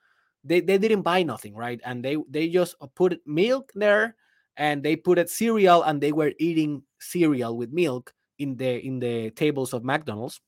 They, 0.43 0.59
they 0.61 0.77
didn't 0.77 1.03
buy 1.03 1.23
nothing, 1.23 1.55
right? 1.55 1.79
And 1.85 2.03
they 2.03 2.17
they 2.29 2.49
just 2.49 2.75
put 2.95 3.21
milk 3.25 3.71
there 3.75 4.15
and 4.59 4.83
they 4.83 4.95
put 4.97 5.17
it 5.17 5.29
cereal 5.29 5.81
and 5.83 6.01
they 6.01 6.11
were 6.11 6.33
eating 6.37 6.83
cereal 6.99 7.55
with 7.57 7.71
milk 7.71 8.13
in 8.37 8.57
the 8.57 8.85
in 8.85 8.99
the 8.99 9.31
tables 9.31 9.73
of 9.73 9.83
McDonald's. 9.83 10.41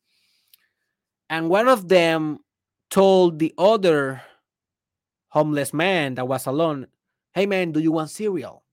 And 1.30 1.50
one 1.50 1.70
of 1.70 1.88
them 1.88 2.40
told 2.90 3.40
the 3.40 3.54
other 3.58 4.22
homeless 5.30 5.74
man 5.74 6.16
that 6.16 6.28
was 6.28 6.46
alone, 6.46 6.88
"Hey 7.34 7.46
man, 7.46 7.72
do 7.72 7.80
you 7.80 7.92
want 7.94 8.12
cereal?" 8.12 8.64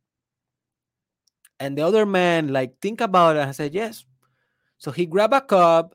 And 1.61 1.79
the 1.79 1.83
other 1.83 2.05
man 2.05 2.49
like 2.53 2.81
think 2.83 3.01
about 3.01 3.37
it 3.37 3.47
and 3.47 3.55
said, 3.55 3.73
"Yes." 3.75 4.05
So 4.79 4.91
he 4.91 5.07
grabbed 5.07 5.35
a 5.35 5.41
cup 5.41 5.95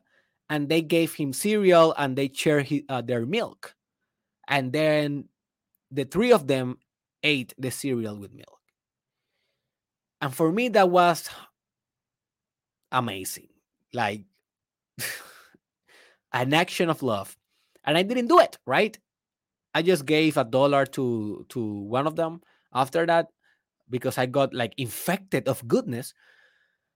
and 0.49 0.69
they 0.69 0.81
gave 0.81 1.13
him 1.15 1.33
cereal 1.33 1.93
and 1.97 2.17
they 2.17 2.31
shared 2.33 2.67
his, 2.67 2.83
uh, 2.89 3.01
their 3.01 3.25
milk. 3.25 3.75
And 4.47 4.71
then 4.71 5.29
the 5.91 6.05
three 6.05 6.31
of 6.31 6.47
them 6.47 6.79
ate 7.23 7.53
the 7.57 7.71
cereal 7.71 8.17
with 8.17 8.33
milk. 8.33 8.52
And 10.23 10.33
for 10.33 10.53
me, 10.53 10.69
that 10.69 10.89
was 10.89 11.29
amazing. 12.93 13.49
Like 13.91 14.23
an 16.31 16.53
action 16.53 16.89
of 16.89 17.03
love. 17.03 17.35
And 17.83 17.97
I 17.97 18.03
didn't 18.03 18.27
do 18.27 18.39
it, 18.39 18.57
right? 18.65 18.97
I 19.75 19.81
just 19.81 20.05
gave 20.05 20.37
a 20.37 20.45
dollar 20.45 20.85
to 20.95 21.45
to 21.49 21.59
one 21.59 22.07
of 22.07 22.15
them 22.15 22.39
after 22.73 23.05
that 23.05 23.27
because 23.89 24.17
I 24.17 24.25
got 24.25 24.53
like 24.53 24.71
infected 24.77 25.49
of 25.49 25.67
goodness. 25.67 26.13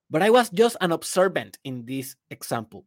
But 0.10 0.24
I 0.24 0.30
was 0.30 0.50
just 0.50 0.78
an 0.80 0.94
observant 0.94 1.60
in 1.66 1.84
this 1.84 2.16
example. 2.32 2.86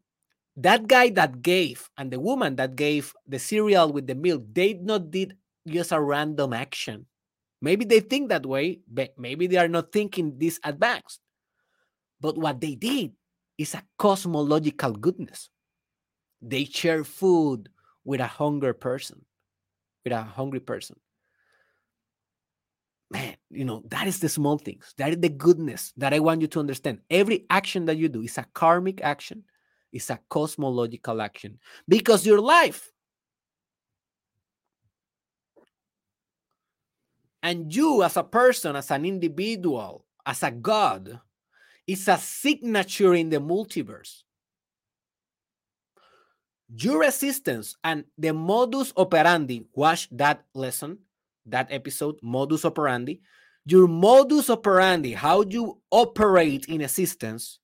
That 0.57 0.89
guy 0.89 1.11
that 1.21 1.43
gave 1.43 1.91
and 1.99 2.11
the 2.11 2.19
woman 2.19 2.57
that 2.57 2.77
gave 2.81 3.13
the 3.29 3.39
cereal 3.39 3.93
with 3.93 4.07
the 4.07 4.17
milk, 4.17 4.49
they 4.57 4.73
not 4.73 5.11
did 5.11 5.37
just 5.69 5.93
a 5.93 6.01
random 6.01 6.55
action. 6.55 7.10
Maybe 7.63 7.85
they 7.85 8.01
think 8.01 8.29
that 8.29 8.47
way, 8.47 8.81
but 8.91 9.19
maybe 9.19 9.47
they 9.47 9.57
are 9.57 9.69
not 9.69 9.93
thinking 9.93 10.39
this 10.39 10.59
advanced. 10.65 11.21
But 12.21 12.37
what 12.37 12.61
they 12.61 12.75
did 12.75 13.13
is 13.59 13.75
a 13.75 13.83
cosmological 13.99 14.93
goodness. 14.93 15.51
They 16.41 16.65
share 16.65 17.05
food 17.05 17.69
with 18.05 18.21
a 18.21 18.27
hungry 18.27 18.75
person, 18.75 19.25
with 20.05 20.13
a 20.13 20.23
hungry 20.23 20.61
person 20.61 20.97
man, 23.11 23.37
you 23.51 23.65
know, 23.65 23.83
that 23.89 24.07
is 24.07 24.21
the 24.21 24.29
small 24.29 24.57
things. 24.57 24.95
That 24.97 25.11
is 25.11 25.19
the 25.19 25.29
goodness 25.29 25.93
that 25.97 26.15
I 26.15 26.21
want 26.21 26.41
you 26.41 26.47
to 26.49 26.61
understand. 26.61 27.01
Every 27.11 27.47
action 27.51 27.85
that 27.87 27.97
you 27.97 28.09
do 28.09 28.23
is 28.23 28.39
a 28.39 28.47
karmic 28.55 29.03
action, 29.03 29.45
it's 29.93 30.11
a 30.11 30.21
cosmological 30.29 31.21
action 31.21 31.59
because 31.89 32.25
your 32.25 32.41
life 32.41 32.91
and 37.43 37.75
you 37.75 38.03
as 38.03 38.17
a 38.17 38.23
person, 38.23 38.77
as 38.77 38.91
an 38.91 39.05
individual, 39.05 40.05
as 40.25 40.43
a 40.43 40.51
God, 40.51 41.21
is 41.87 42.07
a 42.09 42.19
signature 42.19 43.15
in 43.15 43.31
the 43.31 43.39
multiverse. 43.39 44.23
Your 46.73 47.03
existence 47.05 47.77
and 47.83 48.05
the 48.17 48.33
modus 48.33 48.93
operandi, 48.97 49.67
watch 49.75 50.09
that 50.13 50.45
lesson 50.55 50.99
that 51.47 51.69
episode, 51.71 52.19
modus 52.23 52.65
operandi, 52.65 53.21
your 53.67 53.87
modus 53.87 54.51
operandi, 54.51 55.13
how 55.13 55.43
you 55.43 55.81
operate 55.91 56.67
in 56.67 56.81
existence, 56.81 57.59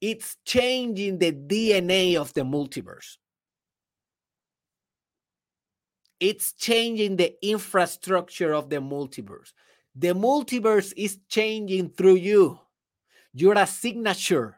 it's 0.00 0.36
changing 0.44 1.18
the 1.18 1.32
DNA 1.32 2.16
of 2.16 2.32
the 2.34 2.42
multiverse. 2.42 3.16
It's 6.20 6.52
changing 6.52 7.16
the 7.16 7.34
infrastructure 7.44 8.54
of 8.54 8.68
the 8.70 8.76
multiverse. 8.76 9.52
The 9.96 10.14
multiverse 10.14 10.92
is 10.96 11.18
changing 11.28 11.90
through 11.90 12.16
you. 12.16 12.60
You're 13.32 13.58
a 13.58 13.66
signature. 13.66 14.56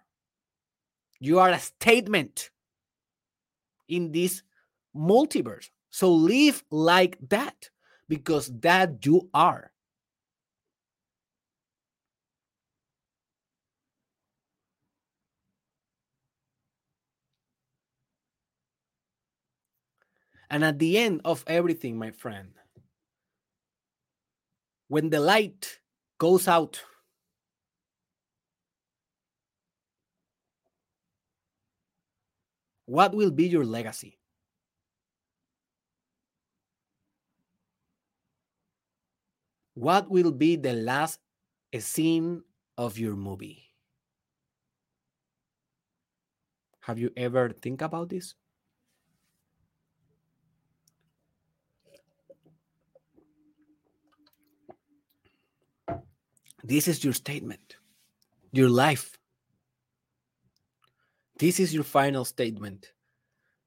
You 1.20 1.38
are 1.38 1.50
a 1.50 1.58
statement 1.58 2.50
in 3.88 4.12
this 4.12 4.42
multiverse. 4.94 5.70
So 5.90 6.12
live 6.12 6.64
like 6.70 7.16
that 7.28 7.70
because 8.08 8.50
that 8.60 9.04
you 9.06 9.28
are. 9.32 9.71
And 20.52 20.62
at 20.62 20.78
the 20.78 20.98
end 20.98 21.22
of 21.24 21.42
everything, 21.46 21.96
my 21.96 22.10
friend, 22.10 22.52
when 24.88 25.08
the 25.08 25.18
light 25.18 25.80
goes 26.18 26.46
out, 26.46 26.78
what 32.84 33.14
will 33.14 33.30
be 33.30 33.48
your 33.48 33.64
legacy? 33.64 34.18
What 39.72 40.10
will 40.10 40.32
be 40.32 40.56
the 40.56 40.74
last 40.74 41.18
scene 41.78 42.42
of 42.76 42.98
your 42.98 43.16
movie? 43.16 43.72
Have 46.80 46.98
you 46.98 47.10
ever 47.16 47.48
think 47.48 47.80
about 47.80 48.10
this? 48.10 48.34
This 56.64 56.88
is 56.88 57.02
your 57.04 57.12
statement, 57.12 57.76
your 58.52 58.68
life. 58.68 59.18
This 61.38 61.58
is 61.58 61.74
your 61.74 61.84
final 61.84 62.24
statement. 62.24 62.92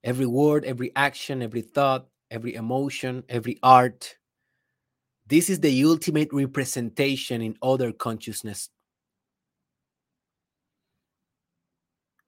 Every 0.03 0.25
word, 0.25 0.65
every 0.65 0.91
action, 0.95 1.41
every 1.41 1.61
thought, 1.61 2.07
every 2.31 2.55
emotion, 2.55 3.23
every 3.27 3.59
art, 3.63 4.15
this 5.27 5.49
is 5.49 5.59
the 5.59 5.83
ultimate 5.83 6.31
representation 6.31 7.41
in 7.41 7.57
other 7.61 7.91
consciousness. 7.91 8.69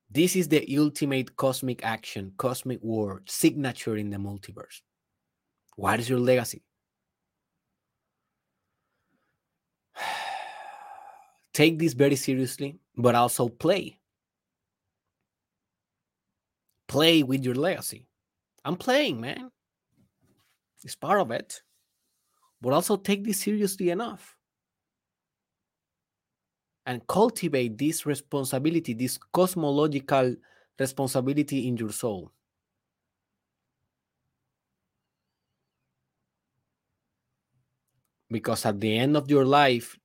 This 0.09 0.35
is 0.35 0.47
the 0.47 0.65
ultimate 0.77 1.35
cosmic 1.35 1.85
action, 1.85 2.31
cosmic 2.37 2.81
word, 2.81 3.29
signature 3.29 3.97
in 3.97 4.09
the 4.09 4.17
multiverse. 4.17 4.81
What 5.75 5.99
is 5.99 6.09
your 6.09 6.19
legacy? 6.19 6.63
Take 11.57 11.79
this 11.79 11.93
very 11.93 12.15
seriously, 12.15 12.77
but 12.95 13.15
also 13.15 13.49
play. 13.49 13.99
Play 16.87 17.23
with 17.23 17.43
your 17.43 17.55
legacy. 17.55 18.05
I'm 18.63 18.77
playing, 18.77 19.19
man. 19.19 19.49
It's 20.83 20.95
part 20.95 21.19
of 21.19 21.31
it 21.31 21.61
but 22.61 22.73
also 22.73 22.97
take 22.97 23.23
this 23.23 23.39
seriously 23.39 23.89
enough 23.89 24.35
and 26.85 27.05
cultivate 27.07 27.77
this 27.77 28.05
responsibility, 28.05 28.93
this 28.93 29.19
cosmological 29.33 30.35
responsibility 30.79 31.67
in 31.67 31.77
your 31.77 31.91
soul. 31.91 32.31
Because 38.29 38.65
at 38.65 38.79
the 38.79 38.97
end 38.97 39.15
of 39.15 39.29
your 39.29 39.45
life, 39.45 39.97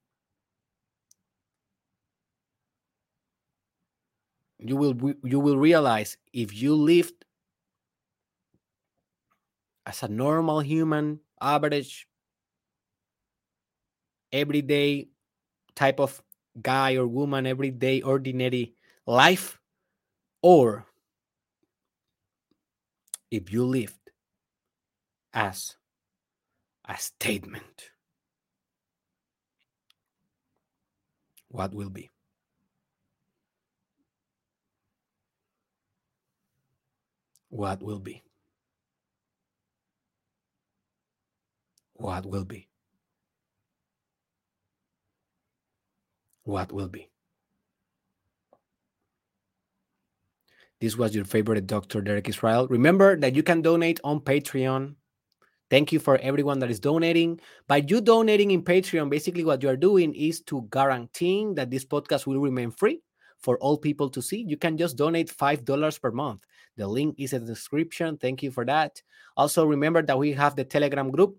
you 4.68 4.76
will 4.76 4.94
you 5.24 5.40
will 5.40 5.58
realize 5.58 6.16
if 6.32 6.54
you 6.54 6.74
lived 6.74 7.24
as 9.86 10.02
a 10.02 10.08
normal 10.08 10.60
human, 10.60 11.20
average 11.40 12.06
everyday 14.32 15.08
type 15.74 16.00
of 16.00 16.22
guy 16.60 16.96
or 16.96 17.06
woman, 17.06 17.46
everyday 17.46 18.00
ordinary 18.02 18.74
life, 19.06 19.58
or 20.42 20.86
if 23.30 23.52
you 23.52 23.64
lived 23.64 24.10
as 25.32 25.76
a 26.84 26.96
statement, 26.96 27.90
what 31.48 31.74
will 31.74 31.90
be? 31.90 32.08
What 37.52 37.82
will 37.82 38.00
be? 38.00 38.22
What 41.94 42.26
will 42.26 42.44
be? 42.44 42.68
what 46.44 46.72
will 46.72 46.88
be. 46.88 47.08
This 50.80 50.96
was 50.96 51.14
your 51.14 51.24
favorite 51.24 51.66
Dr. 51.66 52.00
Derek 52.00 52.28
Israel. 52.28 52.66
Remember 52.68 53.16
that 53.16 53.36
you 53.36 53.42
can 53.42 53.62
donate 53.62 54.00
on 54.02 54.20
Patreon. 54.20 54.96
Thank 55.70 55.92
you 55.92 56.00
for 56.00 56.18
everyone 56.18 56.58
that 56.58 56.70
is 56.70 56.80
donating. 56.80 57.40
By 57.68 57.84
you 57.86 58.00
donating 58.00 58.50
in 58.50 58.62
Patreon, 58.62 59.08
basically 59.08 59.44
what 59.44 59.62
you 59.62 59.68
are 59.68 59.76
doing 59.76 60.14
is 60.14 60.40
to 60.42 60.68
guaranteeing 60.70 61.54
that 61.54 61.70
this 61.70 61.84
podcast 61.84 62.26
will 62.26 62.40
remain 62.40 62.72
free 62.72 63.00
for 63.42 63.58
all 63.58 63.76
people 63.76 64.08
to 64.10 64.22
see. 64.22 64.44
You 64.46 64.56
can 64.56 64.76
just 64.76 64.96
donate 64.96 65.36
$5 65.36 66.00
per 66.00 66.10
month. 66.10 66.44
The 66.76 66.86
link 66.86 67.16
is 67.18 67.32
in 67.32 67.44
the 67.44 67.52
description. 67.52 68.16
Thank 68.16 68.42
you 68.42 68.50
for 68.50 68.64
that. 68.64 69.02
Also, 69.36 69.66
remember 69.66 70.02
that 70.02 70.18
we 70.18 70.32
have 70.32 70.56
the 70.56 70.64
Telegram 70.64 71.10
group. 71.10 71.36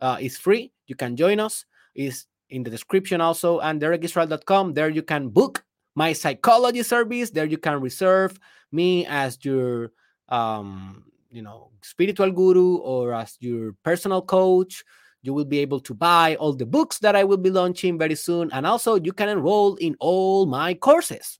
Uh, 0.00 0.18
it's 0.20 0.36
free. 0.36 0.72
You 0.86 0.96
can 0.96 1.16
join 1.16 1.40
us. 1.40 1.64
Is 1.94 2.26
in 2.50 2.62
the 2.62 2.70
description 2.70 3.20
also 3.20 3.60
and 3.60 3.80
derekisrael.com. 3.80 4.74
There 4.74 4.90
you 4.90 5.02
can 5.02 5.28
book 5.28 5.64
my 5.94 6.12
psychology 6.12 6.82
service. 6.82 7.30
There 7.30 7.44
you 7.44 7.58
can 7.58 7.80
reserve 7.80 8.38
me 8.72 9.06
as 9.06 9.38
your 9.44 9.92
um, 10.28 11.04
you 11.30 11.42
know 11.42 11.70
spiritual 11.82 12.30
guru 12.32 12.76
or 12.76 13.14
as 13.14 13.36
your 13.40 13.74
personal 13.84 14.22
coach. 14.22 14.84
You 15.22 15.32
will 15.32 15.46
be 15.46 15.60
able 15.60 15.80
to 15.80 15.94
buy 15.94 16.36
all 16.36 16.52
the 16.52 16.66
books 16.66 16.98
that 16.98 17.16
I 17.16 17.24
will 17.24 17.38
be 17.38 17.50
launching 17.50 17.98
very 17.98 18.14
soon. 18.14 18.52
And 18.52 18.66
also 18.66 18.96
you 18.96 19.12
can 19.12 19.30
enroll 19.30 19.76
in 19.76 19.96
all 19.98 20.44
my 20.44 20.74
courses. 20.74 21.38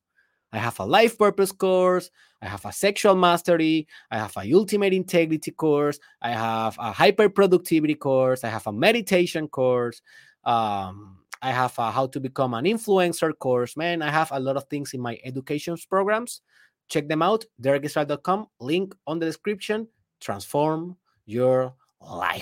I 0.54 0.58
have 0.58 0.78
a 0.78 0.84
life 0.84 1.18
purpose 1.18 1.52
course. 1.52 2.10
I 2.40 2.46
have 2.46 2.64
a 2.64 2.72
sexual 2.72 3.14
mastery. 3.14 3.86
I 4.10 4.18
have 4.18 4.36
a 4.36 4.52
ultimate 4.54 4.92
integrity 4.92 5.50
course. 5.50 5.98
I 6.20 6.30
have 6.30 6.76
a 6.78 6.92
hyper 6.92 7.28
productivity 7.28 7.94
course. 7.94 8.44
I 8.44 8.48
have 8.50 8.66
a 8.66 8.72
meditation 8.72 9.48
course. 9.48 10.02
Um, 10.44 11.18
I 11.42 11.50
have 11.50 11.78
a 11.78 11.90
how 11.90 12.06
to 12.06 12.20
become 12.20 12.54
an 12.54 12.64
influencer 12.64 13.32
course. 13.38 13.76
Man, 13.76 14.02
I 14.02 14.10
have 14.10 14.30
a 14.32 14.40
lot 14.40 14.56
of 14.56 14.64
things 14.64 14.94
in 14.94 15.00
my 15.00 15.18
education 15.24 15.76
programs. 15.88 16.40
Check 16.88 17.08
them 17.08 17.22
out, 17.22 17.44
derekisrael.com, 17.60 18.46
link 18.60 18.94
on 19.06 19.18
the 19.18 19.26
description. 19.26 19.88
Transform 20.20 20.96
your 21.26 21.74
life. 22.00 22.32